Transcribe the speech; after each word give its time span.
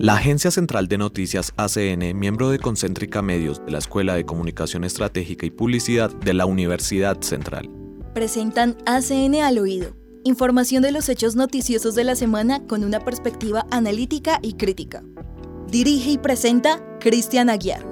La 0.00 0.14
Agencia 0.14 0.52
Central 0.52 0.86
de 0.86 0.96
Noticias 0.96 1.52
ACN, 1.56 2.16
miembro 2.16 2.50
de 2.50 2.60
Concéntrica 2.60 3.20
Medios 3.20 3.64
de 3.66 3.72
la 3.72 3.78
Escuela 3.78 4.14
de 4.14 4.24
Comunicación 4.24 4.84
Estratégica 4.84 5.44
y 5.44 5.50
Publicidad 5.50 6.08
de 6.08 6.34
la 6.34 6.46
Universidad 6.46 7.20
Central, 7.20 7.68
presentan 8.14 8.76
ACN 8.86 9.42
al 9.42 9.58
oído. 9.58 9.96
Información 10.22 10.84
de 10.84 10.92
los 10.92 11.08
hechos 11.08 11.34
noticiosos 11.34 11.96
de 11.96 12.04
la 12.04 12.14
semana 12.14 12.64
con 12.68 12.84
una 12.84 13.00
perspectiva 13.00 13.66
analítica 13.72 14.38
y 14.40 14.52
crítica. 14.52 15.02
Dirige 15.66 16.10
y 16.10 16.18
presenta 16.18 16.80
Cristian 17.00 17.50
Aguiar. 17.50 17.84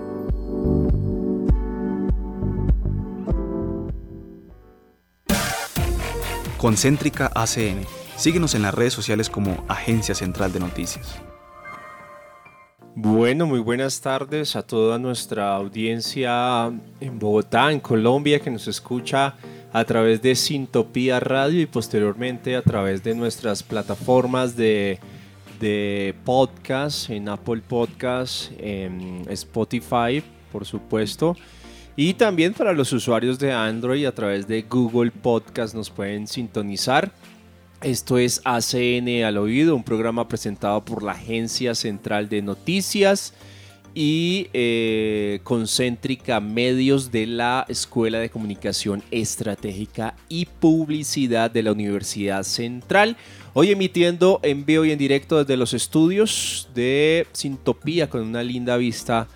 Concéntrica 6.56 7.32
ACN. 7.34 7.84
Síguenos 8.16 8.54
en 8.54 8.62
las 8.62 8.74
redes 8.74 8.92
sociales 8.92 9.28
como 9.28 9.64
Agencia 9.66 10.14
Central 10.14 10.52
de 10.52 10.60
Noticias. 10.60 11.20
Bueno, 12.98 13.44
muy 13.44 13.60
buenas 13.60 14.00
tardes 14.00 14.56
a 14.56 14.62
toda 14.62 14.98
nuestra 14.98 15.54
audiencia 15.54 16.72
en 16.98 17.18
Bogotá, 17.18 17.70
en 17.70 17.78
Colombia, 17.78 18.40
que 18.40 18.50
nos 18.50 18.66
escucha 18.68 19.34
a 19.70 19.84
través 19.84 20.22
de 20.22 20.34
Sintopía 20.34 21.20
Radio 21.20 21.60
y 21.60 21.66
posteriormente 21.66 22.56
a 22.56 22.62
través 22.62 23.04
de 23.04 23.14
nuestras 23.14 23.62
plataformas 23.62 24.56
de, 24.56 24.98
de 25.60 26.14
podcast, 26.24 27.10
en 27.10 27.28
Apple 27.28 27.60
Podcast, 27.68 28.50
en 28.58 29.26
Spotify, 29.28 30.22
por 30.50 30.64
supuesto. 30.64 31.36
Y 31.96 32.14
también 32.14 32.54
para 32.54 32.72
los 32.72 32.94
usuarios 32.94 33.38
de 33.38 33.52
Android 33.52 34.06
a 34.06 34.12
través 34.12 34.48
de 34.48 34.62
Google 34.62 35.10
Podcast 35.10 35.74
nos 35.74 35.90
pueden 35.90 36.26
sintonizar. 36.26 37.12
Esto 37.86 38.18
es 38.18 38.40
ACN 38.44 39.22
al 39.22 39.38
oído, 39.38 39.76
un 39.76 39.84
programa 39.84 40.26
presentado 40.26 40.84
por 40.84 41.04
la 41.04 41.12
Agencia 41.12 41.72
Central 41.76 42.28
de 42.28 42.42
Noticias 42.42 43.32
y 43.94 44.48
eh, 44.54 45.38
Concéntrica 45.44 46.40
Medios 46.40 47.12
de 47.12 47.28
la 47.28 47.64
Escuela 47.68 48.18
de 48.18 48.28
Comunicación 48.28 49.04
Estratégica 49.12 50.16
y 50.28 50.46
Publicidad 50.46 51.48
de 51.48 51.62
la 51.62 51.70
Universidad 51.70 52.42
Central. 52.42 53.16
Hoy 53.54 53.70
emitiendo 53.70 54.40
en 54.42 54.66
vivo 54.66 54.84
y 54.84 54.90
en 54.90 54.98
directo 54.98 55.38
desde 55.38 55.56
los 55.56 55.72
estudios 55.72 56.68
de 56.74 57.28
Sintopía 57.30 58.10
con 58.10 58.22
una 58.22 58.42
linda 58.42 58.76
vista 58.76 59.28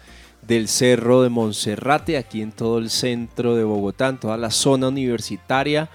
del 0.42 0.66
Cerro 0.66 1.22
de 1.22 1.28
Monserrate, 1.28 2.16
aquí 2.16 2.42
en 2.42 2.50
todo 2.50 2.78
el 2.78 2.90
centro 2.90 3.54
de 3.54 3.62
Bogotá, 3.62 4.08
en 4.08 4.18
toda 4.18 4.36
la 4.36 4.50
zona 4.50 4.88
universitaria. 4.88 5.88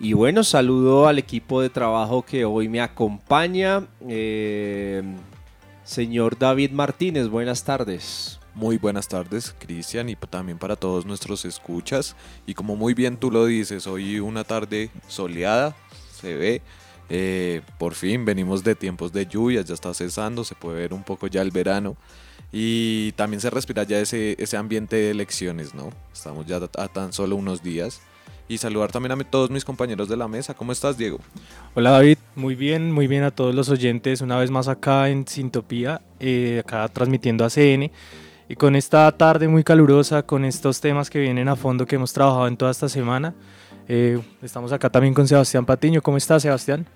Y 0.00 0.12
bueno, 0.12 0.42
saludo 0.42 1.06
al 1.06 1.18
equipo 1.18 1.62
de 1.62 1.70
trabajo 1.70 2.22
que 2.22 2.44
hoy 2.44 2.68
me 2.68 2.80
acompaña. 2.80 3.86
Eh, 4.08 5.02
señor 5.84 6.36
David 6.36 6.72
Martínez, 6.72 7.28
buenas 7.28 7.62
tardes. 7.62 8.40
Muy 8.54 8.76
buenas 8.76 9.08
tardes, 9.08 9.54
Cristian, 9.58 10.08
y 10.08 10.16
también 10.16 10.58
para 10.58 10.74
todos 10.74 11.06
nuestros 11.06 11.44
escuchas. 11.44 12.16
Y 12.44 12.54
como 12.54 12.74
muy 12.74 12.94
bien 12.94 13.16
tú 13.16 13.30
lo 13.30 13.46
dices, 13.46 13.86
hoy 13.86 14.18
una 14.18 14.42
tarde 14.42 14.90
soleada, 15.06 15.76
se 16.12 16.34
ve. 16.34 16.62
Eh, 17.08 17.62
por 17.78 17.94
fin 17.94 18.24
venimos 18.24 18.64
de 18.64 18.74
tiempos 18.74 19.12
de 19.12 19.26
lluvia, 19.26 19.60
ya 19.62 19.74
está 19.74 19.92
cesando, 19.94 20.42
se 20.42 20.54
puede 20.54 20.78
ver 20.78 20.92
un 20.92 21.04
poco 21.04 21.28
ya 21.28 21.40
el 21.40 21.52
verano. 21.52 21.96
Y 22.52 23.12
también 23.12 23.40
se 23.40 23.50
respira 23.50 23.84
ya 23.84 24.00
ese, 24.00 24.36
ese 24.38 24.56
ambiente 24.56 24.96
de 24.96 25.10
elecciones, 25.10 25.74
¿no? 25.74 25.90
Estamos 26.12 26.46
ya 26.46 26.56
a 26.56 26.88
tan 26.88 27.12
solo 27.12 27.36
unos 27.36 27.62
días 27.62 28.00
y 28.48 28.58
saludar 28.58 28.92
también 28.92 29.12
a 29.12 29.24
todos 29.24 29.50
mis 29.50 29.64
compañeros 29.64 30.08
de 30.08 30.16
la 30.16 30.28
mesa. 30.28 30.54
¿Cómo 30.54 30.72
estás, 30.72 30.98
Diego? 30.98 31.18
Hola, 31.74 31.90
David. 31.90 32.18
Muy 32.36 32.54
bien, 32.54 32.92
muy 32.92 33.06
bien 33.06 33.22
a 33.22 33.30
todos 33.30 33.54
los 33.54 33.68
oyentes. 33.68 34.20
Una 34.20 34.36
vez 34.36 34.50
más 34.50 34.68
acá 34.68 35.08
en 35.08 35.26
Sintopía, 35.26 36.02
eh, 36.20 36.62
acá 36.64 36.86
transmitiendo 36.88 37.44
a 37.44 37.50
CN. 37.50 37.90
Y 38.48 38.56
con 38.56 38.76
esta 38.76 39.10
tarde 39.12 39.48
muy 39.48 39.64
calurosa, 39.64 40.22
con 40.24 40.44
estos 40.44 40.80
temas 40.80 41.08
que 41.08 41.18
vienen 41.18 41.48
a 41.48 41.56
fondo 41.56 41.86
que 41.86 41.96
hemos 41.96 42.12
trabajado 42.12 42.46
en 42.46 42.56
toda 42.56 42.70
esta 42.70 42.88
semana. 42.88 43.34
Eh, 43.88 44.20
estamos 44.42 44.72
acá 44.72 44.90
también 44.90 45.14
con 45.14 45.26
Sebastián 45.26 45.64
Patiño. 45.64 46.02
¿Cómo 46.02 46.18
estás, 46.18 46.42
Sebastián? 46.42 46.86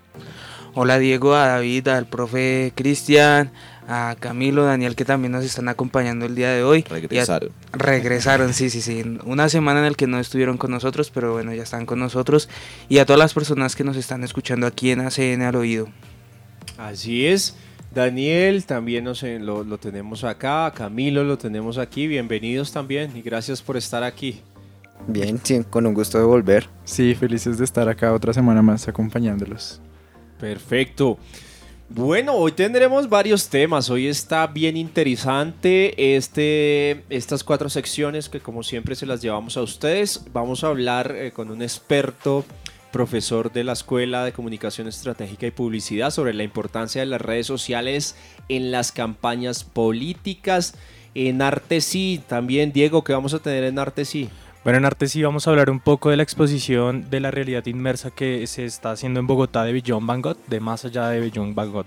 Hola 0.75 0.99
Diego, 0.99 1.33
a 1.33 1.47
David, 1.47 1.87
al 1.87 2.05
profe 2.05 2.71
Cristian, 2.75 3.51
a 3.91 4.15
Camilo, 4.19 4.65
Daniel, 4.65 4.95
que 4.95 5.03
también 5.03 5.31
nos 5.31 5.43
están 5.43 5.67
acompañando 5.67 6.27
el 6.27 6.35
día 6.35 6.51
de 6.51 6.63
hoy. 6.63 6.83
Regresaron. 6.83 7.49
regresaron, 7.73 8.53
sí, 8.53 8.69
sí, 8.69 8.81
sí. 8.81 9.03
Una 9.25 9.49
semana 9.49 9.79
en 9.79 9.87
la 9.87 9.95
que 9.95 10.05
no 10.05 10.19
estuvieron 10.19 10.59
con 10.59 10.69
nosotros, 10.69 11.09
pero 11.11 11.33
bueno, 11.33 11.55
ya 11.55 11.63
están 11.63 11.87
con 11.87 11.97
nosotros. 11.97 12.49
Y 12.87 12.99
a 12.99 13.05
todas 13.07 13.17
las 13.19 13.33
personas 13.33 13.75
que 13.75 13.83
nos 13.83 13.97
están 13.97 14.23
escuchando 14.23 14.67
aquí 14.67 14.91
en 14.91 15.01
ACN 15.01 15.41
al 15.41 15.55
oído. 15.55 15.87
Así 16.77 17.25
es. 17.25 17.55
Daniel 17.91 18.63
también 18.65 19.05
nos, 19.05 19.23
lo, 19.23 19.63
lo 19.63 19.79
tenemos 19.79 20.23
acá, 20.23 20.71
Camilo 20.75 21.23
lo 21.23 21.39
tenemos 21.39 21.79
aquí, 21.79 22.05
bienvenidos 22.05 22.71
también 22.71 23.17
y 23.17 23.23
gracias 23.23 23.63
por 23.63 23.75
estar 23.77 24.03
aquí. 24.03 24.41
Bien, 25.07 25.39
sí, 25.41 25.63
con 25.67 25.87
un 25.87 25.95
gusto 25.95 26.19
de 26.19 26.25
volver. 26.25 26.67
Sí, 26.83 27.15
felices 27.15 27.57
de 27.57 27.65
estar 27.65 27.89
acá 27.89 28.13
otra 28.13 28.33
semana 28.33 28.61
más 28.61 28.87
acompañándolos. 28.87 29.81
Perfecto. 30.39 31.17
Bueno, 31.91 32.35
hoy 32.35 32.51
tendremos 32.51 33.09
varios 33.09 33.49
temas. 33.49 33.89
Hoy 33.89 34.05
está 34.05 34.45
bien 34.45 34.77
interesante 34.77 36.15
este, 36.15 37.03
estas 37.09 37.43
cuatro 37.43 37.67
secciones 37.67 38.29
que 38.29 38.39
como 38.39 38.61
siempre 38.61 38.93
se 38.93 39.07
las 39.07 39.23
llevamos 39.23 39.57
a 39.57 39.63
ustedes. 39.63 40.23
Vamos 40.31 40.63
a 40.63 40.67
hablar 40.67 41.15
eh, 41.15 41.31
con 41.31 41.49
un 41.49 41.63
experto, 41.63 42.45
profesor 42.91 43.51
de 43.51 43.63
la 43.63 43.73
Escuela 43.73 44.23
de 44.23 44.33
Comunicación 44.33 44.87
Estratégica 44.87 45.47
y 45.47 45.51
Publicidad 45.51 46.11
sobre 46.11 46.35
la 46.35 46.43
importancia 46.43 47.01
de 47.01 47.07
las 47.07 47.21
redes 47.21 47.47
sociales 47.47 48.15
en 48.49 48.71
las 48.71 48.91
campañas 48.91 49.63
políticas. 49.63 50.75
En 51.15 51.41
Artesí 51.41 52.21
también, 52.27 52.71
Diego, 52.71 53.03
¿qué 53.03 53.13
vamos 53.13 53.33
a 53.33 53.39
tener 53.39 53.63
en 53.63 53.79
Artesí? 53.79 54.29
Bueno, 54.63 54.79
en 54.79 54.85
arte 54.85 55.07
sí 55.07 55.23
vamos 55.23 55.47
a 55.47 55.51
hablar 55.51 55.69
un 55.69 55.79
poco 55.79 56.09
de 56.09 56.17
la 56.17 56.23
exposición 56.23 57.09
de 57.09 57.21
la 57.21 57.31
realidad 57.31 57.65
inmersa 57.65 58.11
que 58.11 58.45
se 58.45 58.65
está 58.65 58.91
haciendo 58.91 59.21
en 59.21 59.27
Bogotá 59.27 59.63
de 59.63 59.71
Billón 59.71 60.05
Van 60.05 60.21
Gogh, 60.21 60.37
de 60.47 60.59
más 60.59 60.83
allá 60.83 61.07
de 61.09 61.21
Billón 61.21 61.55
Van 61.55 61.71
Gogh. 61.71 61.85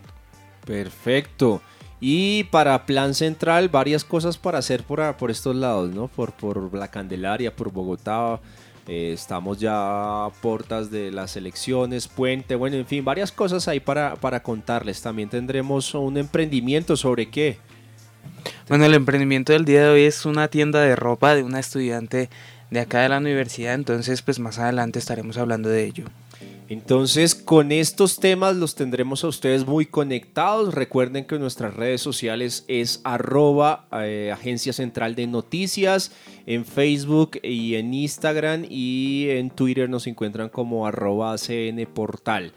Perfecto. 0.64 1.60
Y 2.00 2.44
para 2.44 2.86
Plan 2.86 3.14
Central, 3.14 3.68
varias 3.68 4.04
cosas 4.04 4.38
para 4.38 4.58
hacer 4.58 4.84
por, 4.84 5.16
por 5.16 5.30
estos 5.30 5.54
lados, 5.54 5.90
¿no? 5.94 6.08
Por, 6.08 6.32
por 6.32 6.74
la 6.74 6.88
Candelaria, 6.88 7.54
por 7.54 7.70
Bogotá. 7.70 8.40
Eh, 8.88 9.12
estamos 9.12 9.60
ya 9.60 10.24
a 10.24 10.30
puertas 10.40 10.90
de 10.90 11.12
las 11.12 11.36
elecciones, 11.36 12.08
puente, 12.08 12.56
bueno, 12.56 12.76
en 12.76 12.86
fin, 12.86 13.04
varias 13.04 13.30
cosas 13.30 13.68
ahí 13.68 13.80
para, 13.80 14.16
para 14.16 14.42
contarles. 14.42 15.00
También 15.02 15.28
tendremos 15.28 15.94
un 15.94 16.16
emprendimiento 16.16 16.96
sobre 16.96 17.30
qué. 17.30 17.58
Bueno, 18.68 18.84
el 18.84 18.94
emprendimiento 18.94 19.52
del 19.52 19.64
día 19.64 19.82
de 19.82 19.88
hoy 19.90 20.02
es 20.02 20.24
una 20.26 20.48
tienda 20.48 20.80
de 20.80 20.96
ropa 20.96 21.34
de 21.34 21.42
una 21.44 21.60
estudiante 21.60 22.30
de 22.72 22.80
acá 22.80 23.02
de 23.02 23.10
la 23.10 23.18
universidad, 23.18 23.74
entonces 23.74 24.22
pues 24.22 24.38
más 24.38 24.58
adelante 24.58 24.98
estaremos 24.98 25.36
hablando 25.36 25.68
de 25.68 25.84
ello. 25.84 26.04
Entonces, 26.70 27.34
con 27.34 27.70
estos 27.70 28.18
temas 28.18 28.56
los 28.56 28.74
tendremos 28.74 29.24
a 29.24 29.28
ustedes 29.28 29.66
muy 29.66 29.84
conectados. 29.84 30.72
Recuerden 30.72 31.26
que 31.26 31.38
nuestras 31.38 31.74
redes 31.74 32.00
sociales 32.00 32.64
es 32.68 33.02
arroba 33.04 33.88
eh, 33.92 34.30
Agencia 34.32 34.72
Central 34.72 35.14
de 35.14 35.26
Noticias, 35.26 36.12
en 36.46 36.64
Facebook 36.64 37.38
y 37.42 37.74
en 37.74 37.92
Instagram 37.92 38.64
y 38.70 39.26
en 39.28 39.50
Twitter 39.50 39.90
nos 39.90 40.06
encuentran 40.06 40.48
como 40.48 40.86
arroba 40.86 41.36
CN 41.36 41.84
Portal. 41.84 42.54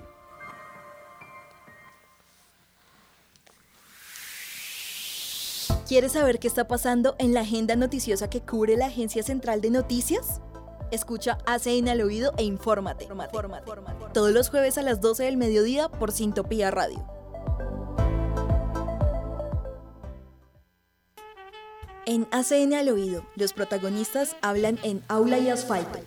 ¿Quieres 5.87 6.13
saber 6.13 6.41
qué 6.41 6.49
está 6.49 6.67
pasando 6.67 7.15
en 7.21 7.33
la 7.33 7.43
agenda 7.43 7.77
noticiosa 7.77 8.29
que 8.29 8.41
cubre 8.41 8.77
la 8.77 8.87
Agencia 8.87 9.23
Central 9.23 9.61
de 9.61 9.71
Noticias? 9.71 10.41
Escucha 10.91 11.39
ACN 11.47 11.89
al 11.89 12.01
oído 12.01 12.33
e 12.39 12.43
infórmate. 12.43 13.07
Todos 14.13 14.33
los 14.33 14.51
jueves 14.51 14.79
a 14.79 14.83
las 14.83 15.01
12 15.01 15.23
del 15.23 15.37
mediodía 15.37 15.89
por 15.89 16.11
Sintopía 16.11 16.73
Radio. 16.73 17.07
En 22.05 22.27
ACN 22.33 22.75
al 22.75 22.89
oído, 22.89 23.25
los 23.37 23.53
protagonistas 23.53 24.35
hablan 24.43 24.81
en 24.83 25.05
aula 25.07 25.39
y 25.39 25.51
asfalto. 25.51 26.01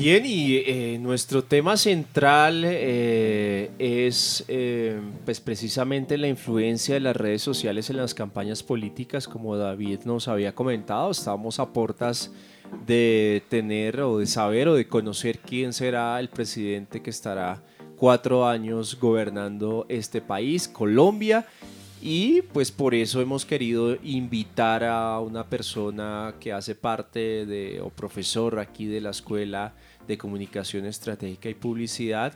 Bien, 0.00 0.24
y 0.24 0.54
eh, 0.58 0.96
nuestro 1.00 1.42
tema 1.42 1.76
central 1.76 2.62
eh, 2.64 3.68
es 3.80 4.44
eh, 4.46 5.00
pues 5.24 5.40
precisamente 5.40 6.16
la 6.16 6.28
influencia 6.28 6.94
de 6.94 7.00
las 7.00 7.16
redes 7.16 7.42
sociales 7.42 7.90
en 7.90 7.96
las 7.96 8.14
campañas 8.14 8.62
políticas, 8.62 9.26
como 9.26 9.56
David 9.56 10.02
nos 10.04 10.28
había 10.28 10.54
comentado, 10.54 11.10
estamos 11.10 11.58
a 11.58 11.72
puertas 11.72 12.30
de 12.86 13.42
tener 13.48 14.00
o 14.02 14.18
de 14.18 14.26
saber 14.28 14.68
o 14.68 14.74
de 14.74 14.86
conocer 14.86 15.40
quién 15.40 15.72
será 15.72 16.20
el 16.20 16.28
presidente 16.28 17.02
que 17.02 17.10
estará 17.10 17.60
cuatro 17.96 18.46
años 18.46 19.00
gobernando 19.00 19.84
este 19.88 20.20
país, 20.20 20.68
Colombia. 20.68 21.44
Y 22.00 22.42
pues 22.42 22.70
por 22.70 22.94
eso 22.94 23.20
hemos 23.20 23.44
querido 23.44 23.96
invitar 24.04 24.84
a 24.84 25.18
una 25.18 25.44
persona 25.44 26.34
que 26.38 26.52
hace 26.52 26.76
parte 26.76 27.44
de, 27.44 27.80
o 27.80 27.90
profesor 27.90 28.60
aquí 28.60 28.86
de 28.86 29.00
la 29.00 29.10
Escuela 29.10 29.74
de 30.08 30.18
Comunicación 30.18 30.86
Estratégica 30.86 31.48
y 31.48 31.54
Publicidad. 31.54 32.32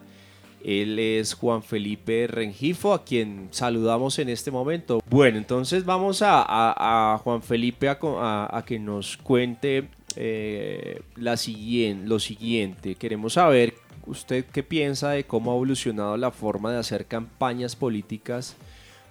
Él 0.64 0.98
es 0.98 1.34
Juan 1.34 1.62
Felipe 1.62 2.28
Rengifo, 2.28 2.94
a 2.94 3.04
quien 3.04 3.48
saludamos 3.50 4.18
en 4.20 4.28
este 4.28 4.52
momento. 4.52 5.02
Bueno, 5.10 5.38
entonces 5.38 5.84
vamos 5.84 6.22
a, 6.24 7.18
Juan 7.24 7.42
Felipe 7.42 7.88
a, 7.88 8.64
que 8.64 8.78
nos 8.78 9.16
cuente 9.16 9.88
eh, 10.14 11.00
la 11.16 11.36
siguiente, 11.36 12.06
lo 12.06 12.20
siguiente. 12.20 12.94
Queremos 12.94 13.32
saber 13.32 13.74
usted 14.06 14.44
qué 14.44 14.62
piensa 14.62 15.10
de 15.10 15.24
cómo 15.24 15.50
ha 15.50 15.54
evolucionado 15.54 16.16
la 16.16 16.30
forma 16.30 16.70
de 16.72 16.78
hacer 16.78 17.06
campañas 17.06 17.74
políticas 17.74 18.56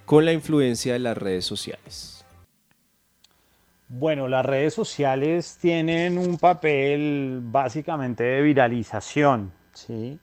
con 0.06 0.24
la 0.24 0.32
influencia 0.32 0.94
de 0.94 1.00
las 1.00 1.18
redes 1.18 1.44
sociales. 1.44 2.21
Bueno, 3.94 4.26
las 4.26 4.46
redes 4.46 4.72
sociales 4.72 5.58
tienen 5.60 6.16
un 6.16 6.38
papel 6.38 7.40
básicamente 7.42 8.24
de 8.24 8.40
viralización, 8.40 9.52
¿sí? 9.74 10.18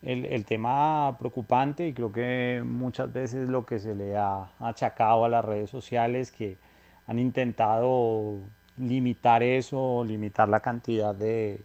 El, 0.00 0.44
tema 0.44 1.16
preocupante 1.18 1.88
y 1.88 1.92
creo 1.92 2.12
que 2.12 2.62
muchas 2.64 3.12
veces 3.12 3.48
lo 3.48 3.66
que 3.66 3.80
se 3.80 3.96
le 3.96 4.16
ha 4.16 4.52
achacado 4.60 5.24
a 5.24 5.28
las 5.28 5.44
redes 5.44 5.70
sociales 5.70 6.30
que 6.30 6.56
han 7.08 7.18
intentado 7.18 8.36
limitar 8.78 9.42
eso, 9.42 10.04
limitar 10.04 10.48
la 10.48 10.60
cantidad 10.60 11.12
de, 11.12 11.64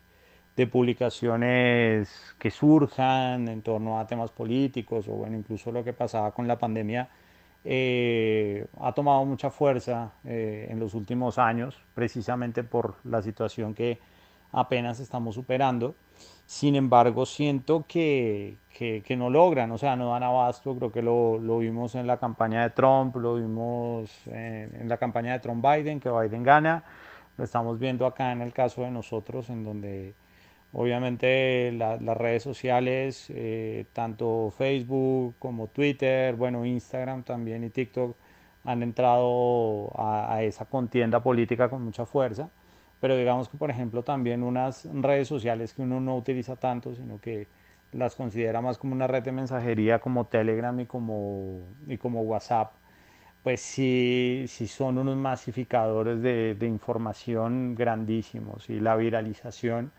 de 0.56 0.66
publicaciones 0.66 2.10
que 2.40 2.50
surjan 2.50 3.48
en 3.50 3.62
torno 3.62 4.00
a 4.00 4.08
temas 4.08 4.32
políticos 4.32 5.06
o 5.08 5.28
incluso 5.28 5.72
lo 5.72 5.84
que 5.84 5.94
pasaba 5.94 6.32
con 6.32 6.48
la 6.48 6.58
pandemia, 6.58 7.08
eh, 7.68 8.68
ha 8.80 8.92
tomado 8.92 9.26
mucha 9.26 9.50
fuerza 9.50 10.12
eh, 10.24 10.68
en 10.70 10.80
los 10.80 10.94
últimos 10.94 11.40
años, 11.40 11.82
precisamente 11.96 12.64
por 12.64 12.94
la 13.04 13.24
situación 13.24 13.74
que 13.74 14.00
apenas 14.52 15.00
estamos 15.00 15.34
superando. 15.34 15.96
Sin 16.46 16.76
embargo, 16.76 17.26
siento 17.26 17.84
que, 17.88 18.58
que, 18.72 19.16
no 19.18 19.32
logran, 19.32 19.72
o 19.72 19.80
sea, 19.80 19.96
no 19.96 20.12
dan 20.12 20.22
abasto. 20.22 20.76
Creo 20.76 20.92
que 20.92 21.02
lo, 21.02 21.40
lo 21.40 21.58
vimos 21.58 21.96
en 21.96 22.06
la 22.06 22.18
campaña 22.18 22.62
de 22.62 22.70
Trump, 22.70 23.16
lo 23.16 23.36
vimos 23.36 24.12
en, 24.28 24.76
en 24.82 24.88
la 24.88 24.98
campaña 24.98 25.34
de 25.34 25.40
Trump-Biden, 25.40 26.00
que 26.00 26.12
Biden 26.12 26.44
gana. 26.44 26.84
Lo 27.36 27.44
estamos 27.44 27.80
viendo 27.80 28.06
acá 28.06 28.32
en 28.32 28.42
el 28.42 28.54
caso 28.54 28.84
de 28.84 28.92
nosotros, 28.92 29.50
en 29.50 29.64
donde 29.64 30.14
Obviamente 30.78 31.72
las 31.72 32.18
redes 32.18 32.44
sociales, 32.44 33.28
eh, 33.30 33.86
tanto 33.94 34.52
Facebook 34.58 35.36
como 35.40 35.68
Twitter, 35.68 36.36
bueno, 36.36 36.66
Instagram 36.66 37.24
también 37.24 37.64
y 37.64 37.70
TikTok 37.70 38.14
han 38.66 38.84
entrado 38.84 39.90
a, 39.98 40.44
esa 40.44 40.66
contienda 40.66 41.24
política 41.24 41.70
con 41.70 41.82
mucha 41.82 42.06
fuerza. 42.06 42.50
Pero 43.00 43.16
digamos 43.16 43.48
que, 43.48 43.58
por 43.58 43.70
ejemplo, 43.72 44.04
también 44.04 44.44
unas 44.44 44.86
redes 44.94 45.30
sociales 45.30 45.74
que 45.74 45.82
uno 45.82 46.02
no 46.02 46.18
utiliza 46.18 46.58
tanto, 46.58 46.94
sino 46.94 47.22
que 47.22 47.48
las 47.94 48.16
considera 48.16 48.62
más 48.62 48.78
como 48.78 48.94
una 48.96 49.08
red 49.08 49.24
de 49.24 49.32
mensajería 49.32 50.00
como 50.00 50.26
Telegram 50.26 50.78
y 50.78 50.86
como, 50.86 51.62
y 51.88 51.98
como 51.98 52.22
WhatsApp, 52.24 52.74
pues 53.44 53.62
sí, 53.62 54.46
sí 54.50 54.68
son 54.68 54.98
unos 54.98 55.16
masificadores 55.16 56.22
de, 56.22 56.56
de 56.56 56.68
información 56.68 57.76
grandísimos 57.76 58.70
y 58.70 58.80
la 58.82 58.98
viralización 58.98 59.92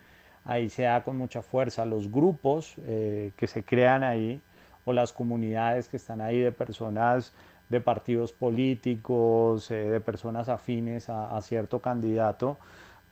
ahí 0.47 0.71
se 0.71 0.85
da 0.85 1.03
con 1.03 1.17
mucha 1.17 1.43
fuerza. 1.43 1.85
Los 1.85 2.11
grupos 2.11 2.75
eh, 2.87 3.33
que 3.37 3.47
se 3.47 3.63
crean 3.63 4.03
ahí 4.05 4.41
o 4.85 4.93
las 4.93 5.13
comunidades 5.13 5.89
que 5.89 5.97
están 5.97 6.21
ahí 6.21 6.39
de 6.39 6.53
personas 6.53 7.33
de 7.69 7.81
partidos 7.81 8.33
políticos, 8.33 9.71
eh, 9.71 9.75
de 9.75 10.01
personas 10.01 10.49
afines 10.49 11.09
a, 11.11 11.41
cierto 11.43 11.81
candidato, 11.81 12.59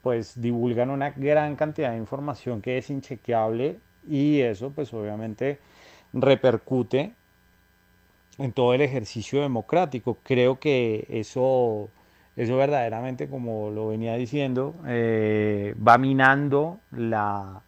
pues 0.01 0.39
divulgan 0.41 0.89
una 0.89 1.09
gran 1.11 1.55
cantidad 1.55 1.91
de 1.91 1.97
información 1.97 2.61
que 2.61 2.77
es 2.77 2.89
inchequeable 2.89 3.79
y 4.07 4.39
eso 4.39 4.69
pues 4.69 4.93
obviamente 4.93 5.59
repercute 6.13 7.13
en 8.37 8.51
todo 8.53 8.73
el 8.73 8.81
ejercicio 8.81 9.41
democrático. 9.41 10.17
Creo 10.23 10.59
que 10.59 11.05
eso 11.09 11.89
eso 12.35 12.57
verdaderamente, 12.57 13.29
como 13.29 13.71
lo 13.71 13.87
venía 13.87 14.15
diciendo, 14.15 14.75
eh, 14.85 15.73
va 15.85 15.97
minando 15.97 16.79
la, 16.91 17.61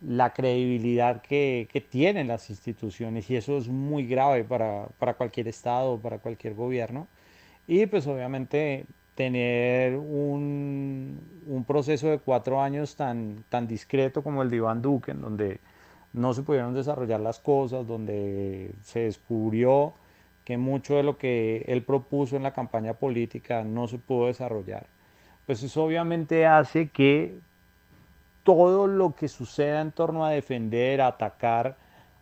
la 0.00 0.32
credibilidad 0.32 1.20
que, 1.20 1.68
que, 1.70 1.80
tienen 1.80 2.28
las 2.28 2.48
instituciones 2.48 3.28
y 3.30 3.36
eso 3.36 3.58
es 3.58 3.68
muy 3.68 4.06
grave 4.06 4.44
para, 4.44 4.86
para 4.98 5.14
cualquier 5.14 5.48
Estado, 5.48 5.98
para 5.98 6.18
cualquier 6.18 6.54
gobierno. 6.54 7.06
Y 7.66 7.86
pues 7.86 8.06
obviamente 8.06 8.86
tener 9.14 9.96
un, 9.96 11.20
un, 11.46 11.64
proceso 11.64 12.08
de 12.08 12.18
cuatro 12.18 12.62
años 12.62 12.96
tan, 12.96 13.44
tan 13.50 13.68
discreto 13.68 14.22
como 14.22 14.42
el 14.42 14.50
de 14.50 14.56
Iván 14.56 14.80
Duque, 14.80 15.12
en 15.12 15.20
donde 15.20 15.60
no 16.14 16.32
se 16.34 16.42
pudieron 16.42 16.74
desarrollar 16.74 17.20
las 17.20 17.38
cosas, 17.38 17.86
donde 17.86 18.72
se 18.82 19.00
descubrió 19.00 19.92
que 20.44 20.56
mucho 20.58 20.94
de 20.94 21.02
lo 21.02 21.18
que 21.18 21.64
él 21.68 21.82
propuso 21.82 22.36
en 22.36 22.42
la 22.42 22.52
campaña 22.52 22.94
política 22.94 23.62
no 23.62 23.88
se 23.88 23.98
pudo 23.98 24.26
desarrollar, 24.26 24.86
pues 25.46 25.62
eso 25.62 25.84
obviamente 25.84 26.46
hace 26.46 26.88
que 26.88 27.34
todo 28.42 28.86
lo 28.86 29.14
que 29.14 29.28
suceda 29.28 29.80
en 29.80 29.92
torno 29.92 30.24
a 30.24 30.30
defender, 30.30 31.00
a 31.00 31.08
atacar 31.08 31.76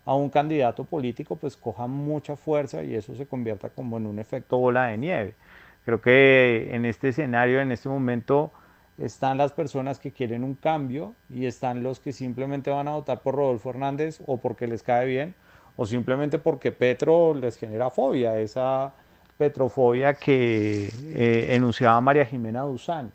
a 0.05 0.15
un 0.15 0.31
candidato 0.31 0.85
político, 0.85 1.37
pues 1.37 1.57
coja 1.57 1.87
mucha 1.87 2.37
fuerza 2.37 2.83
y 2.83 2.95
eso 2.95 3.15
se 3.15 3.27
convierta 3.27 3.71
como 3.71 3.97
en 3.97 4.07
un 4.07 4.19
efecto 4.19 4.59
bola 4.59 4.87
de 4.87 4.99
nieve. 4.99 5.35
Creo 5.85 6.01
que 6.01 6.71
en 6.73 6.85
este 6.85 7.09
escenario, 7.09 7.61
en 7.61 7.73
este 7.73 7.89
momento, 7.89 8.51
están 8.99 9.39
las 9.39 9.53
personas 9.53 9.99
que 9.99 10.13
quieren 10.13 10.45
un 10.45 10.55
cambio 10.55 11.15
y 11.31 11.47
están 11.47 11.83
los 11.83 12.01
que 12.01 12.13
simplemente 12.13 12.71
van 12.71 12.89
a 12.89 12.93
votar 12.93 13.21
por 13.21 13.35
Rodolfo 13.35 13.71
Hernández 13.71 14.21
o 14.27 14.37
porque 14.39 14.67
les 14.67 14.83
cae 14.83 15.07
bien 15.07 15.35
o 15.81 15.87
simplemente 15.87 16.39
porque 16.39 16.73
Petro 16.73 17.33
les 17.33 17.57
genera 17.57 17.89
fobia, 17.89 18.39
esa 18.39 18.93
petrofobia 19.39 20.13
que 20.13 20.93
eh, 21.15 21.55
enunciaba 21.55 21.99
María 22.03 22.27
Jimena 22.27 22.61
Duzán. 22.61 23.11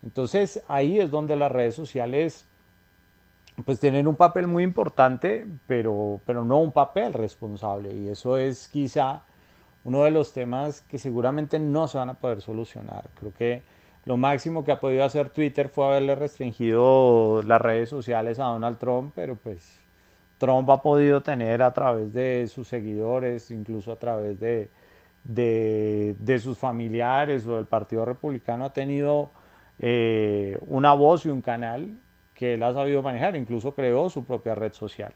Entonces 0.00 0.62
ahí 0.68 1.00
es 1.00 1.10
donde 1.10 1.34
las 1.34 1.50
redes 1.50 1.74
sociales 1.74 2.46
pues 3.64 3.80
tienen 3.80 4.06
un 4.06 4.14
papel 4.14 4.46
muy 4.46 4.62
importante, 4.62 5.44
pero, 5.66 6.20
pero 6.24 6.44
no 6.44 6.60
un 6.60 6.70
papel 6.70 7.14
responsable. 7.14 7.92
Y 7.92 8.08
eso 8.08 8.38
es 8.38 8.68
quizá 8.68 9.22
uno 9.82 10.04
de 10.04 10.12
los 10.12 10.32
temas 10.32 10.82
que 10.82 10.98
seguramente 10.98 11.58
no 11.58 11.88
se 11.88 11.98
van 11.98 12.10
a 12.10 12.14
poder 12.14 12.42
solucionar. 12.42 13.06
Creo 13.18 13.34
que 13.34 13.62
lo 14.04 14.16
máximo 14.16 14.64
que 14.64 14.70
ha 14.70 14.78
podido 14.78 15.02
hacer 15.02 15.30
Twitter 15.30 15.68
fue 15.68 15.86
haberle 15.86 16.14
restringido 16.14 17.42
las 17.42 17.60
redes 17.60 17.88
sociales 17.88 18.38
a 18.38 18.44
Donald 18.44 18.78
Trump, 18.78 19.10
pero 19.16 19.34
pues 19.34 19.83
Trump 20.44 20.68
ha 20.68 20.82
podido 20.82 21.22
tener 21.22 21.62
a 21.62 21.72
través 21.72 22.12
de 22.12 22.46
sus 22.48 22.68
seguidores, 22.68 23.50
incluso 23.50 23.92
a 23.92 23.96
través 23.96 24.38
de, 24.38 24.68
de, 25.24 26.38
sus 26.38 26.58
familiares 26.58 27.46
o 27.46 27.56
del 27.56 27.64
Partido 27.64 28.04
Republicano, 28.04 28.66
ha 28.66 28.72
tenido 28.72 29.30
eh, 29.78 30.58
una 30.66 30.92
voz 30.92 31.24
y 31.24 31.30
un 31.30 31.40
canal 31.40 31.98
que 32.34 32.54
él 32.54 32.62
ha 32.62 32.74
sabido 32.74 33.00
manejar, 33.00 33.36
incluso 33.36 33.74
creó 33.74 34.10
su 34.10 34.24
propia 34.24 34.54
red 34.54 34.74
social. 34.74 35.14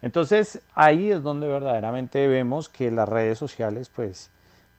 Entonces 0.00 0.62
ahí 0.76 1.10
es 1.10 1.24
donde 1.24 1.48
verdaderamente 1.48 2.28
vemos 2.28 2.68
que 2.68 2.92
las 2.92 3.08
redes 3.08 3.36
sociales 3.36 3.90
pues 3.92 4.30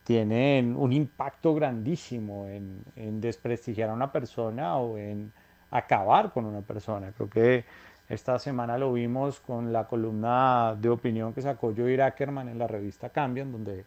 tienen 0.06 0.78
un 0.78 0.94
impacto 0.94 1.54
grandísimo 1.54 2.48
en, 2.48 2.84
en 2.96 3.20
desprestigiar 3.20 3.90
a 3.90 3.94
una 3.94 4.14
persona 4.14 4.78
o 4.78 4.98
en 4.98 5.34
acabar 5.72 6.32
con 6.32 6.46
una 6.46 6.62
persona. 6.62 7.12
Creo 7.18 7.30
que 7.30 7.66
esta 8.10 8.40
semana 8.40 8.78
lo 8.78 8.92
vimos 8.92 9.40
con 9.40 9.72
la 9.72 9.88
columna 9.88 10.76
de 10.76 10.90
opinión 10.90 11.32
que 11.32 11.44
sacó 11.44 11.74
Joey 11.76 12.00
Ackerman 12.02 12.50
en 12.50 12.58
la 12.58 12.68
revista 12.68 13.10
Cambian, 13.10 13.52
donde 13.52 13.86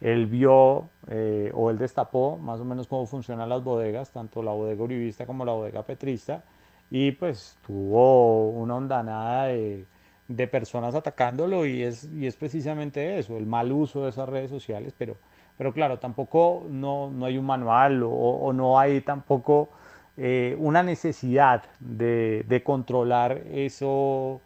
él 0.00 0.26
vio 0.26 0.88
eh, 1.06 1.52
o 1.54 1.70
él 1.70 1.78
destapó 1.78 2.36
más 2.36 2.58
o 2.58 2.64
menos 2.64 2.88
cómo 2.88 3.06
funcionan 3.06 3.48
las 3.48 3.62
bodegas, 3.62 4.10
tanto 4.10 4.42
la 4.42 4.50
bodega 4.50 4.82
uribista 4.82 5.24
como 5.24 5.44
la 5.44 5.52
bodega 5.52 5.84
petrista, 5.84 6.42
y 6.90 7.12
pues 7.12 7.56
tuvo 7.64 8.50
una 8.50 8.74
ondanada 8.74 9.44
de, 9.46 9.86
de 10.26 10.46
personas 10.48 10.96
atacándolo 10.96 11.64
y 11.64 11.84
es, 11.84 12.04
y 12.12 12.26
es 12.26 12.34
precisamente 12.34 13.18
eso, 13.18 13.36
el 13.36 13.46
mal 13.46 13.70
uso 13.70 14.02
de 14.02 14.10
esas 14.10 14.28
redes 14.28 14.50
sociales, 14.50 14.94
pero, 14.98 15.16
pero 15.56 15.72
claro, 15.72 16.00
tampoco 16.00 16.66
no, 16.68 17.08
no 17.10 17.26
hay 17.26 17.38
un 17.38 17.46
manual 17.46 18.02
o 18.04 18.52
no 18.52 18.80
hay 18.80 19.00
tampoco 19.02 19.68
eh, 20.16 20.56
una 20.58 20.82
necesidad 20.82 21.64
de, 21.80 22.62
controlar 22.64 23.42
eso, 23.52 24.40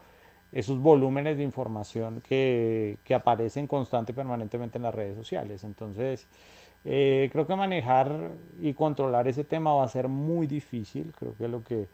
esos 0.52 0.78
volúmenes 0.78 1.36
de 1.36 1.42
información 1.42 2.22
que, 2.26 2.98
que, 3.04 3.14
aparecen 3.14 3.66
constante 3.66 4.12
y 4.12 4.14
permanentemente 4.14 4.78
en 4.78 4.82
las 4.84 4.94
redes 4.94 5.16
sociales. 5.16 5.64
Entonces, 5.64 6.26
Eh, 6.84 7.30
creo 7.32 7.46
que 7.46 7.56
manejar 7.56 8.32
y 8.60 8.74
controlar 8.74 9.26
ese 9.26 9.44
tema 9.44 9.72
va 9.72 9.84
a 9.84 9.88
ser 9.88 10.08
muy 10.08 10.46
difícil. 10.46 11.12
Creo 11.18 11.34
que 11.36 11.48
lo 11.48 11.62
que 11.64 11.88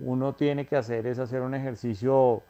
uno 0.00 0.34
tiene 0.34 0.66
que 0.66 0.76
hacer 0.76 1.06
es 1.06 1.18
hacer 1.18 1.40
un 1.40 1.54
ejercicio 1.54 2.42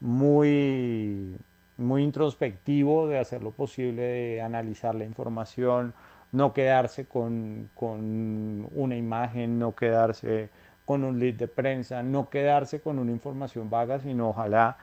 muy, 0.00 1.36
muy 1.76 2.02
introspectivo 2.04 3.08
de 3.08 3.18
hacer 3.18 3.42
lo 3.42 3.50
posible, 3.50 4.02
de 4.02 4.42
analizar 4.42 4.94
la 4.94 5.04
información, 5.04 5.92
no 6.34 6.52
quedarse 6.52 7.06
con, 7.06 7.70
con 7.74 8.68
una 8.74 8.96
imagen, 8.96 9.56
no 9.58 9.74
quedarse 9.74 10.50
con 10.84 11.04
un 11.04 11.20
lead 11.20 11.34
de 11.34 11.46
prensa, 11.46 12.02
no 12.02 12.28
quedarse 12.28 12.80
con 12.80 12.98
una 12.98 13.12
información 13.12 13.70
vaga, 13.70 14.00
sino 14.00 14.30
ojalá 14.30 14.76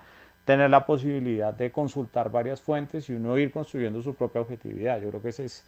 tener 0.46 0.70
la 0.70 0.86
posibilidad 0.86 1.54
de 1.54 1.70
consultar 1.70 2.32
varias 2.32 2.62
fuentes 2.62 3.10
y 3.10 3.14
uno 3.14 3.38
ir 3.38 3.52
construyendo 3.52 4.02
su 4.02 4.16
propia 4.16 4.42
objetividad. 4.42 5.02
Yo 5.02 5.10
creo 5.10 5.22
que 5.22 5.30
ese 5.30 5.46
es 5.46 5.66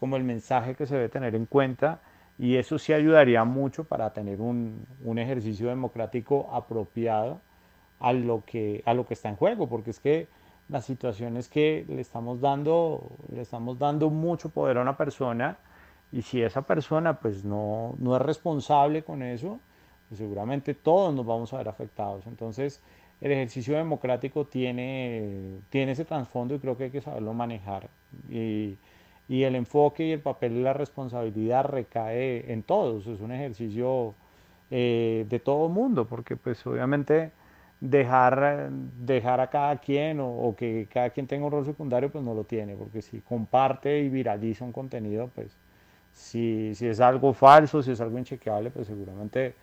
como 0.00 0.16
el 0.16 0.24
mensaje 0.24 0.74
que 0.74 0.86
se 0.86 0.94
debe 0.94 1.10
tener 1.10 1.34
en 1.34 1.44
cuenta 1.44 2.00
y 2.38 2.56
eso 2.56 2.78
sí 2.78 2.94
ayudaría 2.94 3.44
mucho 3.44 3.84
para 3.84 4.14
tener 4.14 4.40
un, 4.40 4.86
un, 5.04 5.18
ejercicio 5.18 5.68
democrático 5.68 6.48
apropiado 6.52 7.40
a 8.00 8.14
lo, 8.14 8.44
que, 8.46 8.82
a 8.86 8.94
lo 8.94 9.06
que 9.06 9.12
está 9.12 9.28
en 9.28 9.36
juego, 9.36 9.68
porque 9.68 9.90
es 9.90 10.00
que 10.00 10.26
la 10.68 10.82
situación 10.82 11.36
es 11.36 11.48
que 11.48 11.84
le 11.88 12.00
estamos 12.00 12.40
dando, 12.40 13.10
le 13.32 13.40
estamos 13.40 13.78
dando 13.78 14.10
mucho 14.10 14.50
poder 14.50 14.78
a 14.78 14.82
una 14.82 14.96
persona 14.96 15.56
y 16.12 16.22
si 16.22 16.42
esa 16.42 16.62
persona 16.62 17.20
pues 17.20 17.44
no, 17.44 17.94
no 17.98 18.16
es 18.16 18.22
responsable 18.22 19.02
con 19.02 19.22
eso, 19.22 19.58
pues 20.08 20.18
seguramente 20.18 20.74
todos 20.74 21.14
nos 21.14 21.26
vamos 21.26 21.52
a 21.52 21.58
ver 21.58 21.68
afectados. 21.68 22.26
Entonces 22.26 22.80
el 23.20 23.32
ejercicio 23.32 23.76
democrático 23.76 24.44
tiene, 24.44 25.58
tiene 25.70 25.92
ese 25.92 26.04
trasfondo 26.04 26.54
y 26.54 26.58
creo 26.58 26.76
que 26.76 26.84
hay 26.84 26.90
que 26.90 27.00
saberlo 27.00 27.32
manejar. 27.32 27.88
Y, 28.30 28.76
y 29.28 29.42
el 29.42 29.56
enfoque 29.56 30.06
y 30.06 30.12
el 30.12 30.20
papel 30.20 30.52
y 30.52 30.62
la 30.62 30.72
responsabilidad 30.72 31.64
recae 31.64 32.52
en 32.52 32.62
todos. 32.62 33.06
Es 33.06 33.20
un 33.20 33.32
ejercicio 33.32 34.14
eh, 34.70 35.26
de 35.28 35.38
todo 35.38 35.68
mundo, 35.68 36.06
porque 36.06 36.36
pues 36.36 36.66
obviamente 36.66 37.32
dejar, 37.80 38.70
dejar 38.70 39.40
a 39.40 39.48
cada 39.48 39.76
quien 39.76 40.18
o, 40.20 40.54
que 40.56 40.88
cada 40.92 41.10
quien 41.10 41.26
tenga 41.26 41.46
un 41.46 41.52
rol 41.52 41.64
secundario, 41.64 42.10
pues 42.10 42.24
no 42.24 42.34
lo 42.34 42.44
tiene, 42.44 42.74
porque 42.74 43.02
si 43.02 43.20
comparte 43.20 44.00
y 44.00 44.08
viraliza 44.08 44.64
un 44.64 44.72
contenido, 44.72 45.30
pues 45.34 45.56
si, 46.12 46.74
si 46.74 46.86
es 46.86 47.00
algo 47.00 47.32
falso, 47.32 47.82
si 47.82 47.92
es 47.92 48.00
algo 48.00 48.18
inchequeable, 48.18 48.70
pues 48.70 48.86
seguramente 48.86 49.54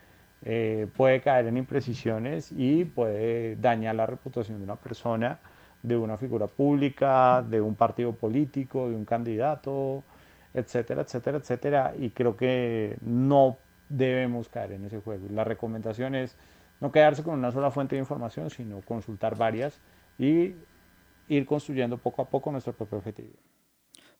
eh, 0.43 0.87
puede 0.95 1.21
caer 1.21 1.47
en 1.47 1.57
imprecisiones 1.57 2.51
y 2.51 2.85
puede 2.85 3.55
dañar 3.57 3.95
la 3.95 4.05
reputación 4.05 4.59
de 4.59 4.63
una 4.63 4.75
persona 4.75 5.39
de 5.85 5.97
una 5.97 6.17
figura 6.17 6.47
pública, 6.47 7.43
de 7.47 7.61
un 7.61 7.75
partido 7.75 8.13
político, 8.13 8.89
de 8.89 8.95
un 8.95 9.05
candidato, 9.05 10.03
etcétera, 10.53 11.01
etcétera, 11.03 11.37
etcétera. 11.37 11.93
Y 11.97 12.09
creo 12.09 12.35
que 12.35 12.97
no 13.01 13.57
debemos 13.89 14.49
caer 14.49 14.73
en 14.73 14.85
ese 14.85 14.99
juego. 14.99 15.27
La 15.31 15.43
recomendación 15.43 16.15
es 16.15 16.35
no 16.79 16.91
quedarse 16.91 17.23
con 17.23 17.35
una 17.35 17.51
sola 17.51 17.71
fuente 17.71 17.95
de 17.95 18.01
información, 18.01 18.49
sino 18.49 18.81
consultar 18.81 19.37
varias 19.37 19.79
y 20.17 20.53
ir 21.27 21.45
construyendo 21.45 21.97
poco 21.97 22.21
a 22.21 22.29
poco 22.29 22.51
nuestro 22.51 22.73
propio 22.73 22.97
objetivo. 22.97 23.33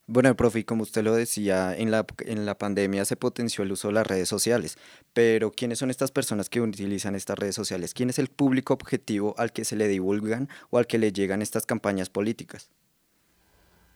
Bueno, 0.08 0.36
profe, 0.36 0.64
como 0.66 0.84
usted 0.84 1.04
lo 1.04 1.16
decía, 1.16 1.76
en 1.76 1.90
la, 1.90 2.06
en 2.20 2.46
la 2.46 2.56
pandemia 2.56 3.06
se 3.06 3.16
potenció 3.16 3.64
el 3.64 3.72
uso 3.72 3.88
de 3.88 3.96
las 3.96 4.06
redes 4.06 4.30
sociales, 4.30 4.78
pero 5.14 5.52
¿quiénes 5.52 5.80
son 5.80 5.90
estas 5.90 6.12
personas 6.12 6.48
que 6.48 6.62
utilizan 6.62 7.16
estas 7.16 7.40
redes 7.40 7.56
sociales? 7.56 7.96
¿Quién 7.96 8.12
es 8.12 8.20
el 8.20 8.28
público 8.28 8.76
objetivo 8.76 9.34
al 9.40 9.52
que 9.52 9.66
se 9.66 9.76
le 9.76 9.88
divulgan 9.88 10.48
o 10.70 10.78
al 10.78 10.86
que 10.86 11.00
le 11.00 11.12
llegan 11.12 11.42
estas 11.42 11.66
campañas 11.66 12.10
políticas? 12.10 12.70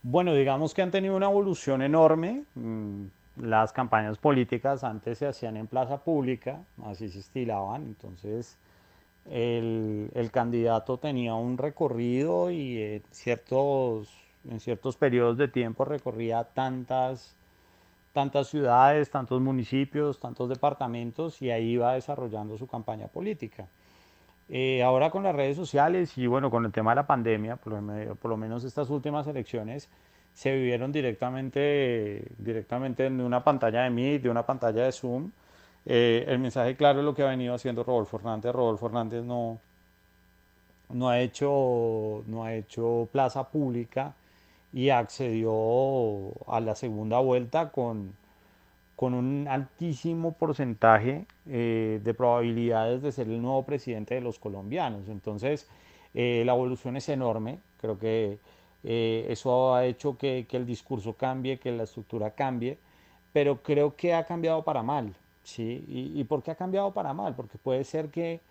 Bueno, 0.01 0.33
digamos 0.33 0.73
que 0.73 0.81
han 0.81 0.89
tenido 0.89 1.15
una 1.15 1.27
evolución 1.27 1.83
enorme. 1.83 2.43
Las 3.41 3.73
campañas 3.73 4.17
políticas 4.17 4.83
antes 4.83 5.17
se 5.17 5.27
hacían 5.27 5.57
en 5.57 5.67
plaza 5.67 6.03
pública, 6.03 6.59
así 6.85 7.09
se 7.09 7.19
estilaban, 7.19 7.83
entonces 7.83 8.57
el, 9.29 10.11
el 10.13 10.31
candidato 10.31 10.97
tenía 10.97 11.35
un 11.35 11.57
recorrido 11.57 12.51
y 12.51 12.77
eh, 12.77 13.01
ciertos 13.11 14.09
en 14.47 14.59
ciertos 14.59 14.95
periodos 14.97 15.37
de 15.37 15.47
tiempo 15.47 15.85
recorría 15.85 16.43
tantas, 16.43 17.35
tantas 18.13 18.47
ciudades, 18.47 19.09
tantos 19.09 19.41
municipios, 19.41 20.19
tantos 20.19 20.49
departamentos 20.49 21.41
y 21.41 21.51
ahí 21.51 21.71
iba 21.71 21.93
desarrollando 21.93 22.57
su 22.57 22.67
campaña 22.67 23.07
política. 23.07 23.67
Eh, 24.47 24.81
ahora 24.81 25.11
con 25.11 25.23
las 25.23 25.35
redes 25.35 25.55
sociales 25.55 26.17
y 26.17 26.25
bueno, 26.25 26.49
con 26.49 26.65
el 26.65 26.71
tema 26.71 26.91
de 26.91 26.95
la 26.95 27.07
pandemia, 27.07 27.57
por 27.57 28.29
lo, 28.29 28.37
menos 28.37 28.63
estas 28.63 28.89
últimas 28.89 29.27
elecciones 29.27 29.89
se 30.33 30.53
vivieron 30.53 30.91
directamente, 30.91 32.23
directamente 32.37 33.05
en 33.05 33.19
una 33.21 33.43
pantalla 33.43 33.83
de 33.83 33.89
Meet, 33.89 34.23
de 34.23 34.29
una 34.29 34.45
pantalla 34.45 34.83
de 34.83 34.91
Zoom. 34.91 35.31
Eh, 35.85 36.25
el 36.27 36.39
mensaje 36.39 36.75
claro 36.75 36.99
es 36.99 37.05
lo 37.05 37.13
que 37.15 37.23
ha 37.23 37.27
venido 37.27 37.53
haciendo 37.53 37.83
Rodolfo 37.83 38.17
Hernández. 38.17 38.53
Rodolfo 38.53 38.87
Hernández 38.87 39.23
no, 39.23 39.59
no, 40.89 41.09
ha, 41.09 41.19
hecho, 41.19 42.23
no 42.27 42.43
ha 42.43 42.53
hecho 42.53 43.09
plaza 43.11 43.49
pública 43.49 44.13
y 44.71 44.89
accedió 44.89 46.31
a 46.47 46.59
la 46.59 46.75
segunda 46.75 47.19
vuelta 47.19 47.71
con, 47.71 48.13
con 48.95 49.13
un 49.13 49.47
altísimo 49.47 50.33
porcentaje 50.33 51.25
eh, 51.47 51.99
de 52.03 52.13
probabilidades 52.13 53.01
de 53.01 53.11
ser 53.11 53.27
el 53.27 53.41
nuevo 53.41 53.63
presidente 53.63 54.15
de 54.15 54.21
los 54.21 54.39
colombianos. 54.39 55.07
Entonces, 55.09 55.67
eh, 56.13 56.43
la 56.45 56.53
evolución 56.53 56.97
es 56.97 57.07
enorme, 57.09 57.59
creo 57.79 57.97
que 57.97 58.39
eh, 58.83 59.25
eso 59.29 59.73
ha 59.75 59.85
hecho 59.85 60.17
que, 60.17 60.45
que, 60.49 60.57
el 60.57 60.65
discurso 60.65 61.13
cambie, 61.13 61.59
que 61.59 61.71
la 61.71 61.83
estructura 61.83 62.31
cambie, 62.31 62.77
pero 63.33 63.61
creo 63.61 63.95
que 63.95 64.13
ha 64.13 64.25
cambiado 64.25 64.63
para 64.63 64.83
mal. 64.83 65.13
¿sí? 65.43 65.85
¿Y, 65.87 66.19
¿Y 66.19 66.23
por 66.23 66.43
qué 66.43 66.51
ha 66.51 66.55
cambiado 66.55 66.91
para 66.93 67.13
mal? 67.13 67.35
Porque 67.35 67.57
puede 67.57 67.83
ser 67.83 68.09
que 68.09 68.41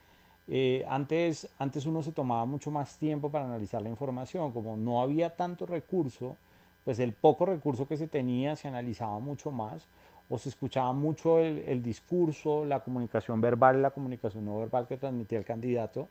eh, 0.50 0.84
antes, 0.88 1.46
antes 1.58 1.84
uno 1.84 2.02
se 2.02 2.12
tomaba 2.12 2.46
mucho 2.46 2.70
más 2.70 2.96
tiempo 2.96 3.30
para 3.30 3.44
analizar 3.44 3.82
la 3.82 3.90
información, 3.90 4.50
como 4.52 4.76
no 4.78 5.02
había 5.02 5.36
tanto 5.36 5.66
recurso, 5.66 6.36
pues 6.84 6.98
el 7.00 7.12
poco 7.12 7.44
recurso 7.44 7.86
que 7.86 7.98
se 7.98 8.08
tenía 8.08 8.56
se 8.56 8.66
analizaba 8.66 9.18
mucho 9.18 9.50
más 9.50 9.86
o 10.30 10.38
se 10.38 10.48
escuchaba 10.48 10.92
mucho 10.94 11.38
el, 11.38 11.82
discurso, 11.82 12.64
la 12.64 12.80
comunicación 12.80 13.40
verbal, 13.40 13.82
la 13.82 13.90
comunicación 13.90 14.46
no 14.46 14.58
verbal 14.58 14.86
que 14.86 14.96
transmitía 14.96 15.38
el 15.38 15.44
candidato. 15.44 16.08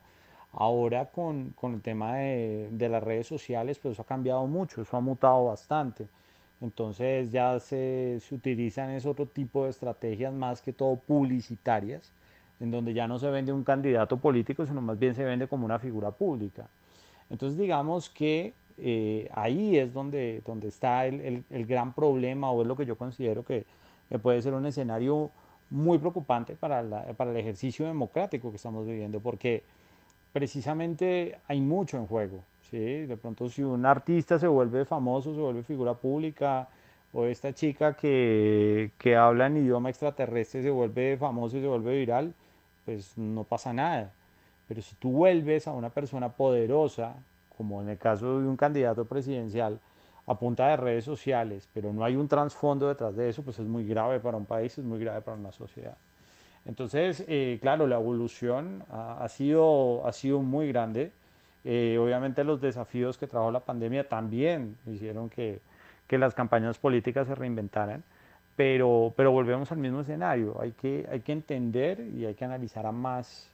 Ahora 0.54 1.06
con, 1.06 1.52
con 1.52 1.76
el 1.76 1.82
tema 1.82 2.16
de, 2.16 2.70
de, 2.72 2.90
las 2.90 3.04
redes 3.04 3.28
sociales, 3.28 3.80
pues 3.80 3.94
eso 3.94 4.02
ha 4.02 4.06
cambiado 4.06 4.48
mucho, 4.48 4.82
eso 4.82 4.98
ha 4.98 5.02
mutado 5.02 5.46
bastante. 5.46 6.08
Entonces 6.62 7.32
ya 7.32 7.60
se, 7.60 8.20
se 8.22 8.36
utilizan 8.36 8.90
ese 8.92 9.08
otro 9.08 9.28
tipo 9.28 9.66
de 9.66 9.70
estrategias 9.70 10.34
más 10.34 10.62
que 10.62 10.74
todo 10.74 10.96
publicitarias 10.96 12.12
en 12.60 12.72
donde 12.72 12.94
ya 12.94 13.08
no 13.08 13.20
se 13.20 13.30
vende 13.30 13.54
un 13.54 13.64
candidato 13.64 14.18
político, 14.18 14.66
sino 14.66 14.82
más 14.82 14.98
bien 14.98 15.14
se 15.16 15.24
vende 15.24 15.48
como 15.48 15.66
una 15.66 15.80
figura 15.80 16.12
pública. 16.12 16.68
Entonces 17.30 17.58
digamos 17.58 18.10
que 18.10 18.54
eh, 18.78 19.30
ahí 19.34 19.78
es 19.78 19.94
donde, 19.94 20.42
donde 20.46 20.68
está 20.68 21.06
el, 21.06 21.44
el, 21.50 21.66
gran 21.66 21.94
problema 21.94 22.52
o 22.52 22.62
es 22.62 22.68
lo 22.68 22.76
que 22.76 22.86
yo 22.86 22.96
considero 22.96 23.44
que, 23.44 23.66
puede 24.22 24.42
ser 24.42 24.54
un 24.54 24.66
escenario 24.66 25.32
muy 25.70 25.98
preocupante 25.98 26.56
para, 26.56 26.82
la, 26.82 27.04
para 27.14 27.32
el 27.32 27.38
ejercicio 27.38 27.86
democrático 27.86 28.52
que 28.52 28.56
estamos 28.56 28.88
viviendo, 28.88 29.20
porque 29.20 29.64
precisamente 30.38 31.40
hay 31.48 31.60
mucho 31.60 31.98
en 31.98 32.06
juego. 32.06 32.44
¿sí? 32.70 33.08
De 33.08 33.18
pronto 33.18 33.50
si 33.50 33.64
un 33.64 33.88
artista 33.88 34.38
se 34.38 34.48
vuelve 34.48 34.86
famoso, 34.86 35.34
se 35.34 35.42
vuelve 35.42 35.64
figura 35.64 35.96
pública, 35.96 36.68
o 37.12 37.26
esta 37.26 37.54
chica 37.54 37.96
que, 37.96 38.92
que 39.00 39.16
habla 39.16 39.48
en 39.48 39.58
idioma 39.58 39.90
extraterrestre 39.90 40.62
se 40.62 40.70
vuelve 40.70 41.18
famosa 41.18 41.58
y 41.58 41.62
se 41.62 41.68
vuelve 41.68 41.98
viral, 41.98 42.36
pues 42.86 43.18
no 43.18 43.46
pasa 43.46 43.74
nada. 43.74 44.12
Pero 44.68 44.84
si 44.84 44.94
tú 44.98 45.12
vuelves 45.12 45.68
a 45.68 45.72
una 45.72 45.90
persona 45.90 46.30
poderosa, 46.30 47.16
como 47.58 47.82
en 47.82 47.90
el 47.90 47.98
caso 47.98 48.40
de 48.40 48.48
un 48.48 48.58
candidato 48.58 49.06
presidencial, 49.06 49.80
a 50.28 50.36
punta 50.36 50.68
de 50.68 50.78
redes 50.78 51.06
sociales, 51.06 51.68
pero 51.74 51.92
no 51.94 52.04
hay 52.04 52.16
un 52.16 52.28
trasfondo 52.28 52.90
detrás 52.90 53.16
de 53.16 53.30
eso, 53.30 53.42
pues 53.42 53.58
es 53.58 53.66
muy 53.66 53.88
grave 53.88 54.20
para 54.20 54.38
un 54.38 54.46
país, 54.46 54.78
es 54.78 54.86
muy 54.86 55.00
grave 55.00 55.22
para 55.22 55.38
una 55.38 55.52
sociedad. 55.52 55.98
Entonces, 56.68 57.24
eh, 57.28 57.60
claro, 57.62 57.88
la 57.88 57.96
evolución 57.96 58.84
ha, 58.92 59.28
sido, 59.30 60.04
muy 60.42 60.68
grande. 60.68 61.12
Eh, 61.64 61.98
obviamente 62.00 62.44
los 62.44 62.62
desafíos 62.62 63.18
que 63.18 63.26
trajo 63.26 63.52
la 63.52 63.62
pandemia 63.62 64.08
también 64.08 64.76
hicieron 64.86 65.30
que, 65.30 65.62
las 66.10 66.34
campañas 66.34 66.78
políticas 66.78 67.28
se 67.28 67.36
reinventaran 67.36 68.02
pero, 68.56 69.14
pero 69.16 69.32
volvemos 69.32 69.72
al 69.72 69.78
mismo 69.78 70.02
escenario. 70.02 70.58
Hay 70.60 70.72
que, 70.72 71.06
entender 71.28 72.00
y 72.00 72.26
hay 72.26 72.34
que 72.34 72.44
analizar 72.44 72.86
a 72.88 72.92
más, 72.92 73.50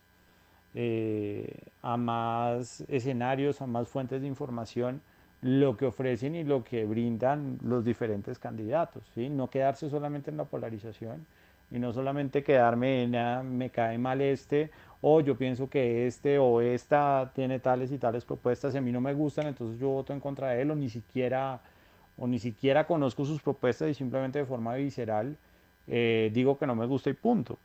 eh, 0.75 1.57
a 1.81 1.97
más 1.97 2.81
escenarios, 2.87 3.61
a 3.61 3.67
más 3.67 3.89
fuentes 3.89 4.21
de 4.21 4.27
información 4.27 5.01
lo 5.41 5.75
que 5.75 5.87
ofrecen 5.87 6.35
y 6.35 6.45
lo 6.45 6.63
que 6.63 6.85
brindan 6.85 7.59
los 7.63 7.83
diferentes 7.83 8.39
candidatos. 8.39 9.03
No 9.17 9.49
quedarse 9.49 9.89
solamente 9.89 10.31
en 10.31 10.37
la 10.37 10.45
polarización 10.45 11.25
y 11.73 11.79
no 11.79 11.91
solamente 11.91 12.43
quedarme 12.43 13.03
en 13.03 13.15
ah, 13.15 13.43
me 13.43 13.69
cae 13.71 13.97
mal 13.97 14.21
este 14.21 14.69
o 15.01 15.19
yo 15.19 15.35
pienso 15.35 15.69
que 15.69 16.07
este 16.07 16.37
o 16.37 16.61
esta 16.61 17.31
tiene 17.35 17.59
tales 17.59 17.91
y 17.91 17.97
tales 17.97 18.23
propuestas 18.23 18.73
y 18.73 18.77
a 18.77 18.81
mí 18.81 18.91
no 18.91 19.01
me 19.01 19.13
gustan, 19.13 19.47
entonces 19.47 19.79
yo 19.79 19.89
voto 19.89 20.13
en 20.13 20.21
contra 20.21 20.51
de 20.51 20.61
él 20.61 20.71
o 20.71 20.75
ni 20.75 20.87
siquiera 20.87 21.59
o 22.15 22.27
ni 22.27 22.39
siquiera 22.39 22.85
conozco 22.85 23.25
sus 23.25 23.41
propuestas 23.41 23.89
y 23.89 23.93
simplemente 23.95 24.39
de 24.39 24.45
forma 24.45 24.75
visceral 24.75 25.35
eh, 25.87 26.31
digo 26.33 26.57
que 26.57 26.67
no 26.67 26.75
me 26.75 26.85
gusta 26.85 27.09
y 27.09 27.13
punto. 27.13 27.57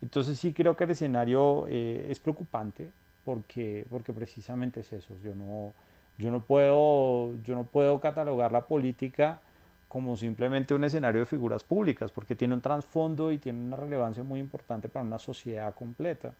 Entonces 0.00 0.38
sí 0.38 0.52
creo 0.52 0.76
que 0.76 0.84
el 0.84 0.90
escenario 0.90 1.66
eh, 1.68 2.06
es 2.08 2.20
preocupante 2.20 2.90
porque, 3.24 3.84
porque 3.90 4.12
precisamente 4.12 4.80
es 4.80 4.92
eso. 4.92 5.14
Yo 5.22 5.34
no, 5.34 5.74
yo, 6.16 6.30
no 6.30 6.40
puedo, 6.40 7.34
yo 7.42 7.54
no 7.56 7.64
puedo 7.64 8.00
catalogar 8.00 8.52
la 8.52 8.62
política 8.66 9.40
como 9.88 10.16
simplemente 10.16 10.74
un 10.74 10.84
escenario 10.84 11.20
de 11.20 11.26
figuras 11.26 11.64
públicas, 11.64 12.12
porque 12.12 12.34
tiene 12.36 12.54
un 12.54 12.60
trasfondo 12.60 13.32
y 13.32 13.38
tiene 13.38 13.64
una 13.64 13.76
relevancia 13.76 14.22
muy 14.22 14.38
importante 14.38 14.88
para 14.88 15.04
una 15.04 15.18
sociedad 15.18 15.74
completa. 15.74 16.32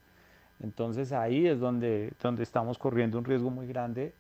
Entonces 0.61 1.12
ahí 1.12 1.47
es 1.47 1.59
donde, 1.59 2.12
donde 2.23 2.43
estamos 2.43 2.78
corriendo 2.78 3.19
un 3.19 3.25
riesgo 3.25 3.50
muy 3.50 3.67
grande 3.67 4.12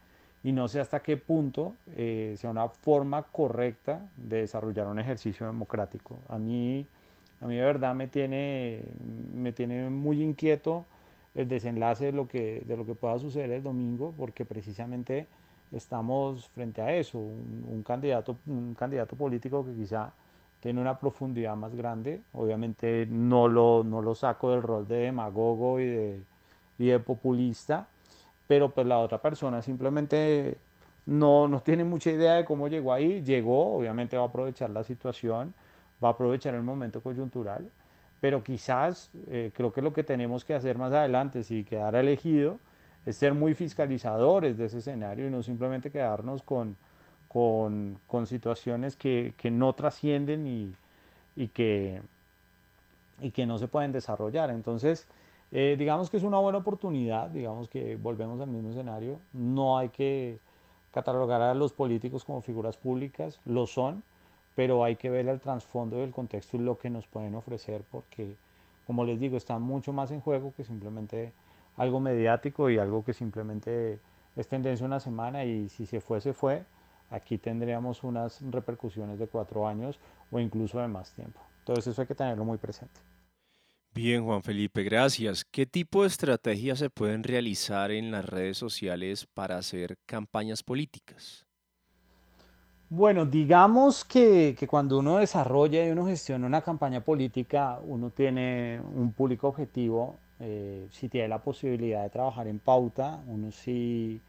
y 0.42 0.52
no 0.52 0.68
sé 0.68 0.80
hasta 0.80 1.00
qué 1.00 1.16
punto 1.16 1.74
eh, 1.96 2.34
sea 2.38 2.50
una 2.50 2.68
forma 2.68 3.22
correcta 3.24 4.08
de 4.16 4.38
desarrollar 4.38 4.86
un 4.86 4.98
ejercicio 4.98 5.46
democrático. 5.46 6.18
A 6.28 6.38
mí, 6.38 6.86
a 7.40 7.46
mí 7.46 7.56
de 7.56 7.62
verdad 7.62 7.94
me 7.94 8.06
tiene, 8.06 8.82
me 9.34 9.52
tiene 9.52 9.90
muy 9.90 10.22
inquieto 10.22 10.86
el 11.34 11.48
desenlace 11.48 12.06
de 12.06 12.12
lo, 12.12 12.28
que, 12.28 12.62
de 12.66 12.76
lo 12.76 12.86
que 12.86 12.94
pueda 12.94 13.18
suceder 13.18 13.50
el 13.50 13.62
domingo, 13.62 14.14
porque 14.16 14.44
precisamente 14.44 15.26
estamos 15.72 16.48
frente 16.48 16.80
a 16.80 16.94
eso, 16.94 17.18
un, 17.18 17.82
candidato, 17.86 18.36
un 18.46 18.74
candidato 18.74 19.16
político 19.16 19.64
que 19.64 19.74
quizá 19.74 20.12
tiene 20.60 20.80
una 20.80 20.98
profundidad 20.98 21.56
más 21.56 21.74
grande. 21.74 22.22
Obviamente 22.32 23.06
no 23.06 23.48
lo, 23.48 23.84
no 23.84 24.02
lo 24.02 24.14
saco 24.14 24.50
del 24.50 24.62
rol 24.62 24.86
de 24.88 24.96
demagogo 24.96 25.80
y 25.80 25.86
de, 25.86 26.22
y 26.78 26.86
de 26.86 26.98
populista, 26.98 27.86
pero 28.46 28.70
pues 28.70 28.86
la 28.86 28.98
otra 28.98 29.18
persona 29.20 29.62
simplemente 29.62 30.56
no, 31.06 31.48
no 31.48 31.60
tiene 31.60 31.84
mucha 31.84 32.10
idea 32.10 32.34
de 32.34 32.44
cómo 32.44 32.68
llegó 32.68 32.92
ahí, 32.92 33.22
llegó, 33.22 33.76
obviamente 33.76 34.16
va 34.16 34.24
a 34.24 34.26
aprovechar 34.26 34.70
la 34.70 34.84
situación, 34.84 35.54
va 36.02 36.08
a 36.08 36.12
aprovechar 36.12 36.54
el 36.54 36.62
momento 36.62 37.00
coyuntural, 37.02 37.70
pero 38.20 38.42
quizás 38.42 39.10
eh, 39.28 39.50
creo 39.54 39.72
que 39.72 39.82
lo 39.82 39.92
que 39.92 40.02
tenemos 40.02 40.44
que 40.44 40.54
hacer 40.54 40.76
más 40.76 40.92
adelante, 40.92 41.44
si 41.44 41.64
quedara 41.64 42.00
elegido, 42.00 42.58
ser 43.12 43.34
muy 43.34 43.54
fiscalizadores 43.54 44.58
de 44.58 44.66
ese 44.66 44.78
escenario 44.78 45.26
y 45.26 45.30
no 45.30 45.42
simplemente 45.42 45.90
quedarnos 45.90 46.42
con, 46.42 46.76
con, 47.28 47.98
con 48.06 48.26
situaciones 48.26 48.96
que, 48.96 49.34
que, 49.36 49.50
no 49.50 49.72
trascienden 49.74 50.46
y, 50.46 50.74
y, 51.36 51.48
que, 51.48 52.02
y 53.20 53.30
que 53.30 53.46
no 53.46 53.58
se 53.58 53.68
pueden 53.68 53.92
desarrollar. 53.92 54.50
Entonces, 54.50 55.06
eh, 55.52 55.76
digamos 55.78 56.10
que 56.10 56.18
es 56.18 56.22
una 56.22 56.38
buena 56.38 56.58
oportunidad, 56.58 57.28
digamos 57.30 57.68
que 57.68 57.96
volvemos 57.96 58.40
al 58.40 58.48
mismo 58.48 58.70
escenario, 58.70 59.18
no 59.32 59.78
hay 59.78 59.88
que 59.88 60.38
catalogar 60.92 61.40
a 61.40 61.54
los 61.54 61.72
políticos 61.72 62.24
como 62.24 62.42
figuras 62.42 62.76
públicas, 62.76 63.40
lo 63.44 63.66
son, 63.66 64.02
pero 64.54 64.84
hay 64.84 64.96
que 64.96 65.08
ver 65.08 65.28
el 65.28 65.40
trasfondo 65.40 65.98
del 65.98 66.10
contexto 66.10 66.56
y 66.56 66.60
lo 66.60 66.78
que 66.78 66.90
nos 66.90 67.06
pueden 67.06 67.34
ofrecer, 67.34 67.82
porque, 67.90 68.34
como 68.86 69.04
les 69.04 69.20
digo, 69.20 69.36
está 69.36 69.58
mucho 69.58 69.92
más 69.92 70.10
en 70.10 70.20
juego 70.20 70.52
que 70.56 70.64
simplemente 70.64 71.32
algo 71.78 72.00
mediático 72.00 72.68
y 72.68 72.78
algo 72.78 73.04
que 73.04 73.14
simplemente 73.14 74.00
es 74.36 74.48
tendencia 74.48 74.84
una 74.84 75.00
semana 75.00 75.44
y 75.44 75.68
si 75.68 75.86
se 75.86 76.00
fue, 76.00 76.20
se 76.20 76.34
fue. 76.34 76.64
Aquí 77.10 77.38
tendríamos 77.38 78.04
unas 78.04 78.42
repercusiones 78.50 79.18
de 79.18 79.28
cuatro 79.28 79.66
años 79.66 79.98
o 80.30 80.38
incluso 80.38 80.78
de 80.78 80.88
más 80.88 81.12
tiempo. 81.12 81.40
Entonces 81.60 81.86
eso 81.86 82.02
hay 82.02 82.08
que 82.08 82.14
tenerlo 82.14 82.44
muy 82.44 82.58
presente. 82.58 83.00
Bien, 83.94 84.24
Juan 84.24 84.42
Felipe, 84.42 84.82
gracias. 84.82 85.44
¿Qué 85.44 85.66
tipo 85.66 86.02
de 86.02 86.08
estrategias 86.08 86.78
se 86.78 86.90
pueden 86.90 87.24
realizar 87.24 87.90
en 87.90 88.10
las 88.10 88.24
redes 88.24 88.58
sociales 88.58 89.26
para 89.32 89.56
hacer 89.56 89.96
campañas 90.06 90.62
políticas? 90.62 91.46
Bueno, 92.90 93.26
digamos 93.26 94.04
que, 94.04 94.54
que, 94.58 94.66
cuando 94.66 94.98
uno 94.98 95.18
desarrolla 95.18 95.86
y 95.86 95.90
uno 95.90 96.06
gestiona 96.06 96.46
una 96.46 96.62
campaña 96.62 97.02
política, 97.02 97.80
uno 97.82 98.10
tiene 98.10 98.80
un 98.94 99.12
público 99.12 99.48
objetivo 99.48 100.18
eh, 100.40 100.86
si 100.90 101.08
tiene 101.08 101.28
la 101.28 101.38
posibilidad 101.38 102.02
de 102.02 102.10
trabajar 102.10 102.46
en 102.46 102.58
pauta, 102.58 103.20
uno 103.26 103.50
sí 103.50 104.20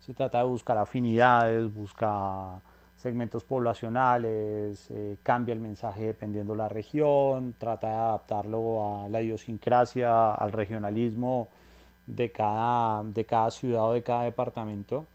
se 0.00 0.12
trata 0.12 0.38
de 0.38 0.44
buscar 0.44 0.76
afinidades, 0.76 1.72
busca 1.72 2.60
segmentos 2.96 3.44
poblacionales, 3.44 4.90
eh, 4.90 5.16
cambia 5.22 5.52
el 5.52 5.60
mensaje 5.60 6.06
dependiendo 6.06 6.52
de 6.52 6.58
la 6.58 6.68
región, 6.68 7.54
trata 7.58 7.88
de 7.88 7.94
adaptarlo 7.94 9.04
a 9.04 9.08
la 9.08 9.22
idiosincrasia, 9.22 10.34
al 10.34 10.52
regionalismo 10.52 11.48
de 12.06 12.30
cada, 12.30 13.02
de 13.02 13.24
cada 13.24 13.50
ciudad 13.50 13.84
o 13.84 13.92
de 13.92 14.02
cada 14.02 14.24
departamento. 14.24 15.06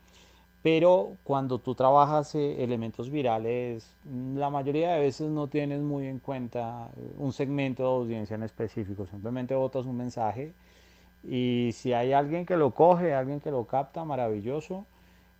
Pero 0.62 1.16
cuando 1.24 1.60
tú 1.60 1.74
trabajas 1.74 2.36
eh, 2.36 2.64
elementos 2.64 3.10
virales, 3.10 3.96
la 4.36 4.50
mayoría 4.50 4.94
de 4.94 5.00
veces 5.00 5.30
no 5.30 5.48
tienes 5.48 5.82
muy 5.82 6.08
en 6.08 6.20
cuenta 6.20 6.90
eh, 6.98 7.14
un 7.18 7.32
segmento 7.32 7.84
de 7.84 7.90
audiencia 7.90 8.36
en 8.36 8.44
específico, 8.44 9.06
simplemente 9.06 9.56
botas 9.56 9.86
un 9.86 9.98
mensaje 9.98 10.52
y 11.24 11.72
si 11.74 11.94
hay 11.94 12.12
alguien 12.12 12.46
que 12.46 12.58
lo 12.58 12.72
coge, 12.72 13.14
alguien 13.14 13.40
que 13.40 13.52
lo 13.52 13.66
capta, 13.66 14.04
maravilloso 14.04 14.86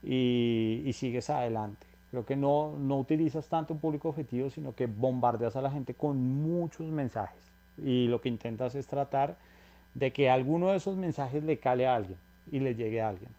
y, 0.04 0.84
y 0.86 0.94
sigues 0.94 1.30
adelante. 1.30 1.86
Creo 2.12 2.26
que 2.26 2.36
no, 2.36 2.76
no 2.80 2.98
utilizas 2.98 3.48
tanto 3.48 3.74
un 3.74 3.80
público 3.80 4.10
objetivo, 4.10 4.50
sino 4.50 4.74
que 4.74 4.88
bombardeas 4.88 5.56
a 5.56 5.62
la 5.62 5.70
gente 5.70 5.94
con 5.94 6.18
muchos 6.18 6.88
mensajes 6.88 7.40
y 7.78 8.08
lo 8.08 8.22
que 8.22 8.30
intentas 8.30 8.74
es 8.76 8.88
tratar 8.88 9.36
de 9.94 10.12
que 10.12 10.30
alguno 10.30 10.70
de 10.70 10.78
esos 10.78 10.96
mensajes 10.96 11.44
le 11.44 11.58
cale 11.58 11.88
a 11.88 11.96
alguien 11.96 12.18
y 12.52 12.60
le 12.60 12.76
llegue 12.76 13.02
a 13.02 13.10
alguien. 13.10 13.30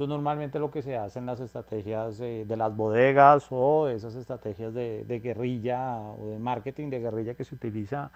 Eso 0.00 0.04
es 0.04 0.08
normalmente 0.08 0.58
lo 0.58 0.70
que 0.70 0.80
se 0.80 0.96
hace 0.96 1.18
en 1.18 1.26
las 1.26 1.40
estrategias 1.40 2.16
de, 2.16 2.46
las 2.56 2.74
bodegas 2.74 3.46
o 3.50 3.86
esas 3.86 4.14
estrategias 4.14 4.72
de, 4.72 5.20
guerrilla 5.22 6.00
o 6.00 6.30
de 6.30 6.38
marketing 6.38 6.88
de 6.88 7.00
guerrilla 7.00 7.34
que 7.34 7.44
se 7.44 7.54
utiliza 7.54 8.10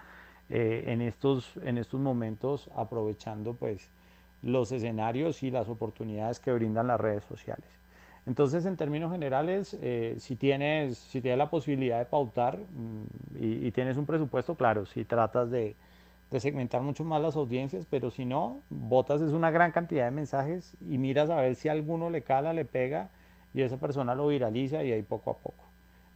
eh, 0.49 0.85
en, 0.87 1.03
estos, 1.03 1.55
en 1.57 1.77
estos 1.77 1.99
momentos 1.99 2.71
aprovechando 2.75 3.53
pues 3.53 3.87
los 4.41 4.71
escenarios 4.71 5.43
y 5.43 5.51
las 5.51 5.69
oportunidades 5.69 6.39
que 6.39 6.51
brindan 6.53 6.87
las 6.87 6.99
redes 6.99 7.23
sociales. 7.25 7.69
Entonces, 8.25 8.65
en 8.65 8.77
términos 8.77 9.11
generales, 9.11 9.77
eh, 9.79 10.15
si, 10.17 10.35
tienes, 10.35 10.97
si 10.97 11.21
tienes 11.21 11.37
la 11.37 11.51
posibilidad 11.51 11.99
de 11.99 12.05
pautar 12.05 12.57
mm, 12.57 13.43
y, 13.43 13.67
y, 13.67 13.71
tienes 13.71 13.95
un 13.97 14.07
presupuesto, 14.07 14.55
claro, 14.55 14.87
si 14.87 15.05
tratas 15.05 15.51
de, 15.51 15.75
segmentar 16.39 16.81
mucho 16.81 17.03
más 17.03 17.21
las 17.21 17.35
audiencias, 17.35 17.85
pero 17.89 18.11
si 18.11 18.25
no, 18.25 18.61
botas 18.69 19.21
es 19.21 19.31
una 19.31 19.51
gran 19.51 19.71
cantidad 19.71 20.05
de 20.05 20.11
mensajes 20.11 20.75
y 20.81 20.97
miras 20.97 21.29
a 21.29 21.37
ver 21.37 21.55
si 21.55 21.69
alguno 21.69 22.09
le 22.09 22.21
cala, 22.21 22.53
le 22.53 22.65
pega 22.65 23.09
y 23.53 23.61
esa 23.61 23.77
persona 23.77 24.15
lo 24.15 24.27
viraliza 24.27 24.83
y 24.83 24.91
ahí 24.91 25.01
poco 25.03 25.31
a 25.31 25.37
poco. 25.37 25.63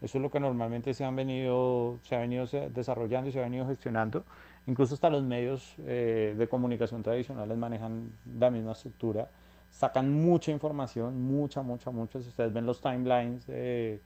Eso 0.02 0.18
es 0.18 0.22
lo 0.22 0.32
que 0.32 0.40
normalmente 0.40 0.94
se, 0.94 1.04
han 1.04 1.16
venido, 1.16 2.00
se 2.04 2.16
ha 2.16 2.20
venido 2.20 2.46
desarrollando 2.74 3.30
y 3.30 3.34
se 3.34 3.40
ha 3.40 3.44
venido 3.44 3.68
gestionando. 3.68 4.24
Incluso 4.66 4.94
hasta 4.94 5.10
los 5.10 5.24
medios 5.24 5.76
eh, 5.80 6.36
de 6.38 6.48
comunicación 6.48 7.04
tradicionales 7.04 7.58
manejan 7.58 8.12
la 8.40 8.50
misma 8.50 8.72
estructura. 8.74 9.30
Sacan 9.72 10.14
mucha 10.14 10.52
información, 10.52 11.22
mucha, 11.22 11.62
mucha, 11.62 11.92
mucha. 11.92 12.22
Si 12.22 12.30
ustedes 12.30 12.54
ven 12.54 12.66
los 12.66 12.82
timelines 12.82 13.46
de 13.48 14.00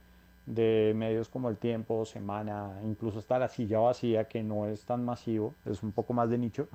de 0.46 0.92
medios 0.96 1.28
como 1.28 1.48
El 1.48 1.56
Tiempo, 1.56 2.04
Semana, 2.04 2.80
incluso 2.84 3.18
hasta 3.18 3.38
La 3.38 3.48
Silla 3.48 3.78
Vacía, 3.78 4.28
que 4.28 4.42
no 4.42 4.66
es 4.66 4.84
tan 4.84 5.04
masivo, 5.04 5.54
es 5.64 5.82
un 5.82 5.92
poco 5.92 6.12
más 6.12 6.30
de 6.30 6.38
nicho, 6.38 6.68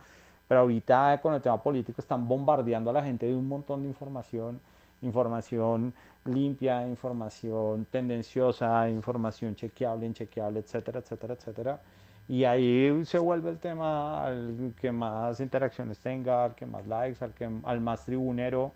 pero 0.47 0.61
ahorita 0.61 1.19
con 1.21 1.33
el 1.35 1.41
tema 1.41 1.61
político 1.61 2.01
están 2.01 2.27
bombardeando 2.27 2.89
a 2.89 2.93
la 2.93 3.03
gente 3.03 3.25
de 3.27 3.35
un 3.35 3.47
montón 3.47 3.83
de 3.83 3.89
información, 3.89 4.59
información 5.01 5.93
limpia, 6.25 6.87
información 6.87 7.85
tendenciosa, 7.85 8.89
información 8.89 9.55
chequeable, 9.55 10.05
inchequeable, 10.07 10.59
etcétera, 10.59 10.99
etcétera, 10.99 11.33
etcétera. 11.35 11.81
Y 12.27 12.43
ahí 12.43 13.05
se 13.05 13.17
vuelve 13.17 13.49
el 13.49 13.57
tema 13.59 14.25
al 14.25 14.73
que 14.79 14.91
más 14.91 15.39
interacciones 15.39 15.99
tenga, 15.99 16.45
al 16.45 16.55
que 16.55 16.65
más 16.65 16.85
likes, 16.87 17.23
al, 17.23 17.33
que, 17.33 17.49
al 17.63 17.81
más 17.81 18.05
tribunero, 18.05 18.71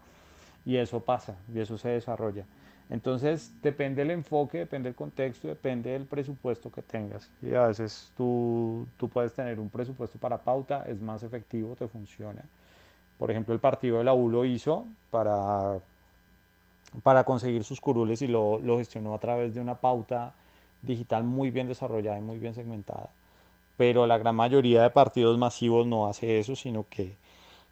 y 0.65 0.77
eso 0.77 0.99
pasa, 1.01 1.36
y 1.53 1.60
eso 1.60 1.77
se 1.77 1.89
desarrolla. 1.89 2.45
Entonces, 2.89 3.51
depende 3.61 4.01
del 4.01 4.11
enfoque, 4.11 4.59
depende 4.59 4.89
del 4.89 4.95
contexto, 4.95 5.47
depende 5.47 5.91
del 5.91 6.05
presupuesto 6.05 6.71
que 6.71 6.81
tengas. 6.81 7.29
Y 7.41 7.53
a 7.53 7.67
veces 7.67 8.11
tú, 8.15 8.85
tú 8.97 9.09
puedes 9.09 9.33
tener 9.33 9.59
un 9.59 9.69
presupuesto 9.69 10.19
para 10.19 10.37
pauta, 10.37 10.85
es 10.87 11.01
más 11.01 11.23
efectivo, 11.23 11.75
te 11.75 11.87
funciona. 11.87 12.43
Por 13.17 13.31
ejemplo, 13.31 13.53
el 13.53 13.59
partido 13.59 13.99
de 13.99 14.03
la 14.03 14.13
U 14.13 14.29
lo 14.29 14.45
hizo 14.45 14.85
para, 15.09 15.79
para 17.03 17.23
conseguir 17.23 17.63
sus 17.63 17.79
curules 17.79 18.21
y 18.21 18.27
lo, 18.27 18.59
lo 18.59 18.77
gestionó 18.77 19.15
a 19.15 19.19
través 19.19 19.55
de 19.55 19.61
una 19.61 19.75
pauta 19.75 20.33
digital 20.81 21.23
muy 21.23 21.49
bien 21.49 21.67
desarrollada 21.67 22.19
y 22.19 22.21
muy 22.21 22.37
bien 22.37 22.53
segmentada. 22.53 23.09
Pero 23.77 24.05
la 24.05 24.17
gran 24.17 24.35
mayoría 24.35 24.83
de 24.83 24.89
partidos 24.89 25.37
masivos 25.37 25.87
no 25.87 26.07
hace 26.07 26.39
eso, 26.39 26.55
sino 26.55 26.85
que 26.89 27.15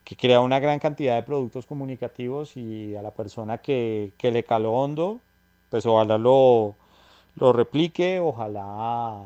que 0.03 0.15
crea 0.15 0.41
una 0.41 0.59
gran 0.59 0.79
cantidad 0.79 1.15
de 1.15 1.23
productos 1.23 1.65
comunicativos 1.65 2.57
y 2.57 2.95
a 2.95 3.01
la 3.01 3.11
persona 3.11 3.59
que, 3.59 4.13
que 4.17 4.31
le 4.31 4.43
caló 4.43 4.73
hondo, 4.73 5.21
pues 5.69 5.85
ojalá 5.85 6.17
lo, 6.17 6.75
lo 7.35 7.53
replique, 7.53 8.19
ojalá, 8.19 9.21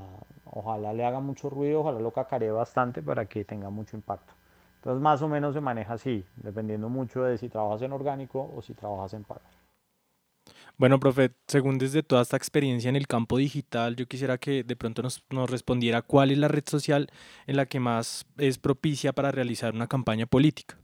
ojalá 0.45 0.93
le 0.93 1.05
haga 1.05 1.19
mucho 1.19 1.49
ruido, 1.49 1.81
ojalá 1.81 1.99
lo 1.99 2.11
cacaree 2.11 2.51
bastante 2.51 3.01
para 3.01 3.25
que 3.25 3.45
tenga 3.45 3.69
mucho 3.69 3.95
impacto. 3.97 4.33
Entonces 4.77 5.01
más 5.01 5.21
o 5.21 5.27
menos 5.27 5.53
se 5.55 5.61
maneja 5.61 5.93
así, 5.93 6.25
dependiendo 6.37 6.89
mucho 6.89 7.23
de 7.23 7.37
si 7.37 7.49
trabajas 7.49 7.81
en 7.81 7.93
orgánico 7.93 8.51
o 8.55 8.61
si 8.61 8.73
trabajas 8.73 9.13
en 9.13 9.23
pago. 9.23 9.41
Bueno, 10.77 10.99
profe, 10.99 11.31
según 11.47 11.77
desde 11.77 12.03
toda 12.03 12.21
esta 12.21 12.35
experiencia 12.35 12.89
en 12.89 12.97
el 12.97 13.07
campo 13.07 13.37
digital, 13.37 13.95
yo 13.95 14.07
quisiera 14.07 14.37
que 14.37 14.63
de 14.63 14.75
pronto 14.75 15.01
nos, 15.01 15.23
nos, 15.29 15.49
respondiera 15.49 16.01
cuál 16.01 16.31
es 16.31 16.37
la 16.37 16.49
red 16.49 16.65
social 16.65 17.07
en 17.47 17.55
la 17.55 17.65
que 17.65 17.79
más 17.79 18.25
es 18.37 18.57
propicia 18.57 19.13
para 19.13 19.31
realizar 19.31 19.73
una 19.73 19.87
campaña 19.87 20.25
política. 20.25 20.77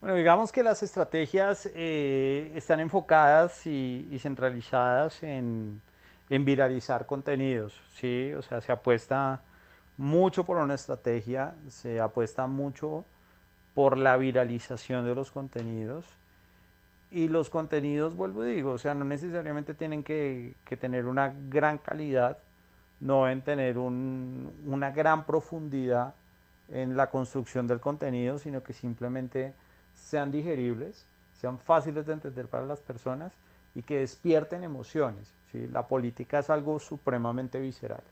Bueno, 0.00 0.14
digamos 0.14 0.52
que 0.52 0.62
las 0.62 0.82
estrategias 0.84 1.68
eh, 1.74 2.52
están 2.54 2.78
enfocadas 2.78 3.66
y, 3.66 4.06
y 4.12 4.18
centralizadas 4.20 5.24
en, 5.24 5.82
en, 6.30 6.44
viralizar 6.44 7.06
contenidos, 7.06 7.80
¿sí? 7.96 8.32
O 8.34 8.42
sea, 8.42 8.60
se 8.60 8.70
apuesta 8.70 9.42
mucho 9.96 10.44
por 10.44 10.56
una 10.56 10.74
estrategia, 10.74 11.54
se 11.68 12.00
apuesta 12.00 12.46
mucho 12.46 13.04
por 13.74 13.98
la 13.98 14.16
viralización 14.16 15.04
de 15.04 15.16
los 15.16 15.32
contenidos 15.32 16.19
y 17.10 17.28
los 17.28 17.50
contenidos, 17.50 18.14
vuelvo 18.14 18.44
y 18.44 18.54
digo, 18.54 18.72
o 18.72 18.78
sea, 18.78 18.94
no 18.94 19.04
necesariamente 19.04 19.74
tienen 19.74 20.02
que, 20.04 20.54
tener 20.80 21.06
una 21.06 21.34
gran 21.48 21.78
calidad, 21.78 22.38
no 23.00 23.24
deben 23.24 23.42
tener 23.42 23.78
una 23.78 24.90
gran 24.90 25.24
profundidad 25.24 26.14
en 26.68 26.96
la 26.96 27.10
construcción 27.10 27.66
del 27.66 27.80
contenido, 27.80 28.38
sino 28.38 28.62
que 28.62 28.72
simplemente 28.72 29.54
sean 29.94 30.30
digeribles, 30.30 31.06
sean 31.40 31.58
fáciles 31.58 32.06
de 32.06 32.12
entender 32.12 32.46
para 32.46 32.66
las 32.66 32.80
personas 32.80 33.32
y 33.74 33.82
que 33.82 33.98
despierten 33.98 34.62
emociones. 34.62 35.32
¿sí? 35.50 35.66
La 35.68 35.88
política 35.88 36.38
es 36.38 36.50
algo 36.50 36.78
supremamente 36.78 37.58
visceral 37.58 38.02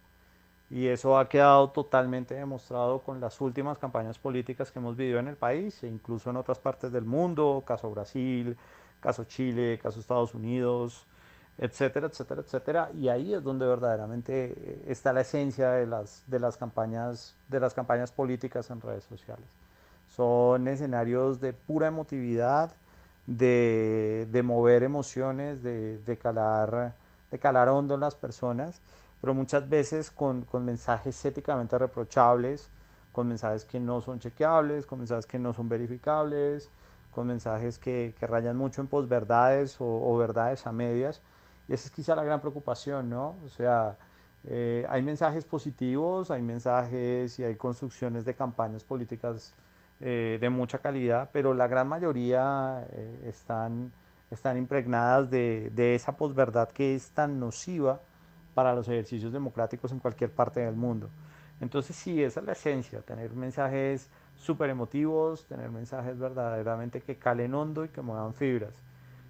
y 0.71 0.87
eso 0.89 1.19
ha 1.19 1.29
quedado 1.29 1.71
totalmente 1.71 2.35
demostrado 2.35 3.01
con 3.01 3.21
las 3.21 3.41
últimas 3.41 3.79
campañas 3.79 4.19
políticas 4.19 4.71
que 4.71 4.79
hemos 4.79 4.97
vivido 4.97 5.19
en 5.19 5.29
el 5.29 5.37
país 5.37 5.83
e 5.83 5.87
incluso 5.87 6.31
en 6.31 6.37
otras 6.37 6.59
partes 6.59 6.93
del 6.93 7.05
mundo, 7.05 7.63
caso 7.67 7.91
Brasil, 7.91 8.57
caso 9.01 9.25
Chile, 9.25 9.79
caso 9.83 10.01
Estados 10.01 10.35
Unidos, 10.35 11.07
etcétera, 11.59 12.07
etcétera, 12.07 12.43
etcétera. 12.43 12.91
Y 12.95 13.09
ahí 13.09 13.35
es 13.35 13.43
donde 13.43 13.67
verdaderamente 13.67 14.55
eh, 14.57 14.85
está 14.89 15.13
la 15.13 15.23
esencia 15.23 15.71
de 15.73 15.87
las, 15.87 16.23
de 16.27 16.39
las, 16.39 16.57
campañas, 16.57 17.35
de 17.49 17.61
las 17.61 17.75
campañas 17.75 18.13
políticas 18.13 18.71
en 18.71 18.81
redes 18.81 19.05
sociales. 19.05 19.47
Son 20.09 20.67
escenarios 20.69 21.41
de 21.41 21.53
pura 21.53 21.89
emotividad, 21.89 22.73
de, 23.27 24.27
de 24.31 24.43
mover 24.43 24.83
emociones, 24.83 25.63
de, 25.63 25.99
de, 25.99 26.17
calar, 26.17 26.95
de 27.31 27.39
calar 27.39 27.69
hondo 27.69 27.95
en 27.95 28.01
las 28.01 28.15
personas, 28.15 28.81
pero 29.21 29.35
muchas 29.35 29.69
veces 29.69 30.11
con, 30.11 30.43
con 30.43 30.65
mensajes 30.65 31.23
éticamente 31.25 31.77
reprochables, 31.77 32.71
con 33.13 33.29
mensajes 33.29 33.65
que 33.65 33.81
no 33.81 34.01
son 34.01 34.21
chequeables, 34.21 34.87
con 34.87 35.01
mensajes 35.01 35.27
que 35.27 35.39
no 35.39 35.53
son 35.53 35.69
verificables, 35.69 36.71
con 37.19 37.27
mensajes 37.27 37.81
que, 37.81 38.15
que 38.17 38.29
rayan 38.29 38.57
mucho 38.57 38.81
en 38.81 38.87
posverdades 38.87 39.81
o, 39.81 39.85
o, 39.85 40.17
verdades 40.17 40.69
a 40.69 40.73
medias. 40.73 41.21
Y 41.67 41.73
esa 41.73 41.89
es 41.89 41.91
quizá 41.91 42.15
la 42.15 42.23
gran 42.23 42.41
preocupación, 42.41 43.11
¿no? 43.11 43.35
O 43.45 43.49
sea, 43.49 43.99
eh, 44.45 44.87
hay 44.89 45.03
mensajes 45.03 45.45
positivos, 45.45 46.31
hay 46.31 46.43
mensajes 46.43 47.37
y 47.41 47.43
hay 47.43 47.57
construcciones 47.57 48.25
de 48.25 48.35
campañas 48.35 48.85
políticas 48.85 49.53
eh, 49.99 50.39
de 50.41 50.49
mucha 50.49 50.79
calidad, 50.79 51.31
pero 51.33 51.55
la 51.55 51.67
gran 51.67 51.89
mayoría 51.89 52.87
eh, 52.93 53.25
están, 53.27 53.91
están 54.31 54.57
impregnadas 54.57 55.29
de, 55.29 55.71
de 55.75 55.97
esa 55.97 56.17
posverdad 56.17 56.69
que 56.69 56.95
es 56.95 57.11
tan 57.11 57.41
nociva 57.41 58.01
para 58.55 58.77
los 58.77 58.87
ejercicios 58.87 59.33
democráticos 59.33 59.91
en 59.91 59.99
cualquier 59.99 60.31
parte 60.31 60.61
del 60.61 60.77
mundo. 60.77 61.11
Entonces 61.61 61.97
sí, 61.97 62.23
esa 62.23 62.39
es 62.39 62.47
la 62.47 62.53
esencia, 62.53 63.01
tener 63.01 63.33
mensajes 63.33 64.09
súper 64.39 64.71
emotivos, 64.71 65.45
tener 65.47 65.71
mensajes 65.71 66.19
verdaderamente 66.19 67.01
que 67.01 67.17
calen 67.17 67.55
hondo 67.55 67.85
y 67.85 67.89
que 67.89 68.01
muevan 68.01 68.35
fibras. 68.35 68.73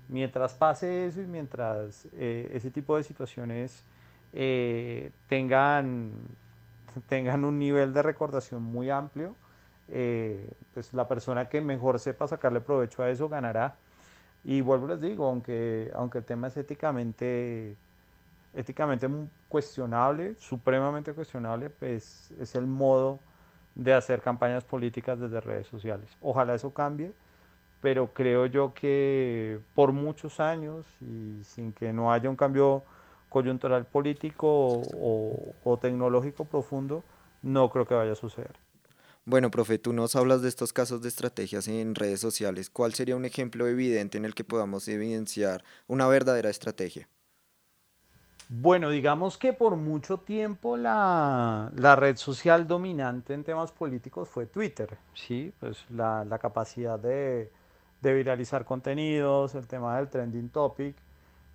Mientras 0.08 0.54
pase 0.54 1.06
eso 1.06 1.20
y 1.20 1.26
mientras 1.26 2.06
eh, 2.12 2.50
ese 2.52 2.70
tipo 2.70 2.96
de 2.96 3.02
situaciones 3.02 3.84
eh, 4.32 5.10
tengan, 5.28 6.12
tengan 7.08 7.44
un 7.44 7.58
nivel 7.58 7.92
de 7.92 8.02
recordación 8.02 8.62
muy 8.62 8.90
amplio, 8.90 9.34
eh, 9.88 10.50
pues 10.74 10.92
la 10.92 11.08
persona 11.08 11.48
que 11.48 11.60
mejor 11.60 11.98
sepa 11.98 12.28
sacarle 12.28 12.60
provecho 12.60 13.02
a 13.02 13.10
eso 13.10 13.28
ganará. 13.28 13.76
Y 14.44 14.60
vuelvo 14.60 14.86
les 14.86 15.00
digo, 15.00 15.26
aunque, 15.26 15.90
aunque 15.94 16.18
el 16.18 16.24
tema 16.24 16.46
es 16.46 16.56
éticamente, 16.56 17.76
cuestionable, 19.48 20.34
supremamente 20.36 21.12
cuestionable, 21.12 21.70
pues 21.70 22.30
es 22.38 22.54
el 22.54 22.66
modo 22.66 23.18
de 23.78 23.94
hacer 23.94 24.20
campañas 24.20 24.64
políticas 24.64 25.18
desde 25.18 25.40
redes 25.40 25.66
sociales. 25.68 26.10
Ojalá 26.20 26.54
eso 26.54 26.74
cambie, 26.74 27.12
pero 27.80 28.12
creo 28.12 28.44
yo 28.46 28.74
que 28.74 29.60
por 29.74 29.92
muchos 29.92 30.40
años 30.40 30.84
y 31.00 31.42
sin 31.44 31.72
que 31.72 31.92
no 31.92 32.12
haya 32.12 32.28
un 32.28 32.36
cambio 32.36 32.82
coyuntural 33.28 33.86
político 33.86 34.82
o, 34.92 35.78
tecnológico 35.80 36.44
profundo, 36.44 37.04
no 37.42 37.70
creo 37.70 37.86
que 37.86 37.94
vaya 37.94 38.12
a 38.12 38.16
suceder. 38.16 38.56
Bueno, 39.24 39.50
profe, 39.50 39.78
tú 39.78 39.92
nos 39.92 40.16
hablas 40.16 40.42
de 40.42 40.48
estos 40.48 40.72
casos 40.72 41.02
de 41.02 41.08
estrategias 41.08 41.68
en 41.68 41.94
redes 41.94 42.18
sociales. 42.18 42.70
¿Cuál 42.70 42.94
sería 42.94 43.14
un 43.14 43.26
ejemplo 43.26 43.68
evidente 43.68 44.18
en 44.18 44.24
el 44.24 44.34
que 44.34 44.42
podamos 44.42 44.88
evidenciar 44.88 45.62
una 45.86 46.08
verdadera 46.08 46.50
estrategia? 46.50 47.08
Bueno, 48.50 48.88
digamos 48.88 49.36
que 49.36 49.52
por 49.52 49.76
mucho 49.76 50.18
tiempo 50.20 50.78
la, 50.78 51.70
la, 51.76 51.96
red 51.96 52.16
social 52.16 52.66
dominante 52.66 53.34
en 53.34 53.44
temas 53.44 53.72
políticos 53.72 54.26
fue 54.30 54.46
Twitter, 54.46 54.96
¿sí? 55.12 55.52
Pues 55.60 55.84
la, 55.90 56.24
la 56.24 56.38
capacidad 56.38 56.98
de, 56.98 57.52
de, 58.00 58.14
viralizar 58.14 58.64
contenidos, 58.64 59.54
el 59.54 59.66
tema 59.66 59.98
del 59.98 60.08
trending 60.08 60.48
topic, 60.48 60.96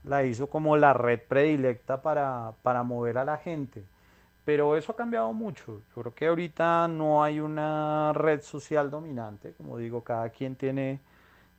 la 0.03 0.23
hizo 0.23 0.47
como 0.49 0.77
la 0.77 0.93
red 0.93 1.19
predilecta 1.27 2.01
para, 2.03 2.53
para 2.61 2.83
mover 2.83 3.17
a 3.17 3.25
la 3.25 3.37
gente. 3.37 3.83
Pero 4.45 4.77
eso 4.77 4.91
ha 4.91 4.95
cambiado 4.95 5.33
mucho. 5.33 5.81
Yo 5.95 6.01
creo 6.03 6.13
que 6.15 6.27
ahorita 6.27 6.87
no 6.89 7.23
hay 7.23 7.39
una 7.39 8.13
red 8.13 8.41
social 8.43 8.91
dominante, 8.91 9.53
como 9.53 9.77
digo, 9.77 10.03
cada 10.03 10.29
quien 10.29 10.55
tiene, 10.55 10.99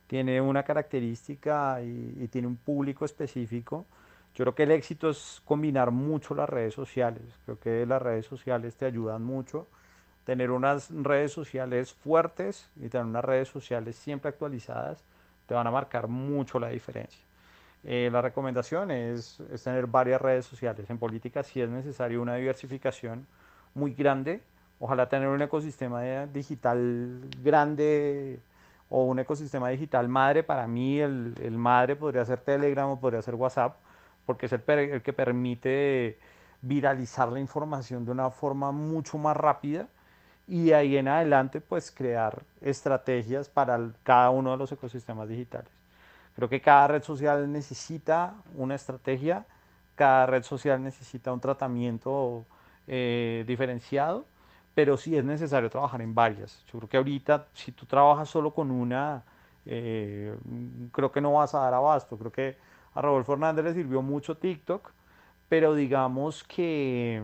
tiene 0.07 0.39
una 0.39 0.63
característica 0.63 1.81
y, 1.81 2.17
y 2.21 2.27
tiene 2.29 2.47
un 2.47 2.57
público 2.57 3.03
específico. 3.05 3.85
Yo 4.35 4.43
creo 4.43 4.55
que 4.55 4.63
el 4.63 4.71
éxito 4.71 5.09
es 5.09 5.41
combinar 5.45 5.91
mucho 5.91 6.35
las 6.35 6.49
redes 6.49 6.73
sociales. 6.73 7.23
Creo 7.45 7.57
que 7.57 7.85
las 7.85 8.01
redes 8.01 8.25
sociales 8.25 8.75
te 8.75 8.85
ayudan 8.85 9.23
mucho. 9.23 9.65
Tener 10.25 10.51
unas 10.51 10.89
redes 10.91 11.31
sociales 11.31 11.93
fuertes 11.93 12.69
y 12.75 12.89
tener 12.89 13.05
unas 13.05 13.23
redes 13.23 13.47
sociales 13.47 13.95
siempre 13.95 14.29
actualizadas 14.29 15.05
te 15.47 15.53
van 15.53 15.67
a 15.67 15.71
marcar 15.71 16.09
mucho 16.09 16.59
la 16.59 16.67
diferencia. 16.67 17.23
Eh, 17.85 18.09
la 18.11 18.21
recomendación 18.21 18.91
es, 18.91 19.41
tener 19.63 19.87
varias 19.87 20.21
redes 20.21 20.45
sociales. 20.45 20.89
En 20.89 20.97
política 20.97 21.41
sí 21.41 21.61
es 21.61 21.69
necesario 21.69 22.21
una 22.21 22.35
diversificación 22.35 23.25
muy 23.73 23.93
grande. 23.93 24.41
Ojalá 24.79 25.07
tener 25.07 25.29
un 25.29 25.41
ecosistema 25.41 26.25
digital 26.25 27.21
grande 27.41 28.39
o 28.89 29.03
un 29.05 29.19
ecosistema 29.19 29.69
digital 29.69 30.09
madre. 30.09 30.43
Para 30.43 30.67
mí 30.67 30.99
el, 30.99 31.35
el 31.41 31.57
madre 31.57 31.95
podría 31.95 32.25
ser 32.25 32.41
Telegram 32.41 32.89
o 32.89 32.99
podría 32.99 33.21
ser 33.21 33.35
WhatsApp 33.35 33.77
porque 34.25 34.47
es 34.47 34.53
el, 34.53 34.63
el, 34.67 35.01
que 35.01 35.13
permite 35.13 36.19
viralizar 36.61 37.31
la 37.31 37.39
información 37.39 38.05
de 38.05 38.11
una 38.11 38.29
forma 38.31 38.71
mucho 38.71 39.17
más 39.17 39.37
rápida 39.37 39.87
y 40.47 40.65
de 40.65 40.75
ahí 40.75 40.97
en 40.97 41.07
adelante 41.07 41.61
pues 41.61 41.91
crear 41.91 42.43
estrategias 42.61 43.49
para 43.49 43.79
cada 44.03 44.29
uno 44.29 44.51
de 44.51 44.57
los 44.57 44.71
ecosistemas 44.71 45.27
digitales. 45.29 45.71
Creo 46.35 46.49
que 46.49 46.61
cada 46.61 46.87
red 46.87 47.03
social 47.03 47.51
necesita 47.51 48.35
una 48.55 48.75
estrategia, 48.75 49.45
cada 49.95 50.25
red 50.25 50.43
social 50.43 50.83
necesita 50.83 51.31
un 51.31 51.39
tratamiento 51.39 52.45
eh, 52.87 53.45
diferenciado, 53.47 54.25
pero 54.75 54.97
sí 54.97 55.15
es 55.17 55.23
necesario 55.23 55.69
trabajar 55.69 56.01
en 56.01 56.13
varias. 56.13 56.63
Yo 56.65 56.79
creo 56.79 56.89
que 56.89 56.97
ahorita 56.97 57.47
si 57.53 57.71
tú 57.71 57.85
trabajas 57.85 58.29
solo 58.29 58.53
con 58.53 58.69
una, 58.69 59.23
eh, 59.65 60.35
creo 60.91 61.11
que 61.11 61.21
no 61.21 61.33
vas 61.33 61.55
a 61.55 61.59
dar 61.59 61.73
abasto, 61.73 62.17
creo 62.17 62.31
que 62.31 62.57
a 62.95 63.01
Rodolfo 63.01 63.33
Hernández 63.33 63.65
le 63.65 63.73
sirvió 63.73 64.01
mucho 64.01 64.37
TikTok, 64.37 64.91
pero 65.49 65.75
digamos 65.75 66.43
que, 66.43 67.21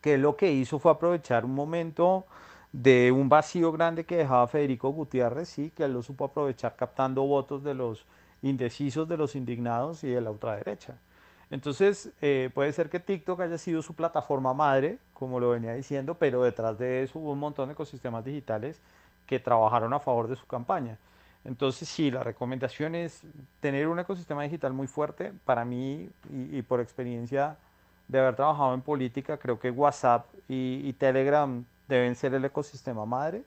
que 0.00 0.18
lo 0.18 0.36
que 0.36 0.52
hizo 0.52 0.78
fue 0.78 0.92
aprovechar 0.92 1.44
un 1.44 1.54
momento 1.54 2.26
de 2.72 3.10
un 3.10 3.28
vacío 3.28 3.72
grande 3.72 4.04
que 4.04 4.18
dejaba 4.18 4.46
Federico 4.46 4.90
Gutiérrez, 4.90 5.48
sí, 5.48 5.72
que 5.74 5.84
él 5.84 5.94
lo 5.94 6.02
supo 6.02 6.26
aprovechar 6.26 6.76
captando 6.76 7.22
votos 7.22 7.64
de 7.64 7.74
los 7.74 8.04
indecisos, 8.42 9.08
de 9.08 9.16
los 9.16 9.34
indignados 9.34 10.04
y 10.04 10.08
de 10.08 10.20
la 10.20 10.30
ultraderecha. 10.30 10.98
Entonces, 11.50 12.10
eh, 12.20 12.50
puede 12.52 12.72
ser 12.72 12.90
que 12.90 13.00
TikTok 13.00 13.40
haya 13.40 13.56
sido 13.56 13.80
su 13.80 13.94
plataforma 13.94 14.52
madre, 14.52 14.98
como 15.14 15.40
lo 15.40 15.50
venía 15.50 15.72
diciendo, 15.74 16.14
pero 16.14 16.42
detrás 16.42 16.76
de 16.78 17.04
eso 17.04 17.18
hubo 17.18 17.32
un 17.32 17.38
montón 17.38 17.68
de 17.68 17.72
ecosistemas 17.72 18.24
digitales 18.24 18.80
que 19.26 19.38
trabajaron 19.38 19.94
a 19.94 20.00
favor 20.00 20.28
de 20.28 20.36
su 20.36 20.46
campaña. 20.46 20.98
Entonces, 21.46 21.88
sí, 21.88 22.10
la 22.10 22.24
recomendación 22.24 22.94
es 22.94 23.22
tener 23.60 23.86
un 23.86 23.98
ecosistema 24.00 24.42
digital 24.42 24.72
muy 24.72 24.88
fuerte. 24.88 25.32
Para 25.44 25.64
mí, 25.64 26.10
y, 26.30 26.62
por 26.62 26.80
experiencia 26.80 27.56
de 28.08 28.18
haber 28.18 28.34
trabajado 28.34 28.74
en 28.74 28.82
política, 28.82 29.36
creo 29.36 29.58
que 29.58 29.70
WhatsApp 29.70 30.26
y, 30.48 30.82
y, 30.84 30.92
Telegram 30.94 31.64
deben 31.88 32.16
ser 32.16 32.34
el 32.34 32.44
ecosistema 32.44 33.06
madre. 33.06 33.44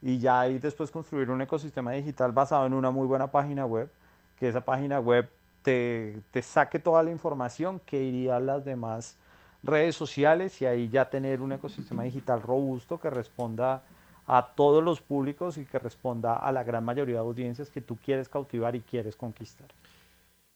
Y 0.00 0.18
ya 0.18 0.40
ahí 0.40 0.58
después 0.58 0.90
construir 0.90 1.30
un 1.30 1.42
ecosistema 1.42 1.92
digital 1.92 2.32
basado 2.32 2.66
en 2.66 2.74
una 2.74 2.90
muy 2.90 3.06
buena 3.06 3.30
página 3.30 3.66
web, 3.66 3.90
que 4.38 4.48
esa 4.48 4.62
página 4.62 4.98
web 5.00 5.28
te, 5.62 6.20
te 6.30 6.42
saque 6.42 6.78
toda 6.78 7.02
la 7.02 7.10
información 7.10 7.80
que 7.84 8.02
iría 8.02 8.36
a 8.36 8.40
las 8.40 8.64
demás 8.64 9.16
redes 9.62 9.96
sociales 9.96 10.62
y 10.62 10.66
ahí 10.66 10.88
ya 10.88 11.10
tener 11.10 11.42
un 11.42 11.52
ecosistema 11.52 12.04
digital 12.04 12.40
robusto 12.40 13.00
que 13.00 13.10
responda 13.10 13.82
a 14.26 14.54
todos 14.54 14.82
los 14.82 15.00
públicos 15.00 15.56
y 15.58 15.64
que 15.64 15.78
responda 15.78 16.36
a 16.36 16.52
la 16.52 16.64
gran 16.64 16.84
mayoría 16.84 17.16
de 17.16 17.20
audiencias 17.20 17.70
que 17.70 17.80
tú 17.80 17.96
quieres 17.96 18.28
cautivar 18.28 18.74
y 18.74 18.80
quieres 18.80 19.16
conquistar. 19.16 19.68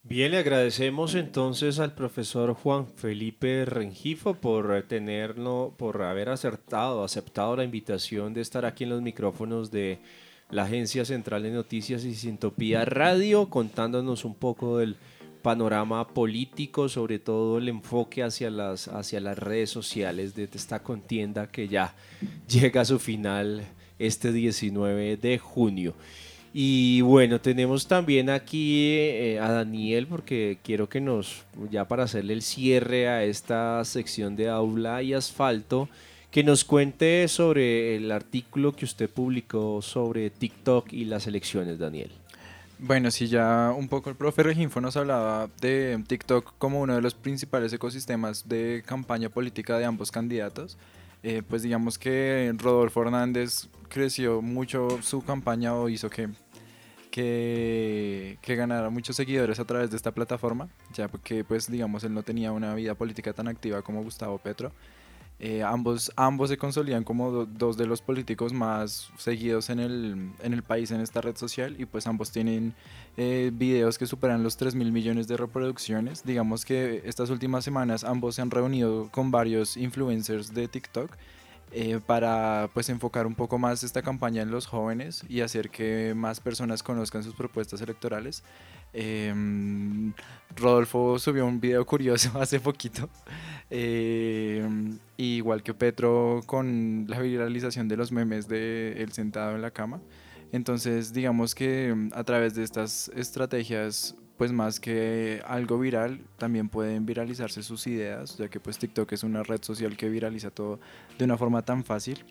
Bien, 0.02 0.30
le 0.30 0.38
agradecemos 0.38 1.14
entonces 1.14 1.78
al 1.78 1.94
profesor 1.94 2.54
Juan 2.54 2.86
Felipe 2.86 3.66
Rengifo 3.66 4.32
por 4.32 4.82
tenerlo, 4.84 5.74
por 5.76 6.00
haber 6.02 6.30
acertado, 6.30 7.04
aceptado 7.04 7.54
la 7.54 7.64
invitación 7.64 8.32
de 8.32 8.40
estar 8.40 8.64
aquí 8.64 8.84
en 8.84 8.90
los 8.90 9.02
micrófonos 9.02 9.70
de 9.70 9.98
la 10.50 10.64
Agencia 10.64 11.04
Central 11.04 11.42
de 11.42 11.50
Noticias 11.50 12.04
y 12.04 12.14
Sintopía 12.14 12.86
Radio, 12.86 13.50
contándonos 13.50 14.24
un 14.24 14.34
poco 14.34 14.78
del 14.78 14.96
panorama 15.42 16.06
político, 16.08 16.88
sobre 16.88 17.18
todo 17.18 17.58
el 17.58 17.68
enfoque 17.68 18.22
hacia 18.22 18.50
las, 18.50 18.88
hacia 18.88 19.20
las 19.20 19.38
redes 19.38 19.70
sociales 19.70 20.34
de 20.34 20.48
esta 20.52 20.82
contienda 20.82 21.46
que 21.48 21.68
ya 21.68 21.94
llega 22.48 22.82
a 22.82 22.84
su 22.84 22.98
final 22.98 23.64
este 23.98 24.32
19 24.32 25.16
de 25.16 25.38
junio. 25.38 25.94
Y 26.52 27.00
bueno, 27.02 27.40
tenemos 27.40 27.86
también 27.86 28.28
aquí 28.28 28.96
eh, 28.96 29.38
a 29.40 29.52
Daniel 29.52 30.08
porque 30.08 30.58
quiero 30.64 30.88
que 30.88 31.00
nos, 31.00 31.44
ya 31.70 31.86
para 31.86 32.04
hacerle 32.04 32.32
el 32.32 32.42
cierre 32.42 33.08
a 33.08 33.22
esta 33.22 33.84
sección 33.84 34.34
de 34.34 34.48
aula 34.48 35.00
y 35.02 35.14
asfalto, 35.14 35.88
que 36.32 36.42
nos 36.42 36.64
cuente 36.64 37.28
sobre 37.28 37.96
el 37.96 38.10
artículo 38.10 38.72
que 38.72 38.84
usted 38.84 39.08
publicó 39.08 39.80
sobre 39.80 40.30
TikTok 40.30 40.92
y 40.92 41.04
las 41.04 41.28
elecciones, 41.28 41.78
Daniel. 41.78 42.10
Bueno, 42.82 43.10
sí, 43.10 43.28
ya 43.28 43.74
un 43.76 43.88
poco 43.88 44.08
el 44.08 44.16
profe 44.16 44.42
Reginfo 44.42 44.80
nos 44.80 44.96
hablaba 44.96 45.50
de 45.60 46.02
TikTok 46.06 46.54
como 46.56 46.80
uno 46.80 46.94
de 46.94 47.02
los 47.02 47.14
principales 47.14 47.70
ecosistemas 47.74 48.48
de 48.48 48.82
campaña 48.86 49.28
política 49.28 49.76
de 49.76 49.84
ambos 49.84 50.10
candidatos. 50.10 50.78
Eh, 51.22 51.42
pues 51.46 51.60
digamos 51.60 51.98
que 51.98 52.50
Rodolfo 52.56 53.02
Hernández 53.02 53.68
creció 53.90 54.40
mucho 54.40 55.02
su 55.02 55.20
campaña 55.22 55.74
o 55.74 55.90
hizo 55.90 56.08
que, 56.08 56.30
que, 57.10 58.38
que, 58.40 58.56
ganara 58.56 58.88
muchos 58.88 59.14
seguidores 59.14 59.60
a 59.60 59.66
través 59.66 59.90
de 59.90 59.98
esta 59.98 60.12
plataforma, 60.12 60.70
ya 60.94 61.06
porque 61.08 61.44
pues 61.44 61.70
digamos 61.70 62.02
él 62.04 62.14
no 62.14 62.22
tenía 62.22 62.50
una 62.50 62.74
vida 62.74 62.94
política 62.94 63.34
tan 63.34 63.48
activa 63.48 63.82
como 63.82 64.02
Gustavo 64.02 64.38
Petro. 64.38 64.72
Eh, 65.42 65.62
ambos, 65.62 66.12
ambos 66.16 66.50
se 66.50 66.58
consolidan 66.58 67.02
como 67.02 67.46
dos 67.46 67.78
de 67.78 67.86
los 67.86 68.02
políticos 68.02 68.52
más 68.52 69.10
seguidos 69.16 69.70
en 69.70 69.80
el, 69.80 70.32
en 70.42 70.52
el, 70.52 70.62
país 70.62 70.90
en 70.90 71.00
esta 71.00 71.22
red 71.22 71.34
social 71.34 71.76
y 71.78 71.86
pues 71.86 72.06
ambos 72.06 72.30
tienen 72.30 72.74
eh, 73.16 73.50
videos 73.50 73.96
que 73.96 74.04
superan 74.04 74.42
los 74.42 74.58
3 74.58 74.74
mil 74.74 74.92
millones 74.92 75.28
de 75.28 75.38
reproducciones. 75.38 76.24
Digamos 76.24 76.66
que 76.66 77.00
estas 77.06 77.30
últimas 77.30 77.64
semanas 77.64 78.04
ambos 78.04 78.34
se 78.34 78.42
han 78.42 78.50
reunido 78.50 79.08
con 79.10 79.30
varios 79.30 79.78
influencers 79.78 80.52
de 80.52 80.68
TikTok 80.68 81.16
eh, 81.72 82.00
para 82.04 82.68
pues 82.74 82.88
enfocar 82.88 83.26
un 83.26 83.36
poco 83.36 83.56
más 83.56 83.84
esta 83.84 84.02
campaña 84.02 84.42
en 84.42 84.50
los 84.50 84.66
jóvenes 84.66 85.24
y 85.28 85.40
hacer 85.40 85.70
que 85.70 86.14
más 86.16 86.40
personas 86.40 86.82
conozcan 86.82 87.22
sus 87.22 87.34
propuestas 87.34 87.80
electorales. 87.80 88.42
Em, 88.92 90.12
Rodolfo 90.56 91.18
subió 91.18 91.46
un 91.46 91.60
video 91.60 91.84
curioso 91.86 92.30
hace 92.40 92.60
poquito, 92.60 93.08
em, 93.70 94.98
igual 95.16 95.62
que 95.62 95.74
Petro 95.74 96.40
con 96.46 97.06
la 97.08 97.20
viralización 97.20 97.88
de 97.88 97.96
los 97.96 98.10
memes 98.10 98.48
de 98.48 98.94
él 99.02 99.12
sentado 99.12 99.54
en 99.54 99.62
la 99.62 99.70
cama. 99.70 100.00
Entonces, 100.52 101.12
digamos 101.12 101.54
que 101.54 101.88
em, 101.88 102.10
a 102.12 102.24
través 102.24 102.54
de 102.54 102.64
estas 102.64 103.10
estrategias, 103.14 104.16
pues 104.36 104.52
más 104.52 104.80
que 104.80 105.42
algo 105.46 105.78
viral, 105.78 106.20
también 106.38 106.68
pueden 106.68 107.06
viralizarse 107.06 107.62
sus 107.62 107.86
ideas, 107.86 108.36
ya 108.38 108.48
que 108.48 108.58
pues 108.58 108.78
TikTok 108.78 109.12
es 109.12 109.22
una 109.22 109.42
red 109.42 109.62
social 109.62 109.96
que 109.96 110.08
viraliza 110.08 110.50
todo 110.50 110.80
de 111.18 111.24
una 111.24 111.36
forma 111.36 111.62
tan 111.62 111.84
fácil. 111.84 112.24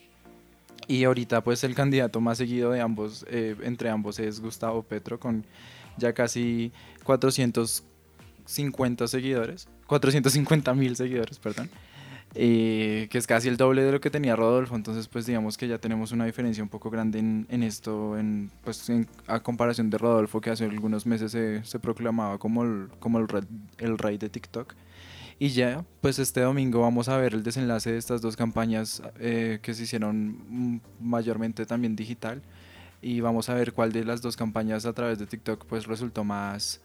Y 0.87 1.03
ahorita 1.03 1.43
pues 1.43 1.63
el 1.63 1.75
candidato 1.75 2.19
más 2.19 2.39
seguido 2.39 2.71
de 2.71 2.81
ambos, 2.81 3.25
eh, 3.29 3.55
entre 3.61 3.89
ambos 3.89 4.17
es 4.19 4.41
Gustavo 4.41 4.81
Petro 4.81 5.19
con 5.19 5.45
ya 5.99 6.13
casi 6.13 6.71
450 7.03 9.07
seguidores, 9.07 9.67
450 9.87 10.73
mil 10.73 10.95
seguidores, 10.95 11.39
perdón, 11.39 11.69
eh, 12.35 13.07
que 13.09 13.17
es 13.17 13.25
casi 13.25 13.47
el 13.47 13.57
doble 13.57 13.83
de 13.83 13.91
lo 13.91 13.99
que 13.99 14.09
tenía 14.09 14.35
Rodolfo, 14.35 14.75
entonces 14.75 15.07
pues 15.07 15.25
digamos 15.25 15.57
que 15.57 15.67
ya 15.67 15.79
tenemos 15.79 16.11
una 16.11 16.25
diferencia 16.25 16.63
un 16.63 16.69
poco 16.69 16.89
grande 16.89 17.19
en, 17.19 17.47
en 17.49 17.63
esto, 17.63 18.17
en, 18.17 18.51
pues 18.63 18.91
a 19.27 19.39
comparación 19.39 19.89
de 19.89 19.97
Rodolfo 19.97 20.39
que 20.39 20.51
hace 20.51 20.65
algunos 20.65 21.05
meses 21.05 21.31
se, 21.31 21.63
se 21.63 21.79
proclamaba 21.79 22.37
como, 22.37 22.63
el, 22.63 22.89
como 22.99 23.19
el, 23.19 23.27
el 23.79 23.97
rey 23.97 24.17
de 24.17 24.29
TikTok. 24.29 24.75
Y 25.41 25.49
ya, 25.49 25.85
pues 26.01 26.19
este 26.19 26.41
domingo 26.41 26.81
vamos 26.81 27.07
a 27.07 27.17
ver 27.17 27.33
el 27.33 27.43
desenlace 27.43 27.93
de 27.93 27.97
estas 27.97 28.21
dos 28.21 28.35
campañas 28.35 29.01
eh, 29.19 29.59
que 29.61 29.73
se 29.73 29.83
hicieron 29.83 30.81
mayormente 30.99 31.65
también 31.65 31.95
digital 31.95 32.41
y 33.01 33.21
vamos 33.21 33.49
a 33.49 33.53
ver 33.53 33.73
cuál 33.73 33.91
de 33.91 34.03
las 34.03 34.21
dos 34.21 34.35
campañas 34.35 34.85
a 34.85 34.93
través 34.93 35.19
de 35.19 35.25
TikTok 35.25 35.65
pues 35.65 35.85
resultó 35.85 36.23
más, 36.23 36.81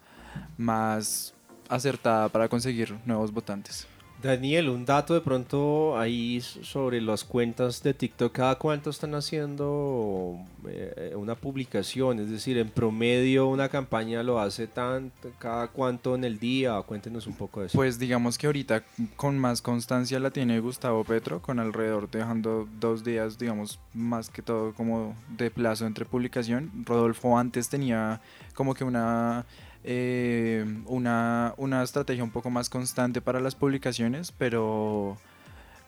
más 0.57 1.35
acertada 1.69 2.29
para 2.29 2.49
conseguir 2.49 2.97
nuevos 3.05 3.33
votantes. 3.33 3.87
Daniel, 4.25 4.71
un 4.71 4.87
dato 4.87 5.13
de 5.13 5.21
pronto 5.21 5.99
ahí 5.99 6.41
sobre 6.41 7.03
las 7.03 7.25
cuentas 7.25 7.83
de 7.83 7.93
TikTok, 7.93 8.33
¿cada 8.33 8.55
cuánto 8.55 8.89
están 8.89 9.15
haciendo 9.15 10.39
eh, 10.67 11.13
una 11.15 11.35
publicación? 11.35 12.19
Es 12.19 12.31
decir, 12.31 12.57
en 12.57 12.71
promedio 12.71 13.47
una 13.47 13.69
campaña 13.69 14.23
lo 14.23 14.41
hace 14.41 14.67
tan, 14.67 15.13
cada 15.39 15.69
cuánto 15.69 16.15
en 16.15 16.25
el 16.25 16.39
día, 16.39 16.81
cuéntenos 16.87 17.27
un 17.27 17.35
poco 17.35 17.61
de 17.61 17.67
eso. 17.67 17.77
Pues 17.77 17.99
digamos 17.99 18.39
que 18.39 18.47
ahorita 18.47 18.83
con 19.17 19.39
más 19.39 19.61
constancia 19.61 20.19
la 20.19 20.31
tiene 20.31 20.59
Gustavo 20.59 21.05
Petro, 21.05 21.43
con 21.43 21.59
alrededor 21.59 22.11
dejando 22.11 22.67
dos 22.81 23.05
días, 23.05 23.39
digamos, 23.39 23.79
más 23.93 24.31
que 24.31 24.41
todo 24.41 24.73
como 24.73 25.15
de 25.37 25.51
plazo 25.51 25.87
entre 25.87 26.07
publicación. 26.07 26.73
Rodolfo 26.87 27.37
antes 27.37 27.69
tenía 27.69 28.23
como 28.55 28.73
que 28.75 28.85
una 28.85 29.45
eh, 29.85 30.65
una, 30.87 31.55
una, 31.59 31.83
estrategia 31.83 32.25
un 32.25 32.31
poco 32.31 32.51
más 32.51 32.71
constante 32.71 33.21
para 33.21 33.39
las 33.41 33.55
publicaciones, 33.55 34.33
pero, 34.33 35.19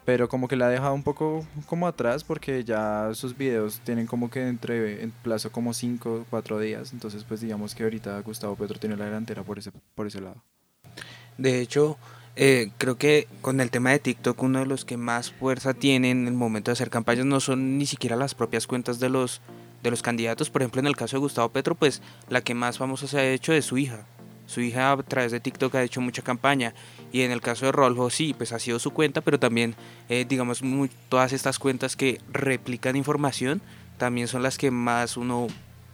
pero 0.04 0.28
como 0.28 0.48
que 0.48 0.56
la 0.56 0.66
ha 0.66 0.70
dejado 0.70 0.92
un 0.92 1.02
poco 1.02 1.46
como 1.66 1.86
atrás 1.86 2.22
porque 2.22 2.62
ya 2.62 3.10
sus 3.14 3.36
videos 3.36 3.80
tienen 3.84 4.06
como 4.06 4.30
que 4.30 4.46
entre 4.46 5.02
en 5.02 5.10
plazo 5.10 5.50
como 5.50 5.72
5 5.72 6.12
o 6.12 6.26
4 6.28 6.58
días, 6.60 6.92
entonces 6.92 7.24
pues 7.24 7.40
digamos 7.40 7.74
que 7.74 7.84
ahorita 7.84 8.20
Gustavo 8.20 8.54
Petro 8.54 8.78
tiene 8.78 8.96
la 8.96 9.06
delantera 9.06 9.42
por 9.42 9.58
ese, 9.58 9.72
por 9.94 10.06
ese 10.06 10.20
lado. 10.20 10.42
De 11.38 11.60
hecho, 11.60 11.96
eh, 12.36 12.70
creo 12.76 12.98
que 12.98 13.28
con 13.40 13.62
el 13.62 13.70
tema 13.70 13.90
de 13.90 13.98
TikTok 13.98 14.42
uno 14.42 14.58
de 14.58 14.66
los 14.66 14.84
que 14.84 14.98
más 14.98 15.32
fuerza 15.32 15.72
tiene 15.72 16.10
en 16.10 16.26
el 16.26 16.34
momento 16.34 16.70
de 16.70 16.74
hacer 16.74 16.90
campañas 16.90 17.24
no 17.24 17.40
son 17.40 17.78
ni 17.78 17.86
siquiera 17.86 18.14
las 18.14 18.34
propias 18.34 18.66
cuentas 18.66 19.00
de 19.00 19.08
los 19.08 19.40
de 19.86 19.90
los 19.92 20.02
candidatos, 20.02 20.50
por 20.50 20.62
ejemplo 20.62 20.80
en 20.80 20.86
el 20.86 20.96
caso 20.96 21.16
de 21.16 21.20
Gustavo 21.20 21.48
Petro, 21.48 21.74
pues 21.74 22.02
la 22.28 22.40
que 22.40 22.54
más 22.54 22.78
famosa 22.78 23.06
se 23.06 23.18
ha 23.18 23.30
hecho 23.30 23.52
es 23.52 23.64
su 23.64 23.78
hija. 23.78 24.06
Su 24.46 24.60
hija 24.60 24.92
a 24.92 24.96
través 25.02 25.32
de 25.32 25.40
TikTok 25.40 25.74
ha 25.74 25.82
hecho 25.82 26.00
mucha 26.00 26.22
campaña 26.22 26.74
y 27.12 27.22
en 27.22 27.30
el 27.30 27.40
caso 27.40 27.66
de 27.66 27.72
Rolfo 27.72 28.10
sí, 28.10 28.34
pues 28.36 28.52
ha 28.52 28.58
sido 28.58 28.78
su 28.78 28.92
cuenta, 28.92 29.20
pero 29.20 29.38
también 29.38 29.74
eh, 30.08 30.24
digamos 30.28 30.60
todas 31.08 31.32
estas 31.32 31.58
cuentas 31.58 31.96
que 31.96 32.20
replican 32.32 32.96
información 32.96 33.62
también 33.96 34.28
son 34.28 34.42
las 34.42 34.58
que 34.58 34.70
más 34.70 35.16
uno 35.16 35.46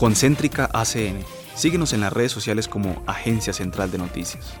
Concéntrica 0.00 0.70
ACN. 0.72 1.22
Síguenos 1.54 1.92
en 1.92 2.00
las 2.00 2.10
redes 2.10 2.32
sociales 2.32 2.68
como 2.68 3.04
Agencia 3.06 3.52
Central 3.52 3.90
de 3.90 3.98
Noticias. 3.98 4.54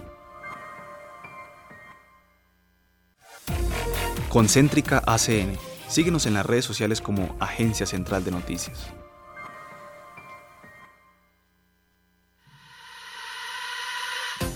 Concéntrica 4.28 5.02
ACN. 5.06 5.56
Síguenos 5.88 6.26
en 6.26 6.34
las 6.34 6.44
redes 6.44 6.66
sociales 6.66 7.00
como 7.00 7.34
Agencia 7.40 7.86
Central 7.86 8.22
de 8.22 8.32
Noticias. 8.32 8.80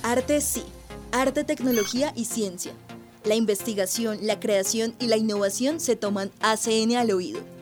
Arte 0.03 0.43
sí, 0.43 0.67
arte, 1.13 1.45
tecnología 1.45 2.13
y 2.15 2.27
ciencia. 2.27 2.75
La 3.25 3.37
investigación, 3.37 4.19
la 4.21 4.39
creación 4.39 4.95
y 5.01 5.07
la 5.07 5.17
innovación 5.17 5.81
se 5.81 5.97
toman 5.97 6.31
ACN 6.43 6.97
al 6.97 7.11
oído. 7.11 7.54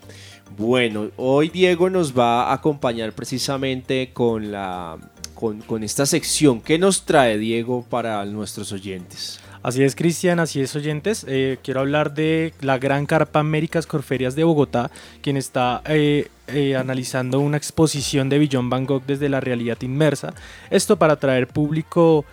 Bueno, 0.59 1.11
hoy 1.17 1.51
Diego 1.51 1.89
nos 1.89 2.19
va 2.19 2.51
a 2.51 2.55
acompañar 2.55 3.13
precisamente 3.13 4.11
con, 4.13 4.51
la, 4.51 4.99
con, 5.37 5.61
con 5.61 5.85
esta 5.85 6.05
sección. 6.05 6.61
¿Qué 6.61 6.77
nos 6.77 7.05
trae 7.05 7.39
Diego 7.39 7.85
para 7.89 8.25
nuestros 8.25 8.73
oyentes? 8.73 9.39
Así 9.65 9.83
es, 9.83 9.97
Cristian, 9.97 10.41
así 10.41 10.61
es, 10.61 10.77
oyentes. 10.77 11.25
Eh, 11.27 11.57
quiero 11.65 11.81
hablar 11.81 12.13
de 12.13 12.53
la 12.61 12.77
Gran 12.77 13.07
Carpa 13.07 13.41
Américas 13.41 13.87
Corferias 13.87 14.37
de 14.37 14.45
Bogotá, 14.45 14.91
quien 15.23 15.39
está 15.39 15.81
eh, 15.87 16.29
eh, 16.49 16.77
analizando 16.77 17.41
una 17.41 17.57
exposición 17.57 18.29
de 18.29 18.39
Billon 18.39 18.69
Van 18.69 18.85
Gogh 18.85 19.05
desde 19.07 19.31
la 19.31 19.41
realidad 19.41 19.79
inmersa. 19.81 20.35
Esto 20.69 20.99
para 20.99 21.15
atraer 21.15 21.49
público 21.49 22.27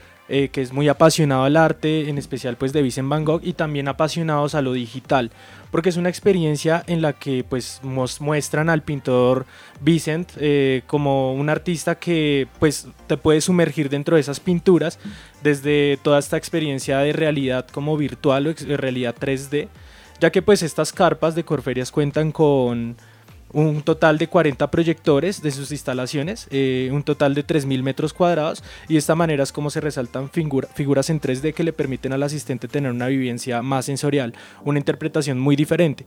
que 0.52 0.62
es 0.62 0.72
muy 0.72 0.88
apasionado 0.88 1.44
al 1.44 1.58
arte, 1.58 2.10
en 2.10 2.18
especial 2.18 2.56
pues 2.56 2.74
de 2.74 2.82
Vincent 2.82 3.10
Van 3.10 3.26
Gogh, 3.26 3.42
y 3.44 3.54
también 3.54 3.88
apasionados 3.88 4.56
a 4.56 4.62
lo 4.62 4.74
digital 4.74 5.32
porque 5.72 5.90
es 5.90 5.98
una 5.98 6.10
experiencia 6.10 6.84
en 6.86 7.02
la 7.02 7.14
que 7.14 7.46
pues 7.48 7.80
muestran 7.84 8.70
al 8.70 8.84
pintor 8.84 9.46
Vicent 9.80 10.30
eh, 10.38 10.84
como 10.86 11.34
un 11.34 11.50
artista 11.50 11.96
que 11.96 12.48
pues 12.60 12.88
te 13.08 13.18
puede 13.18 13.42
sumergir 13.42 13.90
dentro 13.90 14.16
de 14.16 14.22
esas 14.22 14.42
pinturas 14.42 15.00
desde 15.42 15.98
toda 16.04 16.20
esta 16.20 16.38
experiencia 16.38 17.00
de 17.00 17.14
realidad 17.14 17.66
como 17.72 17.98
virtual 17.98 18.48
o 18.48 18.54
realidad 18.78 19.16
3D, 19.18 19.70
ya 20.20 20.30
que 20.30 20.42
pues 20.42 20.62
estas 20.62 20.92
carpas 20.92 21.36
de 21.36 21.46
Corferias 21.46 21.92
cuentan 21.92 22.32
con 22.32 22.98
un 23.54 23.82
total 23.82 24.18
de 24.18 24.28
40 24.28 24.72
proyectores 24.72 25.42
de 25.42 25.52
sus 25.52 25.72
instalaciones, 25.72 26.48
eh, 26.52 26.90
un 26.92 27.04
total 27.04 27.34
de 27.34 27.46
3.000 27.46 27.84
metros 27.84 28.14
cuadrados 28.14 28.64
y 28.88 28.94
de 28.94 29.00
esta 29.00 29.16
manera 29.16 29.44
es 29.44 29.52
como 29.52 29.70
se 29.70 29.82
resaltan 29.82 30.30
figuras 30.30 31.10
en 31.10 31.20
3D 31.20 31.54
que 31.54 31.64
le 31.64 31.74
permiten 31.74 32.14
al 32.14 32.24
asistente 32.24 32.68
tener 32.68 32.92
una 32.92 33.08
vivencia 33.08 33.62
más 33.62 33.86
sensorial, 33.86 34.34
una 34.64 34.80
interpretación 34.80 35.40
muy 35.40 35.56
diferente. 35.56 36.06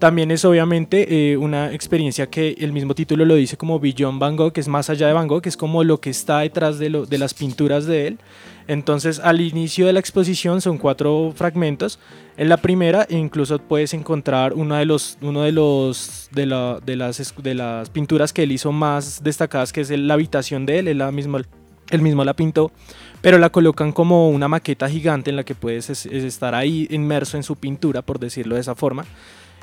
También 0.00 0.30
es 0.30 0.46
obviamente 0.46 1.32
eh, 1.32 1.36
una 1.36 1.74
experiencia 1.74 2.26
que 2.30 2.56
el 2.58 2.72
mismo 2.72 2.94
título 2.94 3.26
lo 3.26 3.34
dice 3.34 3.58
como 3.58 3.78
Beyond 3.78 4.18
Van 4.18 4.34
Gogh, 4.34 4.50
que 4.50 4.62
es 4.62 4.66
más 4.66 4.88
allá 4.88 5.06
de 5.06 5.12
Van 5.12 5.28
Gogh, 5.28 5.42
que 5.42 5.50
es 5.50 5.58
como 5.58 5.84
lo 5.84 6.00
que 6.00 6.08
está 6.08 6.38
detrás 6.38 6.78
de, 6.78 6.88
lo, 6.88 7.04
de 7.04 7.18
las 7.18 7.34
pinturas 7.34 7.84
de 7.84 8.06
él. 8.06 8.18
Entonces 8.66 9.20
al 9.22 9.42
inicio 9.42 9.84
de 9.84 9.92
la 9.92 10.00
exposición 10.00 10.62
son 10.62 10.78
cuatro 10.78 11.34
fragmentos. 11.36 11.98
En 12.38 12.48
la 12.48 12.56
primera 12.56 13.06
incluso 13.10 13.58
puedes 13.58 13.92
encontrar 13.92 14.54
uno 14.54 14.76
de 14.76 14.86
los, 14.86 15.18
uno 15.20 15.42
de 15.42 15.52
los 15.52 16.30
de, 16.32 16.46
las, 16.46 17.34
de 17.36 17.54
las 17.54 17.90
pinturas 17.90 18.32
que 18.32 18.44
él 18.44 18.52
hizo 18.52 18.72
más 18.72 19.22
destacadas, 19.22 19.70
que 19.70 19.82
es 19.82 19.90
la 19.90 20.14
habitación 20.14 20.64
de 20.64 20.78
él, 20.78 20.88
él, 20.88 20.96
la 20.96 21.10
él 21.10 22.02
mismo 22.02 22.24
la 22.24 22.32
pintó, 22.32 22.72
pero 23.20 23.36
la 23.36 23.50
colocan 23.50 23.92
como 23.92 24.30
una 24.30 24.48
maqueta 24.48 24.88
gigante 24.88 25.28
en 25.28 25.36
la 25.36 25.44
que 25.44 25.54
puedes 25.54 25.90
estar 26.06 26.54
ahí 26.54 26.86
inmerso 26.88 27.36
en 27.36 27.42
su 27.42 27.56
pintura, 27.56 28.00
por 28.00 28.18
decirlo 28.18 28.54
de 28.54 28.62
esa 28.62 28.74
forma. 28.74 29.04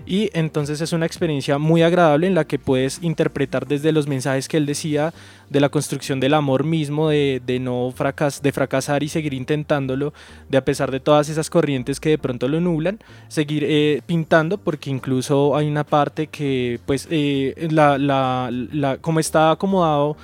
Y 0.05 0.29
entonces 0.33 0.79
es 0.81 0.93
una 0.93 1.05
experiencia 1.05 1.57
muy 1.57 1.81
agradable 1.81 2.27
en 2.27 2.35
la 2.35 2.45
que 2.45 2.59
puedes 2.59 2.99
interpretar 3.01 3.67
desde 3.67 3.91
los 3.91 4.07
mensajes 4.07 4.47
que 4.47 4.57
él 4.57 4.65
decía 4.65 5.13
de 5.49 5.59
la 5.59 5.69
construcción 5.69 6.19
del 6.19 6.33
amor 6.33 6.63
mismo, 6.63 7.09
de, 7.09 7.59
no 7.61 7.91
fracas, 7.95 8.41
de 8.41 8.51
fracasar 8.51 9.03
y 9.03 9.09
seguir 9.09 9.33
intentándolo, 9.33 10.13
de 10.49 10.57
a 10.57 10.65
pesar 10.65 10.91
de 10.91 10.99
todas 10.99 11.29
esas 11.29 11.49
corrientes 11.49 11.99
que 11.99 12.09
de 12.09 12.17
pronto 12.17 12.47
lo 12.47 12.59
nublan, 12.61 12.99
seguir 13.27 13.63
eh, 13.65 14.01
pintando, 14.05 14.57
porque 14.57 14.89
incluso 14.89 15.55
hay 15.55 15.67
una 15.67 15.83
parte 15.83 16.27
que, 16.27 16.79
pues, 16.85 17.07
eh, 17.09 17.67
la, 17.71 17.97
la, 17.97 18.97
como 19.01 19.19
está 19.19 19.51
acomodado 19.51 20.17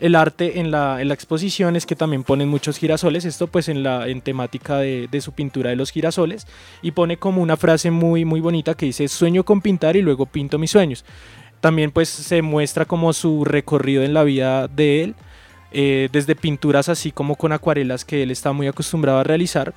el 0.00 0.14
arte 0.14 0.60
en 0.60 0.70
la, 0.70 1.00
en 1.00 1.08
la, 1.08 1.14
exposición 1.14 1.76
es 1.76 1.86
que 1.86 1.96
también 1.96 2.24
ponen 2.24 2.48
muchos 2.48 2.78
girasoles, 2.78 3.24
esto 3.24 3.46
pues 3.46 3.68
en 3.68 3.82
la 3.82 4.08
en 4.08 4.20
temática 4.20 4.78
de, 4.78 5.08
de, 5.10 5.20
su 5.20 5.32
pintura 5.32 5.70
de 5.70 5.76
los 5.76 5.90
girasoles, 5.90 6.46
y 6.82 6.92
pone 6.92 7.18
como 7.18 7.42
una 7.42 7.56
frase 7.56 7.90
muy, 7.90 8.24
muy 8.24 8.40
bonita 8.40 8.74
que 8.74 8.86
dice, 8.86 9.08
sueño 9.08 9.44
con 9.44 9.60
pintar 9.60 9.96
y 9.96 10.02
luego 10.02 10.26
pinto 10.26 10.58
mis 10.58 10.70
sueños. 10.70 11.04
También 11.60 11.90
pues 11.90 12.08
se 12.08 12.40
muestra 12.42 12.86
como 12.86 13.12
su 13.12 13.44
recorrido 13.44 14.02
en 14.02 14.14
la 14.14 14.24
vida 14.24 14.66
de 14.68 15.04
él, 15.04 15.14
eh, 15.72 16.08
desde 16.10 16.34
pinturas 16.34 16.88
así 16.88 17.12
como 17.12 17.36
con 17.36 17.52
acuarelas 17.52 18.04
que 18.04 18.22
él 18.22 18.30
está 18.30 18.52
muy 18.52 18.66
acostumbrado 18.66 19.18
a 19.18 19.24
realizar, 19.24 19.74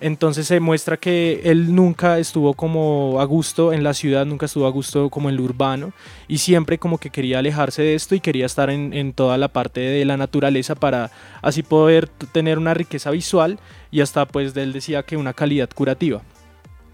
entonces 0.00 0.46
se 0.46 0.60
muestra 0.60 0.96
que 0.96 1.40
él 1.44 1.74
nunca 1.74 2.18
estuvo 2.18 2.54
como 2.54 3.20
a 3.20 3.24
gusto 3.24 3.72
en 3.72 3.82
la 3.82 3.94
ciudad, 3.94 4.26
nunca 4.26 4.46
estuvo 4.46 4.66
a 4.66 4.70
gusto 4.70 5.10
como 5.10 5.28
en 5.28 5.36
lo 5.36 5.42
urbano 5.42 5.92
y 6.28 6.38
siempre 6.38 6.78
como 6.78 6.98
que 6.98 7.10
quería 7.10 7.40
alejarse 7.40 7.82
de 7.82 7.94
esto 7.94 8.14
y 8.14 8.20
quería 8.20 8.46
estar 8.46 8.70
en, 8.70 9.12
toda 9.12 9.36
la 9.38 9.48
parte 9.48 9.80
de 9.80 10.04
la 10.04 10.16
naturaleza 10.16 10.74
para 10.74 11.10
así 11.42 11.62
poder 11.62 12.08
tener 12.08 12.58
una 12.58 12.74
riqueza 12.74 13.10
visual 13.10 13.58
y 13.90 14.00
hasta 14.00 14.26
pues 14.26 14.56
él 14.56 14.72
decía 14.72 15.02
que 15.02 15.16
una 15.16 15.32
calidad 15.32 15.70
curativa. 15.74 16.22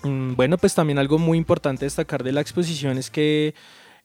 Mm, 0.02 0.34
bueno, 0.34 0.58
pues 0.58 0.74
también 0.74 0.98
algo 0.98 1.18
muy 1.18 1.36
importante 1.38 1.84
destacar 1.84 2.22
de 2.22 2.32
la 2.32 2.40
exposición 2.40 2.98
es 2.98 3.10
que 3.10 3.54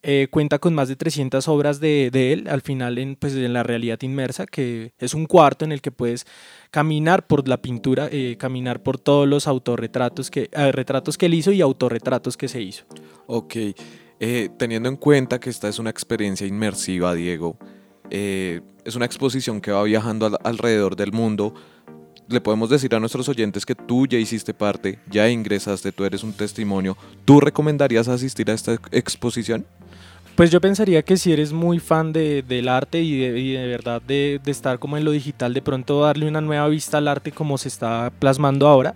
eh, 0.02 0.28
cuenta 0.32 0.60
con 0.60 0.74
más 0.74 0.88
de 0.88 0.96
300 0.96 1.48
obras 1.50 1.82
de, 1.82 2.10
él, 2.14 2.48
al 2.48 2.62
final 2.62 2.98
en, 2.98 3.16
pues, 3.16 3.36
en 3.36 3.52
la 3.52 3.64
realidad 3.64 4.00
inmersa, 4.02 4.46
que 4.46 4.94
es 4.98 5.14
un 5.14 5.26
cuarto 5.26 5.66
en 5.66 5.74
el 5.74 5.82
que 5.82 5.92
puedes 5.92 6.26
caminar 6.72 7.28
por 7.28 7.48
la 7.50 7.62
pintura, 7.62 8.08
eh, 8.12 8.38
caminar 8.38 8.82
por 8.82 8.98
todos 8.98 9.28
los 9.28 9.46
autorretratos 9.46 10.32
que, 10.32 10.50
eh, 10.52 10.72
retratos 10.72 11.18
que 11.18 11.26
él 11.26 11.34
hizo 11.34 11.52
y 11.52 11.60
autorretratos 11.60 12.38
que 12.38 12.48
se 12.48 12.62
hizo. 12.62 12.86
Ok, 13.28 13.56
teniendo 14.58 14.90
en 14.90 14.98
cuenta 14.98 15.40
que 15.40 15.50
esta 15.50 15.68
es 15.70 15.80
una 15.80 15.90
experiencia 15.90 16.46
inmersiva, 16.46 17.14
Diego, 17.14 17.58
es 18.10 18.96
una 18.96 19.06
exposición 19.06 19.62
que 19.62 19.72
va 19.72 19.84
viajando 19.84 20.38
alrededor 20.44 20.96
del 20.96 21.14
mundo, 21.14 21.54
le 22.30 22.42
podemos 22.42 22.70
decir 22.70 22.94
a 22.94 23.00
nuestros 23.00 23.28
oyentes 23.28 23.66
que 23.66 23.76
tú 23.76 24.06
ya 24.06 24.20
hiciste 24.20 24.54
parte, 24.54 25.00
ya 25.10 25.30
ingresaste, 25.30 25.92
tú 25.92 26.06
eres 26.06 26.24
un 26.24 26.34
testimonio. 26.34 26.96
¿Tú 27.26 27.40
recomendarías 27.40 28.08
asistir 28.08 28.52
a 28.52 28.54
esta 28.54 28.78
exposición? 28.92 29.66
Pues 30.40 30.52
yo 30.52 30.62
pensaría 30.62 31.02
que 31.02 31.18
si 31.18 31.34
eres 31.34 31.52
muy 31.52 31.80
fan 31.80 32.14
de, 32.14 32.44
del 32.44 32.70
arte 32.70 33.02
y 33.02 33.20
de, 33.20 33.68
verdad 33.68 34.02
de, 34.02 34.40
estar 34.46 34.80
como 34.80 34.96
en 34.96 35.04
lo 35.04 35.12
digital, 35.12 35.54
de 35.54 35.62
pronto 35.62 36.00
darle 36.00 36.30
una 36.30 36.40
nueva 36.40 36.66
vista 36.70 37.00
al 37.00 37.10
arte 37.10 37.34
como 37.34 37.58
se 37.58 37.68
está 37.68 38.10
plasmando 38.20 38.66
ahora, 38.66 38.96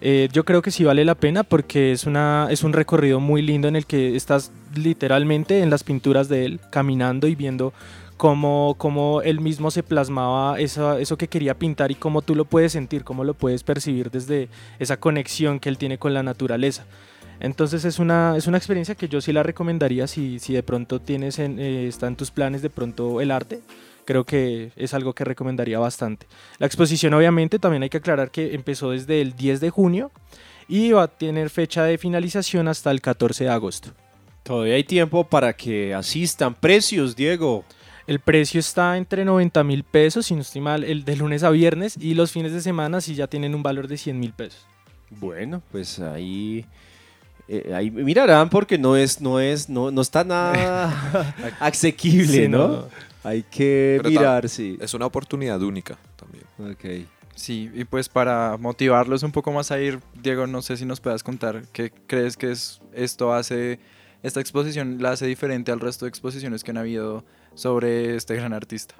eh, 0.00 0.30
yo 0.32 0.46
creo 0.46 0.62
que 0.62 0.70
sí 0.70 0.84
vale 0.84 1.04
la 1.04 1.14
pena 1.14 1.42
porque 1.42 1.92
es, 1.92 2.06
una, 2.06 2.48
es 2.50 2.64
un 2.64 2.72
recorrido 2.72 3.20
muy 3.20 3.42
lindo 3.42 3.68
en 3.68 3.76
el 3.76 3.84
que 3.84 4.16
estás 4.16 4.50
literalmente 4.74 5.60
en 5.60 5.68
las 5.68 5.84
pinturas 5.84 6.30
de 6.30 6.46
él, 6.46 6.60
caminando 6.70 7.28
y 7.28 7.34
viendo 7.34 7.74
cómo, 8.16 8.74
cómo 8.78 9.20
él 9.20 9.42
mismo 9.42 9.70
se 9.70 9.82
plasmaba 9.82 10.58
eso, 10.58 10.96
eso 10.96 11.18
que 11.18 11.28
quería 11.28 11.52
pintar 11.52 11.90
y 11.90 11.96
cómo 11.96 12.22
tú 12.22 12.34
lo 12.34 12.46
puedes 12.46 12.72
sentir, 12.72 13.04
cómo 13.04 13.24
lo 13.24 13.34
puedes 13.34 13.62
percibir 13.62 14.10
desde 14.10 14.48
esa 14.78 14.96
conexión 14.96 15.60
que 15.60 15.68
él 15.68 15.76
tiene 15.76 15.98
con 15.98 16.14
la 16.14 16.22
naturaleza. 16.22 16.86
Entonces 17.40 17.84
es 17.84 17.98
una, 17.98 18.36
es 18.36 18.46
una 18.46 18.58
experiencia 18.58 18.94
que 18.94 19.08
yo 19.08 19.20
sí 19.20 19.32
la 19.32 19.42
recomendaría 19.42 20.06
si, 20.06 20.38
si 20.38 20.52
de 20.52 20.62
pronto 20.62 21.00
tienes 21.00 21.38
en, 21.38 21.58
eh, 21.58 21.86
está 21.86 22.06
en 22.06 22.16
tus 22.16 22.30
planes 22.30 22.62
de 22.62 22.70
pronto 22.70 23.20
el 23.20 23.30
arte. 23.30 23.60
Creo 24.04 24.24
que 24.24 24.72
es 24.76 24.94
algo 24.94 25.12
que 25.12 25.24
recomendaría 25.24 25.78
bastante. 25.78 26.26
La 26.58 26.66
exposición 26.66 27.14
obviamente 27.14 27.58
también 27.58 27.82
hay 27.82 27.90
que 27.90 27.98
aclarar 27.98 28.30
que 28.30 28.54
empezó 28.54 28.90
desde 28.90 29.20
el 29.20 29.36
10 29.36 29.60
de 29.60 29.70
junio 29.70 30.10
y 30.66 30.92
va 30.92 31.04
a 31.04 31.08
tener 31.08 31.50
fecha 31.50 31.84
de 31.84 31.98
finalización 31.98 32.68
hasta 32.68 32.90
el 32.90 33.00
14 33.00 33.44
de 33.44 33.50
agosto. 33.50 33.90
Todavía 34.42 34.74
hay 34.74 34.84
tiempo 34.84 35.24
para 35.24 35.52
que 35.52 35.94
asistan. 35.94 36.54
Precios, 36.54 37.14
Diego. 37.14 37.64
El 38.06 38.20
precio 38.20 38.58
está 38.58 38.96
entre 38.96 39.26
90 39.26 39.62
mil 39.64 39.84
pesos, 39.84 40.24
si 40.24 40.34
no 40.34 40.40
estoy 40.40 40.62
mal, 40.62 40.82
el 40.82 41.04
de 41.04 41.14
lunes 41.14 41.42
a 41.42 41.50
viernes 41.50 41.94
y 41.98 42.14
los 42.14 42.32
fines 42.32 42.52
de 42.54 42.62
semana 42.62 43.02
sí 43.02 43.14
ya 43.14 43.26
tienen 43.26 43.54
un 43.54 43.62
valor 43.62 43.86
de 43.86 43.98
100 43.98 44.18
mil 44.18 44.32
pesos. 44.32 44.66
Bueno, 45.10 45.62
pues 45.70 45.98
ahí, 45.98 46.64
eh, 47.48 47.72
ahí 47.74 47.90
mirarán 47.90 48.50
porque 48.50 48.78
no 48.78 48.96
es, 48.96 49.20
no 49.20 49.40
es, 49.40 49.68
no, 49.68 49.90
no 49.90 50.00
está 50.02 50.22
nada 50.24 51.34
asequible, 51.60 52.26
Sí, 52.44 52.48
¿no? 52.48 52.68
no. 52.68 52.84
Hay 53.24 53.42
que 53.42 53.98
Pero 54.02 54.10
mirar, 54.10 54.48
sí. 54.48 54.78
Es 54.80 54.94
una 54.94 55.06
oportunidad 55.06 55.60
única 55.62 55.98
también. 56.16 56.44
Ok. 56.58 57.06
Sí, 57.34 57.70
y 57.74 57.84
pues 57.84 58.08
para 58.08 58.56
motivarlos 58.58 59.22
un 59.22 59.32
poco 59.32 59.52
más 59.52 59.70
a 59.70 59.80
ir, 59.80 60.00
Diego, 60.22 60.46
no 60.46 60.60
sé 60.62 60.76
si 60.76 60.84
nos 60.84 61.00
puedas 61.00 61.22
contar 61.22 61.62
qué 61.72 61.92
crees 62.06 62.36
que 62.36 62.50
es 62.50 62.80
esto 62.92 63.32
hace, 63.32 63.78
esta 64.22 64.40
exposición 64.40 64.98
la 65.00 65.12
hace 65.12 65.26
diferente 65.26 65.70
al 65.70 65.78
resto 65.80 66.04
de 66.04 66.08
exposiciones 66.08 66.64
que 66.64 66.72
han 66.72 66.78
habido 66.78 67.24
sobre 67.54 68.16
este 68.16 68.34
gran 68.34 68.52
artista. 68.52 68.94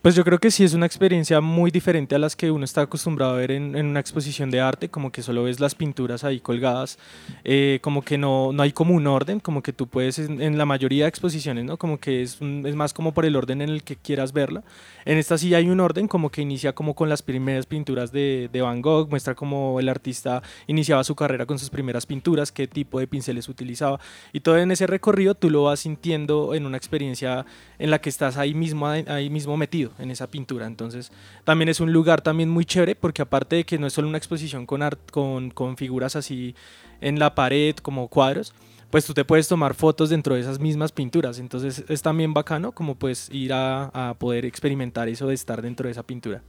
Pues 0.00 0.14
yo 0.14 0.24
creo 0.24 0.38
que 0.38 0.52
sí 0.52 0.62
es 0.62 0.74
una 0.74 0.86
experiencia 0.86 1.40
muy 1.40 1.72
diferente 1.72 2.14
a 2.14 2.20
las 2.20 2.36
que 2.36 2.52
uno 2.52 2.64
está 2.64 2.82
acostumbrado 2.82 3.32
a 3.32 3.36
ver 3.36 3.50
en, 3.50 3.74
una 3.74 3.98
exposición 3.98 4.48
de 4.48 4.60
arte, 4.60 4.88
como 4.88 5.10
que 5.10 5.24
solo 5.24 5.42
ves 5.42 5.58
las 5.58 5.74
pinturas 5.74 6.22
ahí 6.22 6.38
colgadas, 6.38 7.00
eh, 7.42 7.80
como 7.82 8.02
que 8.02 8.16
no, 8.16 8.52
no 8.52 8.62
hay 8.62 8.70
como 8.70 8.94
un 8.94 9.08
orden, 9.08 9.40
como 9.40 9.60
que 9.60 9.72
tú 9.72 9.88
puedes 9.88 10.20
en, 10.20 10.56
la 10.56 10.64
mayoría 10.66 11.04
de 11.04 11.08
exposiciones, 11.08 11.64
¿no? 11.64 11.78
Como 11.78 11.98
que 11.98 12.22
es, 12.22 12.38
es 12.40 12.76
más 12.76 12.94
como 12.94 13.12
por 13.12 13.24
el 13.24 13.34
orden 13.34 13.60
en 13.60 13.70
el 13.70 13.82
que 13.82 13.96
quieras 13.96 14.32
verla. 14.32 14.62
En 15.04 15.18
esta 15.18 15.36
sí 15.36 15.52
hay 15.56 15.68
un 15.68 15.80
orden, 15.80 16.06
como 16.06 16.30
que 16.30 16.42
inicia 16.42 16.72
como 16.74 16.94
con 16.94 17.08
las 17.08 17.22
primeras 17.22 17.66
pinturas 17.66 18.12
de, 18.12 18.48
de 18.52 18.62
Van 18.62 18.80
Gogh, 18.80 19.10
muestra 19.10 19.34
cómo 19.34 19.80
el 19.80 19.88
artista 19.88 20.44
iniciaba 20.68 21.02
su 21.02 21.16
carrera 21.16 21.44
con 21.44 21.58
sus 21.58 21.70
primeras 21.70 22.06
pinturas, 22.06 22.52
qué 22.52 22.68
tipo 22.68 23.00
de 23.00 23.08
pinceles 23.08 23.48
utilizaba, 23.48 23.98
y 24.32 24.40
todo 24.40 24.58
en 24.58 24.70
ese 24.70 24.86
recorrido 24.86 25.34
tú 25.34 25.50
lo 25.50 25.64
vas 25.64 25.80
sintiendo 25.80 26.54
en 26.54 26.66
una 26.66 26.76
experiencia 26.76 27.44
en 27.80 27.90
la 27.90 28.00
que 28.00 28.10
estás 28.10 28.36
ahí 28.36 28.54
mismo, 28.54 28.86
ahí 28.86 29.28
mismo 29.28 29.56
metido 29.56 29.87
en 29.98 30.10
esa 30.10 30.26
pintura. 30.26 30.66
Entonces, 30.66 31.12
también 31.44 31.68
es 31.68 31.80
un 31.80 31.92
lugar 31.92 32.20
también 32.20 32.48
muy 32.48 32.64
chévere 32.64 32.94
porque 32.94 33.22
aparte 33.22 33.56
de 33.56 33.64
que 33.64 33.78
no 33.78 33.86
es 33.86 33.92
solo 33.92 34.08
una 34.08 34.18
exposición 34.18 34.66
con, 34.66 34.82
con, 35.10 35.50
con 35.50 35.76
figuras 35.76 36.16
así 36.16 36.54
en 37.00 37.18
la 37.18 37.34
pared 37.34 37.76
como 37.76 38.08
cuadros, 38.08 38.54
pues 38.90 39.04
tú 39.04 39.14
te 39.14 39.24
puedes 39.24 39.48
tomar 39.48 39.74
fotos 39.74 40.10
dentro 40.10 40.34
de 40.34 40.40
esas 40.40 40.58
mismas 40.58 40.92
pinturas. 40.92 41.38
Entonces 41.38 41.84
es 41.88 42.02
también 42.02 42.34
bacano 42.34 42.72
como 42.72 42.94
pues 42.94 43.28
ir 43.32 43.52
a, 43.52 44.10
a 44.10 44.14
poder 44.14 44.44
experimentar 44.44 45.08
eso 45.08 45.26
de 45.26 45.34
estar 45.34 45.62
dentro 45.62 45.86
de 45.86 45.92
esa 45.92 46.02
pintura. 46.02 46.42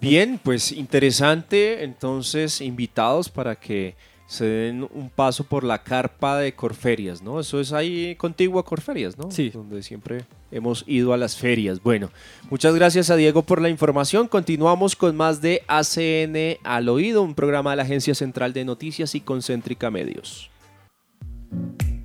Bien, 0.00 0.40
pues 0.42 0.70
interesante. 0.72 1.82
Entonces, 1.82 2.60
invitados 2.60 3.28
para 3.28 3.56
que 3.56 3.96
se 4.28 4.44
den 4.44 4.86
un 4.92 5.08
paso 5.08 5.42
por 5.42 5.64
la 5.64 5.82
carpa 5.82 6.38
de 6.38 6.54
Corferias, 6.54 7.22
¿no? 7.22 7.40
Eso 7.40 7.60
es 7.60 7.72
ahí 7.72 8.14
contiguo 8.16 8.60
a 8.60 8.64
Corferias, 8.64 9.16
¿no? 9.16 9.30
Sí. 9.30 9.48
Donde 9.48 9.82
siempre 9.82 10.26
hemos 10.52 10.84
ido 10.86 11.14
a 11.14 11.16
las 11.16 11.34
ferias. 11.34 11.82
Bueno, 11.82 12.10
muchas 12.50 12.74
gracias 12.74 13.08
a 13.08 13.16
Diego 13.16 13.42
por 13.42 13.62
la 13.62 13.70
información. 13.70 14.28
Continuamos 14.28 14.96
con 14.96 15.16
más 15.16 15.40
de 15.40 15.62
ACN 15.66 16.58
al 16.62 16.90
oído, 16.90 17.22
un 17.22 17.34
programa 17.34 17.70
de 17.70 17.76
la 17.76 17.84
Agencia 17.84 18.14
Central 18.14 18.52
de 18.52 18.66
Noticias 18.66 19.14
y 19.14 19.22
Concéntrica 19.22 19.90
Medios. 19.90 20.50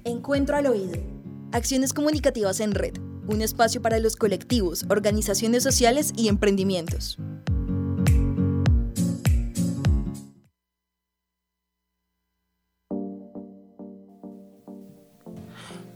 Encuentro 0.06 0.56
al 0.56 0.68
oído. 0.68 0.94
Acciones 1.52 1.92
comunicativas 1.92 2.62
en 2.62 2.72
red. 2.72 2.94
Un 3.28 3.42
espacio 3.42 3.82
para 3.82 4.00
los 4.00 4.16
colectivos, 4.16 4.86
organizaciones 4.90 5.62
sociales 5.62 6.14
y 6.16 6.30
emprendimientos. 6.30 7.20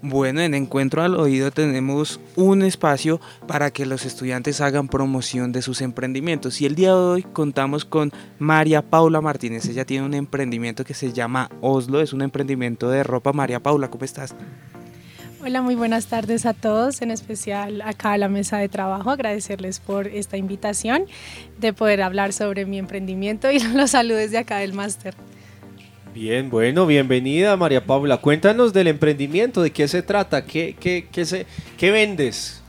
Bueno, 0.10 0.40
en 0.40 0.54
Encuentro 0.54 1.04
al 1.04 1.16
Oído 1.16 1.52
tenemos 1.52 2.22
un 2.38 2.62
espacio 2.62 3.20
para 3.46 3.72
que 3.72 3.86
los 3.86 4.06
estudiantes 4.06 4.62
hagan 4.62 4.88
promoción 4.88 5.52
de 5.52 5.62
sus 5.62 5.82
emprendimientos. 5.82 6.62
Y 6.62 6.66
el 6.66 6.76
día 6.76 6.92
de 6.92 6.96
hoy 6.96 7.24
contamos 7.24 7.84
con 7.84 8.14
María 8.40 8.82
Paula 8.82 9.20
Martínez. 9.20 9.66
Ella 9.66 9.84
tiene 9.84 10.06
un 10.06 10.14
emprendimiento 10.14 10.86
que 10.86 10.94
se 10.94 11.12
llama 11.12 11.50
Oslo. 11.60 12.00
Es 12.00 12.14
un 12.14 12.22
emprendimiento 12.22 12.90
de 12.90 13.04
ropa. 13.04 13.34
María 13.34 13.60
Paula, 13.60 13.90
¿cómo 13.90 14.06
estás? 14.06 14.34
Hola, 15.44 15.62
muy 15.62 15.76
buenas 15.76 16.06
tardes 16.06 16.46
a 16.46 16.54
todos, 16.54 17.02
en 17.02 17.12
especial 17.12 17.82
acá 17.82 18.14
a 18.14 18.18
la 18.18 18.30
mesa 18.30 18.60
de 18.60 18.70
trabajo. 18.70 19.10
Agradecerles 19.10 19.82
por 19.82 20.08
esta 20.08 20.38
invitación 20.38 21.04
de 21.60 21.74
poder 21.74 22.02
hablar 22.02 22.32
sobre 22.32 22.66
mi 22.66 22.78
emprendimiento 22.78 23.52
y 23.52 23.60
los 23.76 23.92
saludos 23.92 24.32
de 24.32 24.38
acá 24.38 24.60
del 24.60 24.72
máster. 24.72 25.16
Bien, 26.20 26.50
bueno, 26.50 26.88
bienvenida 26.88 27.56
María 27.58 27.86
Paula. 27.86 28.18
Cuéntanos 28.18 28.74
del 28.74 28.88
emprendimiento, 28.88 29.62
de 29.62 29.70
qué 29.70 29.88
se 29.88 30.02
trata, 30.02 30.46
qué, 30.46 30.76
qué, 30.80 31.08
qué, 31.12 31.26
se, 31.26 31.46
qué 31.78 31.92
vendes. 31.92 32.64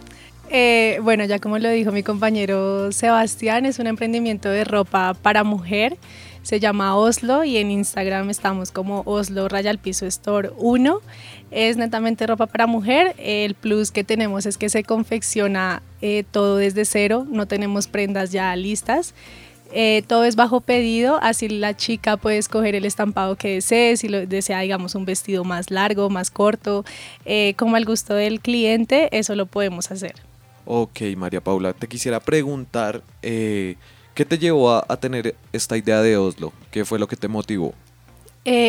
Eh, 0.51 0.99
bueno, 1.03 1.25
ya 1.25 1.39
como 1.39 1.59
lo 1.59 1.71
dijo 1.71 1.91
mi 1.91 2.03
compañero 2.03 2.93
Sebastián, 2.93 3.65
es 3.65 3.79
un 3.79 3.87
emprendimiento 3.87 4.51
de 4.51 4.65
ropa 4.65 5.15
para 5.15 5.45
mujer. 5.45 5.97
Se 6.43 6.61
llama 6.61 6.95
Oslo 6.95 7.43
y 7.43 7.57
en 7.57 7.71
Instagram 7.71 8.29
estamos 8.29 8.71
como 8.71 9.03
Oslo 9.07 9.49
Raya 9.49 9.73
Piso 9.79 10.05
Store 10.05 10.51
1. 10.59 11.01
Es 11.51 11.79
netamente 11.79 12.27
ropa 12.27 12.49
para 12.49 12.67
mujer. 12.67 13.15
El 13.17 13.55
plus 13.55 13.91
que 13.91 14.05
tenemos 14.05 14.45
es 14.45 14.59
que 14.59 14.69
se 14.69 14.85
confecciona 14.85 15.83
eh, 16.03 16.23
todo 16.31 16.59
desde 16.59 16.85
cero. 16.85 17.27
No 17.31 17.47
tenemos 17.47 17.87
prendas 17.87 18.31
ya 18.31 18.55
listas. 18.57 19.15
Eh, 19.73 20.03
todo 20.07 20.25
es 20.25 20.35
bajo 20.35 20.61
pedido, 20.61 21.19
así 21.21 21.49
la 21.49 21.77
chica 21.77 22.17
puede 22.17 22.39
escoger 22.39 22.75
el 22.75 22.87
estampado 22.87 23.37
que 23.37 23.55
desee, 23.55 23.97
si 23.99 24.09
lo 24.09 24.27
desea, 24.27 24.61
digamos, 24.61 24.95
un 24.95 25.05
vestido 25.05 25.45
más 25.45 25.71
largo, 25.71 26.09
más 26.09 26.31
corto, 26.31 26.85
eh, 27.27 27.55
como 27.59 27.77
al 27.77 27.85
gusto 27.85 28.15
del 28.15 28.41
cliente, 28.41 29.09
eso 29.17 29.35
lo 29.35 29.45
podemos 29.45 29.91
hacer. 29.91 30.15
Ok, 30.65 31.01
María 31.17 31.43
Paula, 31.43 31.75
te 31.75 31.87
quisiera 31.87 32.19
preguntar, 32.19 33.03
eh, 33.23 33.77
¿qué 34.15 34.25
te 34.25 34.39
llevó 34.39 34.71
a, 34.71 34.87
a 34.89 34.97
tener 34.97 35.35
esta 35.53 35.77
idea 35.77 36.01
de 36.01 36.17
Oslo? 36.17 36.53
¿Qué 36.71 36.87
fue 36.87 36.99
lo 36.99 37.07
que 37.07 37.17
te 37.17 37.29
motivó? 37.29 37.75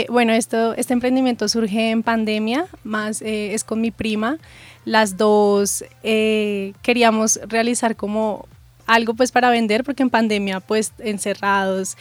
Bueno, 0.09 0.33
esto, 0.33 0.73
este 0.73 0.91
emprendimiento 0.91 1.47
surge 1.47 1.91
en 1.91 2.03
pandemia, 2.03 2.67
más 2.83 3.21
es 3.21 3.63
con 3.63 3.79
mi 3.79 3.91
prima. 3.91 4.37
Las 4.83 5.15
dos 5.15 5.85
queríamos 6.01 7.39
realizar 7.47 7.95
como 7.95 8.45
algo 8.89 9.13
pues 9.13 9.31
para 9.31 9.49
vender, 9.51 9.83
porque 9.83 10.03
en 10.03 10.09
pandemia 10.09 10.59
pues 10.59 10.93
encerrados, 10.97 11.95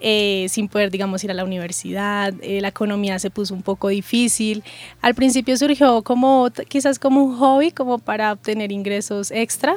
eh, 0.00 0.46
sin 0.48 0.68
poder 0.68 0.92
digamos 0.92 1.24
ir 1.24 1.30
a 1.32 1.34
la 1.34 1.44
universidad, 1.44 2.32
eh, 2.40 2.60
la 2.60 2.68
economía 2.68 3.18
se 3.18 3.30
puso 3.30 3.54
un 3.54 3.62
poco 3.62 3.88
difícil. 3.88 4.62
Al 5.02 5.14
principio 5.14 5.56
surgió 5.56 6.02
como 6.02 6.48
quizás 6.68 7.00
como 7.00 7.24
un 7.24 7.36
hobby, 7.36 7.72
como 7.72 7.98
para 7.98 8.32
obtener 8.32 8.70
ingresos 8.70 9.32
extra. 9.32 9.76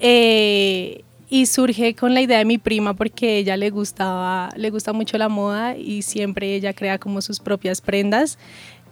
Eh, 0.00 1.02
y 1.28 1.46
surge 1.46 1.94
con 1.94 2.14
la 2.14 2.20
idea 2.20 2.38
de 2.38 2.44
mi 2.44 2.58
prima 2.58 2.94
porque 2.94 3.38
ella 3.38 3.56
le 3.56 3.70
gustaba, 3.70 4.50
le 4.56 4.70
gusta 4.70 4.92
mucho 4.92 5.18
la 5.18 5.28
moda 5.28 5.76
y 5.76 6.02
siempre 6.02 6.54
ella 6.54 6.72
crea 6.72 6.98
como 6.98 7.20
sus 7.20 7.40
propias 7.40 7.80
prendas. 7.80 8.38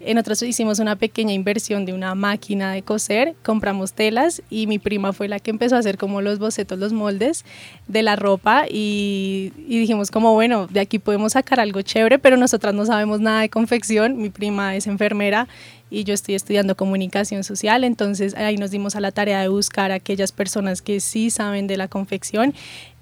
Eh, 0.04 0.12
Nosotros 0.12 0.42
hicimos 0.42 0.80
una 0.80 0.96
pequeña 0.96 1.32
inversión 1.32 1.86
de 1.86 1.94
una 1.94 2.14
máquina 2.14 2.72
de 2.72 2.82
coser, 2.82 3.34
compramos 3.42 3.94
telas 3.94 4.42
y 4.50 4.66
mi 4.66 4.78
prima 4.78 5.14
fue 5.14 5.28
la 5.28 5.38
que 5.38 5.50
empezó 5.50 5.76
a 5.76 5.78
hacer 5.78 5.96
como 5.96 6.20
los 6.20 6.38
bocetos, 6.38 6.78
los 6.78 6.92
moldes 6.92 7.46
de 7.88 8.02
la 8.02 8.14
ropa 8.14 8.66
y, 8.68 9.52
y 9.66 9.78
dijimos 9.78 10.10
como 10.10 10.34
bueno, 10.34 10.66
de 10.66 10.80
aquí 10.80 10.98
podemos 10.98 11.32
sacar 11.32 11.58
algo 11.58 11.80
chévere, 11.80 12.18
pero 12.18 12.36
nosotras 12.36 12.74
no 12.74 12.84
sabemos 12.84 13.20
nada 13.20 13.40
de 13.40 13.48
confección, 13.48 14.18
mi 14.18 14.28
prima 14.28 14.76
es 14.76 14.86
enfermera 14.86 15.48
y 15.90 16.04
yo 16.04 16.12
estoy 16.12 16.34
estudiando 16.34 16.76
comunicación 16.76 17.42
social, 17.42 17.82
entonces 17.82 18.34
ahí 18.34 18.58
nos 18.58 18.70
dimos 18.70 18.96
a 18.96 19.00
la 19.00 19.10
tarea 19.10 19.40
de 19.40 19.48
buscar 19.48 19.90
a 19.90 19.94
aquellas 19.94 20.32
personas 20.32 20.82
que 20.82 21.00
sí 21.00 21.30
saben 21.30 21.66
de 21.66 21.78
la 21.78 21.88
confección 21.88 22.52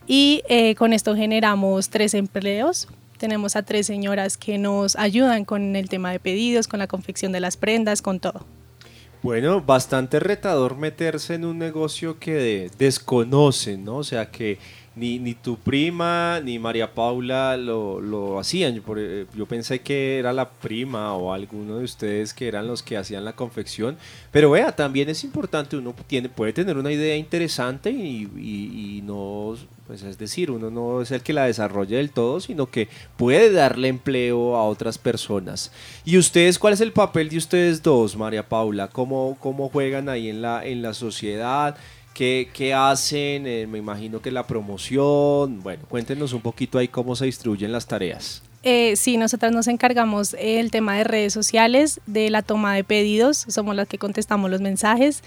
y 0.06 0.42
eh, 0.48 0.76
con 0.76 0.92
esto 0.92 1.16
generamos 1.16 1.88
tres 1.88 2.14
empleos. 2.14 2.86
Tenemos 3.22 3.54
a 3.54 3.62
tres 3.62 3.86
señoras 3.86 4.36
que 4.36 4.58
nos 4.58 4.96
ayudan 4.96 5.44
con 5.44 5.76
el 5.76 5.88
tema 5.88 6.10
de 6.10 6.18
pedidos, 6.18 6.66
con 6.66 6.80
la 6.80 6.88
confección 6.88 7.30
de 7.30 7.38
las 7.38 7.56
prendas, 7.56 8.02
con 8.02 8.18
todo. 8.18 8.44
Bueno, 9.22 9.60
bastante 9.60 10.18
retador 10.18 10.76
meterse 10.76 11.34
en 11.34 11.44
un 11.44 11.56
negocio 11.56 12.18
que 12.18 12.32
de- 12.34 12.70
desconocen, 12.80 13.84
¿no? 13.84 13.98
O 13.98 14.02
sea, 14.02 14.28
que 14.32 14.58
ni, 14.94 15.18
ni 15.18 15.34
tu 15.34 15.56
prima 15.56 16.40
ni 16.44 16.58
María 16.58 16.92
Paula 16.92 17.56
lo, 17.56 18.00
lo 18.00 18.38
hacían. 18.38 18.74
Yo, 18.74 18.82
eh, 18.96 19.26
yo 19.34 19.46
pensé 19.46 19.80
que 19.80 20.18
era 20.18 20.32
la 20.32 20.50
prima 20.50 21.14
o 21.14 21.32
alguno 21.32 21.78
de 21.78 21.84
ustedes 21.84 22.34
que 22.34 22.46
eran 22.48 22.66
los 22.66 22.82
que 22.82 22.96
hacían 22.96 23.24
la 23.24 23.32
confección. 23.34 23.96
Pero 24.30 24.50
vea, 24.50 24.72
también 24.76 25.08
es 25.08 25.24
importante, 25.24 25.76
uno 25.76 25.94
tiene, 26.06 26.28
puede 26.28 26.52
tener 26.52 26.76
una 26.76 26.92
idea 26.92 27.16
interesante 27.16 27.90
y, 27.90 28.28
y- 28.36 28.98
y 28.98 29.02
no, 29.02 29.56
pues 29.86 30.02
es 30.02 30.18
decir, 30.18 30.50
uno 30.50 30.70
no 30.70 31.00
es 31.02 31.10
el 31.10 31.22
que 31.22 31.32
la 31.32 31.46
desarrolle 31.46 31.96
del 31.96 32.10
todo, 32.10 32.40
sino 32.40 32.66
que 32.70 32.88
puede 33.16 33.50
darle 33.50 33.88
empleo 33.88 34.56
a 34.56 34.64
otras 34.64 34.98
personas. 34.98 35.72
¿Y 36.04 36.18
ustedes, 36.18 36.58
cuál 36.58 36.74
es 36.74 36.80
el 36.82 36.92
papel 36.92 37.28
de 37.30 37.38
ustedes 37.38 37.82
dos, 37.82 38.16
María 38.16 38.48
Paula? 38.48 38.88
¿Cómo, 38.88 39.36
cómo 39.40 39.68
juegan 39.70 40.08
ahí 40.08 40.28
en 40.28 40.42
la, 40.42 40.64
en 40.66 40.82
la 40.82 40.92
sociedad? 40.94 41.76
¿Qué, 42.14 42.50
qué 42.52 42.74
hacen? 42.74 43.46
Eh, 43.46 43.66
me 43.66 43.78
imagino 43.78 44.20
que 44.20 44.30
la 44.30 44.46
promoción. 44.46 45.62
Bueno, 45.62 45.84
cuéntenos 45.88 46.32
un 46.32 46.40
poquito 46.40 46.78
ahí 46.78 46.88
cómo 46.88 47.16
se 47.16 47.24
distribuyen 47.24 47.72
las 47.72 47.86
tareas. 47.86 48.42
Eh, 48.64 48.94
sí, 48.94 49.16
nosotras 49.16 49.50
nos 49.52 49.66
encargamos 49.66 50.36
el 50.38 50.70
tema 50.70 50.96
de 50.96 51.04
redes 51.04 51.32
sociales, 51.32 52.00
de 52.06 52.30
la 52.30 52.42
toma 52.42 52.74
de 52.74 52.84
pedidos, 52.84 53.44
somos 53.48 53.74
las 53.74 53.88
que 53.88 53.98
contestamos 53.98 54.50
los 54.50 54.60
mensajes. 54.60 55.24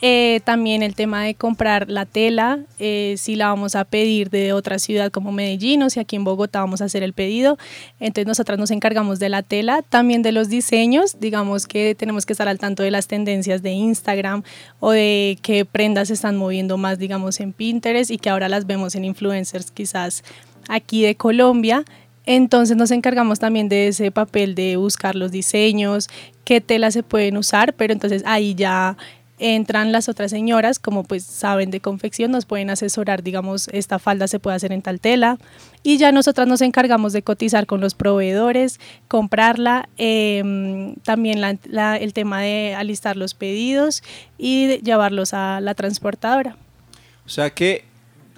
Eh, 0.00 0.40
también 0.44 0.84
el 0.84 0.94
tema 0.94 1.24
de 1.24 1.34
comprar 1.34 1.90
la 1.90 2.06
tela, 2.06 2.60
eh, 2.78 3.16
si 3.18 3.34
la 3.34 3.48
vamos 3.48 3.74
a 3.74 3.84
pedir 3.84 4.30
de 4.30 4.52
otra 4.52 4.78
ciudad 4.78 5.10
como 5.10 5.32
Medellín 5.32 5.82
o 5.82 5.90
si 5.90 5.98
aquí 5.98 6.14
en 6.14 6.22
Bogotá 6.22 6.60
vamos 6.60 6.80
a 6.80 6.84
hacer 6.84 7.02
el 7.02 7.12
pedido. 7.12 7.58
Entonces 7.98 8.28
nosotras 8.28 8.58
nos 8.60 8.70
encargamos 8.70 9.18
de 9.18 9.28
la 9.28 9.42
tela, 9.42 9.82
también 9.82 10.22
de 10.22 10.30
los 10.30 10.48
diseños, 10.48 11.18
digamos 11.18 11.66
que 11.66 11.96
tenemos 11.96 12.26
que 12.26 12.32
estar 12.32 12.46
al 12.46 12.60
tanto 12.60 12.84
de 12.84 12.92
las 12.92 13.08
tendencias 13.08 13.62
de 13.62 13.72
Instagram 13.72 14.44
o 14.78 14.92
de 14.92 15.36
qué 15.42 15.64
prendas 15.64 16.08
se 16.08 16.14
están 16.14 16.36
moviendo 16.36 16.78
más, 16.78 17.00
digamos, 17.00 17.40
en 17.40 17.52
Pinterest 17.52 18.12
y 18.12 18.18
que 18.18 18.30
ahora 18.30 18.48
las 18.48 18.66
vemos 18.66 18.94
en 18.94 19.04
influencers 19.04 19.72
quizás 19.72 20.22
aquí 20.68 21.02
de 21.02 21.16
Colombia. 21.16 21.84
Entonces 22.24 22.76
nos 22.76 22.90
encargamos 22.90 23.38
también 23.38 23.70
de 23.70 23.88
ese 23.88 24.10
papel 24.10 24.54
de 24.54 24.76
buscar 24.76 25.14
los 25.14 25.32
diseños, 25.32 26.08
qué 26.44 26.60
telas 26.60 26.92
se 26.92 27.02
pueden 27.02 27.38
usar, 27.38 27.72
pero 27.72 27.92
entonces 27.92 28.22
ahí 28.26 28.54
ya 28.54 28.98
entran 29.38 29.92
las 29.92 30.08
otras 30.08 30.30
señoras, 30.30 30.78
como 30.78 31.04
pues 31.04 31.24
saben 31.24 31.70
de 31.70 31.80
confección, 31.80 32.30
nos 32.30 32.44
pueden 32.44 32.70
asesorar, 32.70 33.22
digamos, 33.22 33.68
esta 33.68 33.98
falda 33.98 34.28
se 34.28 34.38
puede 34.38 34.56
hacer 34.56 34.72
en 34.72 34.82
tal 34.82 35.00
tela. 35.00 35.38
Y 35.82 35.98
ya 35.98 36.12
nosotras 36.12 36.46
nos 36.48 36.60
encargamos 36.60 37.12
de 37.12 37.22
cotizar 37.22 37.66
con 37.66 37.80
los 37.80 37.94
proveedores, 37.94 38.80
comprarla, 39.06 39.88
em, 39.96 40.96
también 40.96 41.42
el 41.44 42.12
tema 42.12 42.40
de 42.40 42.74
alistar 42.76 43.16
los 43.16 43.34
pedidos 43.34 44.02
y 44.36 44.78
llevarlos 44.82 45.34
a 45.34 45.60
la 45.60 45.74
transportadora. 45.74 46.56
O 47.24 47.28
sea 47.28 47.50
que 47.50 47.84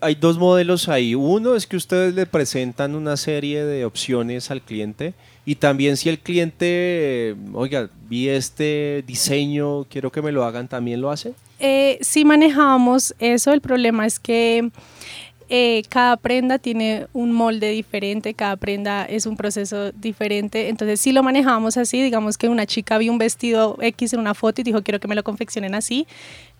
hay 0.00 0.14
dos 0.14 0.38
modelos 0.38 0.88
ahí. 0.88 1.14
Uno 1.14 1.54
es 1.54 1.66
que 1.66 1.76
ustedes 1.76 2.14
le 2.14 2.26
presentan 2.26 2.94
una 2.94 3.16
serie 3.16 3.64
de 3.64 3.84
opciones 3.84 4.50
al 4.50 4.62
cliente 4.62 5.14
y 5.44 5.54
también 5.56 5.96
si 5.96 6.08
el 6.08 6.18
cliente, 6.18 7.34
oiga, 7.52 7.88
vi 8.08 8.28
este 8.28 9.02
diseño, 9.06 9.84
quiero 9.84 10.12
que 10.12 10.22
me 10.22 10.32
lo 10.32 10.44
hagan, 10.44 10.68
¿también 10.68 11.00
lo 11.00 11.10
hace? 11.10 11.34
Eh, 11.58 11.98
sí 12.02 12.24
manejamos 12.24 13.14
eso, 13.18 13.52
el 13.52 13.60
problema 13.60 14.06
es 14.06 14.20
que 14.20 14.70
eh, 15.52 15.82
cada 15.88 16.16
prenda 16.16 16.58
tiene 16.58 17.08
un 17.12 17.32
molde 17.32 17.70
diferente, 17.70 18.34
cada 18.34 18.56
prenda 18.56 19.04
es 19.04 19.26
un 19.26 19.36
proceso 19.36 19.90
diferente, 19.90 20.68
entonces 20.68 21.00
si 21.00 21.10
lo 21.10 21.24
manejamos 21.24 21.76
así, 21.76 22.00
digamos 22.00 22.38
que 22.38 22.48
una 22.48 22.66
chica 22.66 22.98
vio 22.98 23.10
un 23.10 23.18
vestido 23.18 23.76
X 23.80 24.12
en 24.12 24.20
una 24.20 24.34
foto 24.34 24.60
y 24.60 24.64
dijo 24.64 24.82
quiero 24.84 25.00
que 25.00 25.08
me 25.08 25.16
lo 25.16 25.24
confeccionen 25.24 25.74
así, 25.74 26.06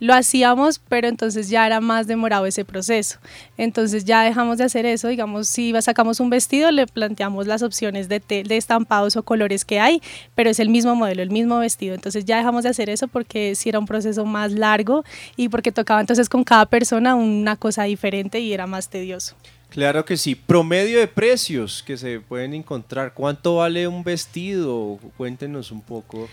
lo 0.01 0.15
hacíamos, 0.15 0.81
pero 0.81 1.07
entonces 1.07 1.49
ya 1.49 1.67
era 1.67 1.81
más 1.81 2.07
demorado 2.07 2.47
ese 2.47 2.65
proceso. 2.65 3.19
Entonces 3.57 4.05
ya 4.05 4.23
dejamos 4.23 4.59
de 4.59 4.65
hacer 4.65 4.87
eso, 4.87 5.09
digamos, 5.09 5.47
si 5.47 5.73
sacamos 5.83 6.19
un 6.19 6.31
vestido, 6.31 6.71
le 6.71 6.87
planteamos 6.87 7.47
las 7.47 7.63
opciones 7.63 8.09
de, 8.09 8.21
de 8.21 8.57
estampados 8.57 9.17
o 9.17 9.23
colores 9.23 9.65
que 9.65 9.79
hay, 9.79 10.03
pero 10.35 10.51
es 10.51 10.59
el 10.59 10.71
mismo 10.71 10.97
modelo, 10.97 11.23
el 11.23 11.31
mismo 11.31 11.59
vestido. 11.59 11.95
Entonces 11.95 12.25
ya 12.25 12.39
dejamos 12.39 12.65
de 12.65 12.71
hacer 12.71 12.91
eso 12.91 13.07
porque 13.07 13.55
si 13.55 13.69
era 13.69 13.79
un 13.79 13.87
proceso 13.87 14.25
más 14.25 14.53
largo 14.53 15.05
y 15.37 15.49
porque 15.51 15.71
tocaba 15.71 16.01
entonces 16.01 16.29
con 16.29 16.43
cada 16.43 16.67
persona 16.67 17.15
una 17.15 17.57
cosa 17.57 17.85
diferente 17.85 18.41
y 18.41 18.53
era 18.53 18.67
más 18.67 18.89
tedioso. 18.89 19.37
Claro 19.69 20.05
que 20.05 20.17
sí. 20.17 20.35
Promedio 20.35 20.99
de 20.99 21.07
precios 21.07 21.83
que 21.85 21.97
se 21.97 22.21
pueden 22.21 22.55
encontrar. 22.55 23.15
¿Cuánto 23.15 23.57
vale 23.57 23.87
un 23.87 24.03
vestido? 24.03 24.99
Cuéntenos 25.17 25.71
un 25.71 25.81
poco. 25.81 26.29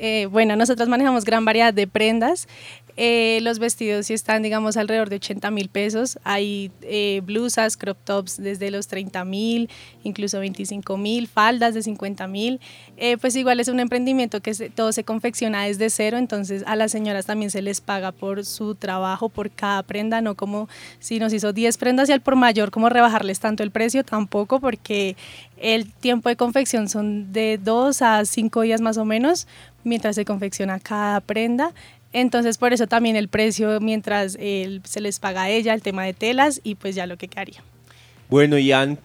Eh, 0.00 0.26
bueno, 0.26 0.56
nosotros 0.56 0.88
manejamos 0.88 1.24
gran 1.24 1.44
variedad 1.44 1.74
de 1.74 1.86
prendas. 1.86 2.48
Eh, 3.00 3.38
los 3.42 3.60
vestidos 3.60 4.06
sí 4.06 4.14
están, 4.14 4.42
digamos, 4.42 4.76
alrededor 4.76 5.08
de 5.08 5.16
80 5.16 5.52
mil 5.52 5.68
pesos. 5.68 6.18
Hay 6.24 6.72
eh, 6.82 7.22
blusas, 7.24 7.76
crop 7.76 7.96
tops 8.02 8.42
desde 8.42 8.72
los 8.72 8.88
30 8.88 9.24
mil, 9.24 9.70
incluso 10.02 10.40
25 10.40 10.96
mil, 10.96 11.28
faldas 11.28 11.74
de 11.74 11.84
50 11.84 12.26
mil. 12.26 12.58
Eh, 12.96 13.16
pues 13.16 13.36
igual 13.36 13.60
es 13.60 13.68
un 13.68 13.78
emprendimiento 13.78 14.40
que 14.40 14.52
todo 14.70 14.90
se 14.90 15.04
confecciona 15.04 15.62
desde 15.66 15.90
cero, 15.90 16.18
entonces 16.18 16.64
a 16.66 16.74
las 16.74 16.90
señoras 16.90 17.26
también 17.26 17.52
se 17.52 17.62
les 17.62 17.80
paga 17.80 18.10
por 18.10 18.44
su 18.44 18.74
trabajo, 18.74 19.28
por 19.28 19.52
cada 19.52 19.84
prenda, 19.84 20.20
no 20.20 20.34
como 20.34 20.68
si 20.98 21.20
nos 21.20 21.32
hizo 21.32 21.52
10 21.52 21.78
prendas 21.78 22.08
y 22.08 22.12
al 22.12 22.20
por 22.20 22.34
mayor, 22.34 22.72
como 22.72 22.88
rebajarles 22.88 23.38
tanto 23.38 23.62
el 23.62 23.70
precio, 23.70 24.02
tampoco, 24.02 24.58
porque 24.58 25.14
el 25.56 25.88
tiempo 25.92 26.30
de 26.30 26.36
confección 26.36 26.88
son 26.88 27.32
de 27.32 27.60
2 27.62 28.02
a 28.02 28.24
5 28.24 28.62
días 28.62 28.80
más 28.80 28.96
o 28.96 29.04
menos, 29.04 29.46
mientras 29.84 30.16
se 30.16 30.24
confecciona 30.24 30.80
cada 30.80 31.20
prenda. 31.20 31.72
Entonces, 32.12 32.58
por 32.58 32.72
eso 32.72 32.86
también 32.86 33.16
el 33.16 33.28
precio, 33.28 33.80
mientras 33.80 34.32
se 34.32 35.00
les 35.00 35.18
paga 35.18 35.42
a 35.42 35.50
ella, 35.50 35.74
el 35.74 35.82
tema 35.82 36.04
de 36.04 36.14
telas 36.14 36.60
y 36.64 36.74
pues 36.74 36.94
ya 36.94 37.06
lo 37.06 37.16
que 37.16 37.28
quedaría. 37.28 37.62
Bueno, 38.28 38.58
y 38.58 38.72
han 38.72 38.98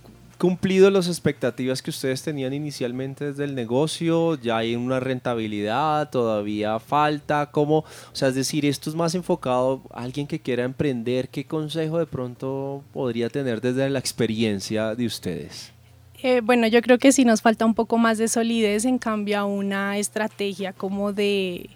cumplido 0.43 0.89
las 0.89 1.08
expectativas 1.08 1.82
que 1.82 1.89
ustedes 1.89 2.22
tenían 2.22 2.51
inicialmente 2.51 3.24
desde 3.24 3.45
el 3.45 3.56
negocio? 3.56 4.38
¿Ya 4.41 4.58
hay 4.58 4.76
una 4.76 4.99
rentabilidad? 4.99 6.10
¿Todavía 6.10 6.80
falta? 6.80 7.49
¿Cómo? 7.49 7.78
O 7.78 7.86
sea, 8.12 8.28
es 8.28 8.36
decir, 8.36 8.66
esto 8.66 8.89
es 8.89 8.95
más 8.97 9.16
enfocado 9.16 9.82
a 9.93 10.04
alguien 10.04 10.28
que 10.28 10.41
quiera 10.41 10.66
emprender. 10.66 11.30
¿Qué 11.30 11.45
consejo 11.45 11.97
de 11.97 12.08
pronto 12.08 12.84
podría 12.91 13.30
tener 13.30 13.62
desde 13.62 13.89
la 13.89 13.99
experiencia 13.99 14.95
de 14.95 15.06
ustedes? 15.06 15.72
Eh, 16.22 16.41
bueno, 16.41 16.68
yo 16.68 16.82
creo 16.82 16.99
que 16.99 17.14
sí 17.14 17.24
nos 17.24 17.41
falta 17.41 17.66
un 17.66 17.74
poco 17.74 17.97
más 17.97 18.18
de 18.18 18.28
solidez, 18.28 18.84
en 18.84 18.97
cambio 18.97 19.39
a 19.39 19.45
una 19.45 19.97
estrategia 19.97 20.74
como 20.74 21.14
de 21.14 21.70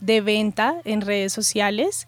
de 0.00 0.20
venta 0.20 0.76
en 0.84 1.00
redes 1.00 1.32
sociales. 1.32 2.06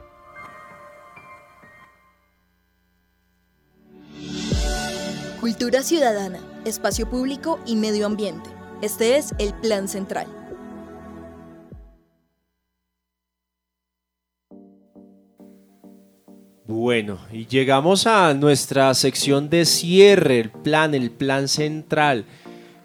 Cultura 5.40 5.82
ciudadana, 5.82 6.38
espacio 6.64 7.08
público 7.10 7.60
y 7.66 7.76
medio 7.76 8.06
ambiente. 8.06 8.50
Este 8.82 9.16
es 9.16 9.34
el 9.38 9.52
Plan 9.54 9.88
Central. 9.88 10.26
Bueno, 16.68 17.18
y 17.32 17.46
llegamos 17.46 18.08
a 18.08 18.34
nuestra 18.34 18.92
sección 18.94 19.48
de 19.48 19.64
cierre, 19.64 20.40
el 20.40 20.50
plan, 20.50 20.96
el 20.96 21.12
plan 21.12 21.46
central. 21.46 22.24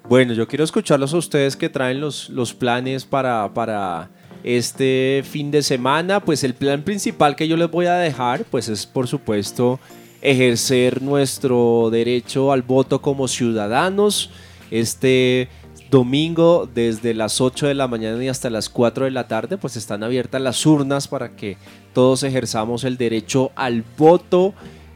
Bueno, 0.08 0.34
yo 0.34 0.48
quiero 0.48 0.64
escucharlos 0.64 1.16
a 1.16 1.18
ustedes 1.18 1.56
que 1.56 1.68
traen 1.68 2.00
los, 2.00 2.30
los 2.30 2.54
planes 2.54 3.06
para, 3.06 3.52
para 3.56 4.12
este 4.44 5.24
fin 5.28 5.50
de 5.50 5.64
semana, 5.64 6.20
pues 6.20 6.44
el 6.44 6.54
plan 6.54 6.84
principal 6.84 7.36
que 7.36 7.48
yo 7.48 7.58
les 7.58 7.72
voy 7.72 7.88
a 7.88 7.96
dejar, 7.96 8.46
pues 8.46 8.70
es 8.70 8.86
por 8.86 9.08
supuesto 9.08 9.80
ejercer 10.22 11.02
nuestro 11.02 11.90
derecho 11.92 12.52
al 12.52 12.62
voto 12.62 13.02
como 13.02 13.28
ciudadanos. 13.28 14.30
Este 14.70 15.50
domingo 15.92 16.68
desde 16.74 17.14
las 17.14 17.42
8 17.42 17.68
de 17.68 17.76
la 17.76 17.88
mañana 17.88 18.24
y 18.24 18.30
hasta 18.30 18.50
las 18.50 18.70
4 18.70 19.06
de 19.06 19.12
la 19.12 19.28
tarde, 19.28 19.58
pues 19.58 19.76
están 19.76 20.04
abiertas 20.04 20.42
las 20.42 20.66
urnas 20.66 21.08
para 21.08 21.36
que 21.36 21.58
todos 21.94 22.24
ejerzamos 22.24 22.84
el 22.86 22.98
derecho 22.98 23.52
al 23.56 23.84
voto. 23.98 24.56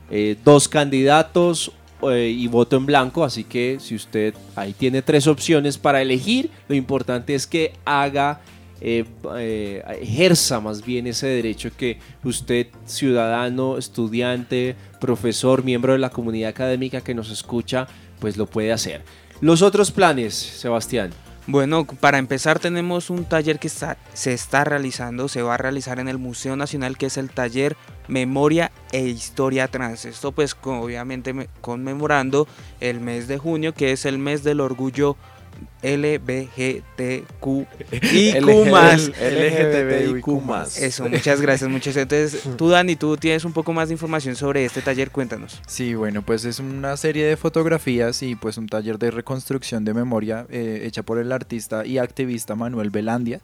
Eh, 0.09 0.37
dos 0.43 0.69
candidatos 0.69 1.71
eh, 2.09 2.33
y 2.35 2.47
voto 2.47 2.77
en 2.77 2.85
blanco, 2.85 3.23
así 3.23 3.43
que 3.43 3.77
si 3.79 3.95
usted 3.95 4.33
ahí 4.55 4.73
tiene 4.73 5.01
tres 5.01 5.27
opciones 5.27 5.77
para 5.77 6.01
elegir, 6.01 6.49
lo 6.67 6.75
importante 6.75 7.35
es 7.35 7.45
que 7.45 7.73
haga 7.85 8.41
eh, 8.81 9.03
ejerza 9.99 10.59
más 10.59 10.85
bien 10.85 11.07
ese 11.07 11.27
derecho 11.27 11.71
que 11.75 11.97
usted, 12.23 12.67
ciudadano, 12.85 13.77
estudiante, 13.77 14.75
profesor, 15.01 15.63
miembro 15.63 15.93
de 15.93 15.99
la 15.99 16.11
comunidad 16.11 16.51
académica 16.51 17.01
que 17.01 17.15
nos 17.15 17.31
escucha, 17.31 17.87
pues 18.19 18.37
lo 18.37 18.45
puede 18.45 18.71
hacer. 18.71 19.01
Los 19.41 19.61
otros 19.61 19.91
planes, 19.91 20.33
Sebastián. 20.33 21.11
Bueno, 21.47 21.85
para 21.85 22.17
empezar 22.17 22.57
tenemos 22.57 23.11
un 23.11 23.25
taller 23.25 23.59
que 23.59 23.67
está, 23.67 23.97
se 24.13 24.33
está 24.33 24.63
realizando, 24.63 25.27
se 25.27 25.43
va 25.43 25.53
a 25.53 25.57
realizar 25.57 25.99
en 25.99 26.07
el 26.07 26.17
Museo 26.17 26.55
Nacional, 26.55 26.97
que 26.97 27.05
es 27.05 27.17
el 27.17 27.29
taller 27.29 27.77
Memoria 28.07 28.71
e 28.91 29.01
Historia 29.01 29.67
Trans. 29.67 30.05
Esto 30.05 30.31
pues 30.31 30.57
obviamente 30.63 31.49
conmemorando 31.61 32.47
el 32.79 32.99
mes 32.99 33.27
de 33.27 33.37
junio, 33.37 33.75
que 33.75 33.91
es 33.91 34.05
el 34.05 34.17
mes 34.17 34.43
del 34.43 34.59
orgullo 34.59 35.17
LBGTQ 35.85 37.45
más. 38.71 39.07
LGTBIQ 39.09 40.27
más. 40.43 40.81
Eso, 40.81 41.07
muchas 41.07 41.39
gracias, 41.41 41.69
muchas 41.69 41.95
Entonces, 41.95 42.41
tú 42.57 42.69
Dani, 42.69 42.95
tú 42.95 43.17
tienes 43.17 43.45
un 43.45 43.53
poco 43.53 43.71
más 43.73 43.89
de 43.89 43.93
información 43.93 44.35
sobre 44.35 44.65
este 44.65 44.81
taller, 44.81 45.11
cuéntanos. 45.11 45.61
Sí, 45.67 45.93
bueno, 45.93 46.23
pues 46.23 46.45
es 46.45 46.59
una 46.59 46.97
serie 46.97 47.25
de 47.25 47.37
fotografías 47.37 48.23
y 48.23 48.35
pues 48.35 48.57
un 48.57 48.67
taller 48.67 48.97
de 48.97 49.11
reconstrucción 49.11 49.85
de 49.85 49.93
memoria 49.93 50.47
eh, 50.49 50.81
hecha 50.85 51.03
por 51.03 51.19
el 51.19 51.31
artista 51.31 51.85
y 51.85 51.99
activista 51.99 52.55
Manuel 52.55 52.89
Belandia. 52.89 53.41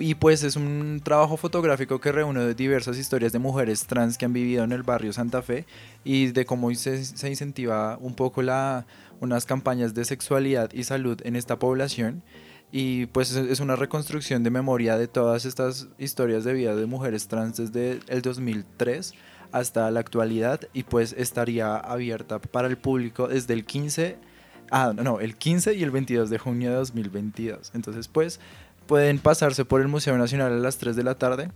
Y 0.00 0.14
pues 0.14 0.44
es 0.44 0.54
un 0.54 1.00
trabajo 1.02 1.36
fotográfico 1.36 2.00
que 2.00 2.12
reúne 2.12 2.54
diversas 2.54 2.98
historias 2.98 3.32
de 3.32 3.40
mujeres 3.40 3.86
trans 3.86 4.16
que 4.16 4.24
han 4.24 4.32
vivido 4.32 4.62
en 4.62 4.70
el 4.72 4.84
barrio 4.84 5.12
Santa 5.12 5.42
Fe 5.42 5.64
y 6.04 6.28
de 6.28 6.44
cómo 6.44 6.72
se, 6.74 7.04
se 7.04 7.28
incentiva 7.28 7.98
un 8.00 8.14
poco 8.14 8.42
la 8.42 8.86
unas 9.20 9.46
campañas 9.46 9.94
de 9.94 10.04
sexualidad 10.04 10.70
y 10.72 10.84
salud 10.84 11.20
en 11.24 11.36
esta 11.36 11.58
población 11.58 12.22
y 12.70 13.06
pues 13.06 13.34
es 13.34 13.60
una 13.60 13.76
reconstrucción 13.76 14.42
de 14.42 14.50
memoria 14.50 14.98
de 14.98 15.08
todas 15.08 15.46
estas 15.46 15.88
historias 15.98 16.44
de 16.44 16.52
vida 16.52 16.76
de 16.76 16.86
mujeres 16.86 17.26
trans 17.28 17.56
desde 17.56 18.00
el 18.08 18.20
2003 18.22 19.14
hasta 19.52 19.90
la 19.90 20.00
actualidad 20.00 20.60
y 20.74 20.82
pues 20.82 21.14
estaría 21.16 21.76
abierta 21.76 22.38
para 22.38 22.68
el 22.68 22.76
público 22.76 23.28
desde 23.28 23.54
el 23.54 23.64
15 23.64 24.18
ah 24.70 24.92
no 24.94 25.20
el 25.20 25.36
15 25.36 25.74
y 25.74 25.82
el 25.82 25.90
22 25.90 26.28
de 26.28 26.38
junio 26.38 26.70
de 26.70 26.76
2022 26.76 27.72
entonces 27.74 28.08
pues 28.08 28.38
pueden 28.86 29.18
pasarse 29.18 29.64
por 29.64 29.80
el 29.80 29.88
Museo 29.88 30.18
Nacional 30.18 30.52
a 30.52 30.56
las 30.56 30.78
3 30.78 30.96
de 30.96 31.04
la 31.04 31.14
tarde 31.14 31.50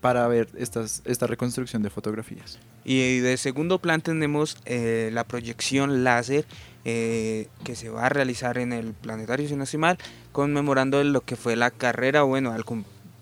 para 0.00 0.26
ver 0.28 0.48
estas, 0.56 1.02
esta 1.04 1.26
reconstrucción 1.26 1.82
de 1.82 1.90
fotografías. 1.90 2.58
Y 2.84 3.18
de 3.18 3.36
segundo 3.36 3.78
plan 3.78 4.00
tenemos 4.00 4.56
eh, 4.64 5.10
la 5.12 5.24
proyección 5.24 6.04
láser 6.04 6.46
eh, 6.84 7.48
que 7.64 7.76
se 7.76 7.90
va 7.90 8.06
a 8.06 8.08
realizar 8.08 8.58
en 8.58 8.72
el 8.72 8.94
Planetario, 8.94 9.48
si 9.48 9.76
conmemorando 10.32 11.02
lo 11.04 11.20
que 11.22 11.36
fue 11.36 11.56
la 11.56 11.70
carrera, 11.70 12.22
bueno, 12.22 12.54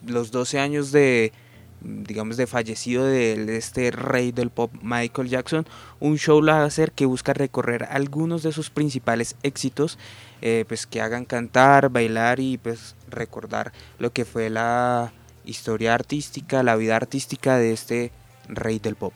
los 0.06 0.30
12 0.30 0.58
años 0.60 0.92
de, 0.92 1.32
digamos, 1.80 2.36
de 2.36 2.46
fallecido 2.46 3.04
de 3.04 3.56
este 3.56 3.90
rey 3.90 4.32
del 4.32 4.50
pop 4.50 4.72
Michael 4.82 5.28
Jackson, 5.28 5.66
un 6.00 6.18
show 6.18 6.42
láser 6.42 6.92
que 6.92 7.06
busca 7.06 7.32
recorrer 7.32 7.84
algunos 7.84 8.42
de 8.42 8.52
sus 8.52 8.70
principales 8.70 9.36
éxitos, 9.42 9.98
eh, 10.42 10.64
pues 10.68 10.86
que 10.86 11.00
hagan 11.00 11.24
cantar, 11.24 11.88
bailar 11.88 12.40
y 12.40 12.58
pues 12.58 12.94
recordar 13.08 13.72
lo 13.98 14.12
que 14.12 14.24
fue 14.24 14.50
la 14.50 15.12
historia 15.44 15.94
artística, 15.94 16.62
la 16.62 16.76
vida 16.76 16.96
artística 16.96 17.56
de 17.56 17.72
este 17.72 18.12
rey 18.48 18.78
del 18.78 18.96
pop. 18.96 19.14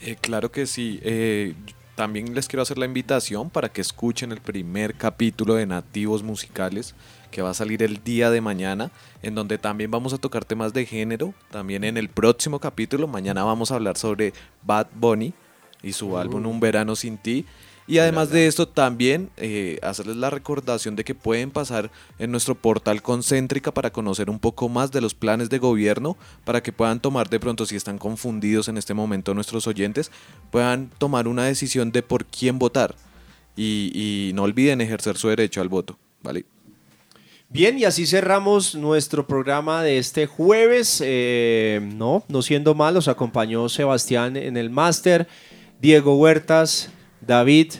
Eh, 0.00 0.16
claro 0.20 0.52
que 0.52 0.66
sí. 0.66 1.00
También 1.94 2.34
les 2.34 2.48
quiero 2.48 2.62
hacer 2.62 2.78
la 2.78 2.86
invitación 2.86 3.50
para 3.50 3.68
que 3.68 3.80
escuchen 3.80 4.32
el 4.32 4.40
primer 4.40 4.94
capítulo 4.94 5.54
de 5.54 5.66
Nativos 5.66 6.22
Musicales 6.22 6.94
que 7.30 7.42
va 7.42 7.50
a 7.50 7.54
salir 7.54 7.82
el 7.82 8.02
día 8.04 8.30
de 8.30 8.40
mañana, 8.40 8.92
en 9.22 9.34
donde 9.34 9.58
también 9.58 9.90
vamos 9.90 10.12
a 10.12 10.18
tocar 10.18 10.44
temas 10.44 10.72
de 10.72 10.86
género. 10.86 11.34
También 11.50 11.82
en 11.82 11.96
el 11.96 12.08
próximo 12.08 12.60
capítulo, 12.60 13.08
mañana 13.08 13.42
vamos 13.42 13.72
a 13.72 13.74
hablar 13.74 13.96
sobre 13.96 14.32
Bad 14.62 14.86
Bunny 14.94 15.34
y 15.82 15.92
su 15.92 16.16
álbum 16.16 16.46
Un 16.46 16.60
Verano 16.60 16.94
Sin 16.94 17.18
Ti. 17.18 17.44
Y 17.86 17.98
además 17.98 18.30
de 18.30 18.46
esto, 18.46 18.66
también 18.66 19.28
eh, 19.36 19.78
hacerles 19.82 20.16
la 20.16 20.30
recordación 20.30 20.96
de 20.96 21.04
que 21.04 21.14
pueden 21.14 21.50
pasar 21.50 21.90
en 22.18 22.30
nuestro 22.30 22.54
portal 22.54 23.02
Concéntrica 23.02 23.74
para 23.74 23.92
conocer 23.92 24.30
un 24.30 24.38
poco 24.38 24.70
más 24.70 24.90
de 24.90 25.02
los 25.02 25.12
planes 25.12 25.50
de 25.50 25.58
gobierno, 25.58 26.16
para 26.44 26.62
que 26.62 26.72
puedan 26.72 27.00
tomar 27.00 27.28
de 27.28 27.40
pronto, 27.40 27.66
si 27.66 27.76
están 27.76 27.98
confundidos 27.98 28.68
en 28.68 28.78
este 28.78 28.94
momento 28.94 29.34
nuestros 29.34 29.66
oyentes, 29.66 30.10
puedan 30.50 30.90
tomar 30.96 31.28
una 31.28 31.44
decisión 31.44 31.92
de 31.92 32.02
por 32.02 32.24
quién 32.24 32.58
votar. 32.58 32.94
Y, 33.56 34.32
no 34.34 34.42
olviden 34.44 34.80
ejercer 34.80 35.16
su 35.16 35.28
derecho 35.28 35.60
al 35.60 35.68
voto. 35.68 35.98
¿vale? 36.22 36.46
Bien, 37.50 37.78
y 37.78 37.84
así 37.84 38.06
cerramos 38.06 38.74
nuestro 38.74 39.26
programa 39.26 39.82
de 39.82 39.98
este 39.98 40.26
jueves. 40.26 41.02
Eh, 41.04 41.80
no, 41.82 42.24
no 42.28 42.40
siendo 42.40 42.74
mal, 42.74 42.94
los 42.94 43.08
acompañó 43.08 43.68
Sebastián 43.68 44.36
en 44.36 44.56
el 44.56 44.70
máster, 44.70 45.28
Diego 45.80 46.16
Huertas. 46.16 46.90
David, 47.26 47.72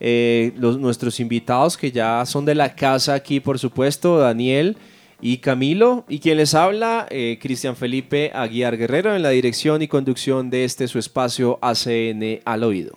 eh, 0.00 0.52
los, 0.56 0.78
nuestros 0.78 1.18
invitados 1.20 1.76
que 1.76 1.90
ya 1.90 2.24
son 2.24 2.44
de 2.44 2.54
la 2.54 2.74
casa 2.74 3.14
aquí, 3.14 3.40
por 3.40 3.58
supuesto, 3.58 4.18
Daniel 4.18 4.76
y 5.20 5.38
Camilo, 5.38 6.04
y 6.08 6.20
quien 6.20 6.36
les 6.36 6.54
habla, 6.54 7.06
eh, 7.10 7.38
Cristian 7.40 7.74
Felipe 7.74 8.30
Aguiar 8.32 8.76
Guerrero, 8.76 9.16
en 9.16 9.22
la 9.22 9.30
dirección 9.30 9.82
y 9.82 9.88
conducción 9.88 10.50
de 10.50 10.64
este 10.64 10.86
su 10.86 10.98
espacio 10.98 11.58
ACN 11.60 12.40
al 12.44 12.62
oído. 12.62 12.96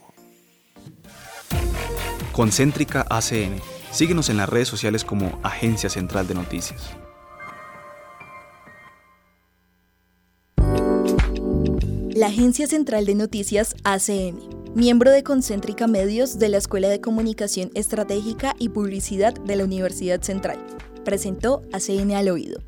Concéntrica 2.30 3.04
ACN. 3.10 3.60
Síguenos 3.90 4.30
en 4.30 4.36
las 4.38 4.48
redes 4.48 4.68
sociales 4.68 5.04
como 5.04 5.38
Agencia 5.42 5.90
Central 5.90 6.26
de 6.28 6.34
Noticias. 6.34 6.90
La 12.14 12.28
Agencia 12.28 12.66
Central 12.68 13.04
de 13.04 13.16
Noticias 13.16 13.74
ACN 13.84 14.61
miembro 14.74 15.10
de 15.10 15.22
Concéntrica 15.22 15.86
Medios 15.86 16.38
de 16.38 16.48
la 16.48 16.56
Escuela 16.56 16.88
de 16.88 16.98
Comunicación 17.00 17.70
Estratégica 17.74 18.56
y 18.58 18.70
Publicidad 18.70 19.34
de 19.34 19.56
la 19.56 19.64
Universidad 19.64 20.22
Central. 20.22 20.56
Presentó 21.04 21.60
a 21.72 21.80
CN 21.80 22.16
al 22.16 22.30
oído. 22.30 22.58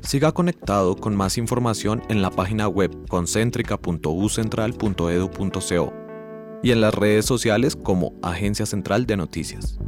Siga 0.00 0.30
conectado 0.32 0.94
con 0.94 1.16
más 1.16 1.38
información 1.38 2.02
en 2.08 2.22
la 2.22 2.30
página 2.30 2.68
web 2.68 2.96
concéntrica.ucentral.edu.co 3.08 5.92
y 6.62 6.70
en 6.70 6.80
las 6.80 6.94
redes 6.94 7.26
sociales 7.26 7.74
como 7.76 8.14
Agencia 8.22 8.64
Central 8.66 9.06
de 9.06 9.16
Noticias. 9.16 9.80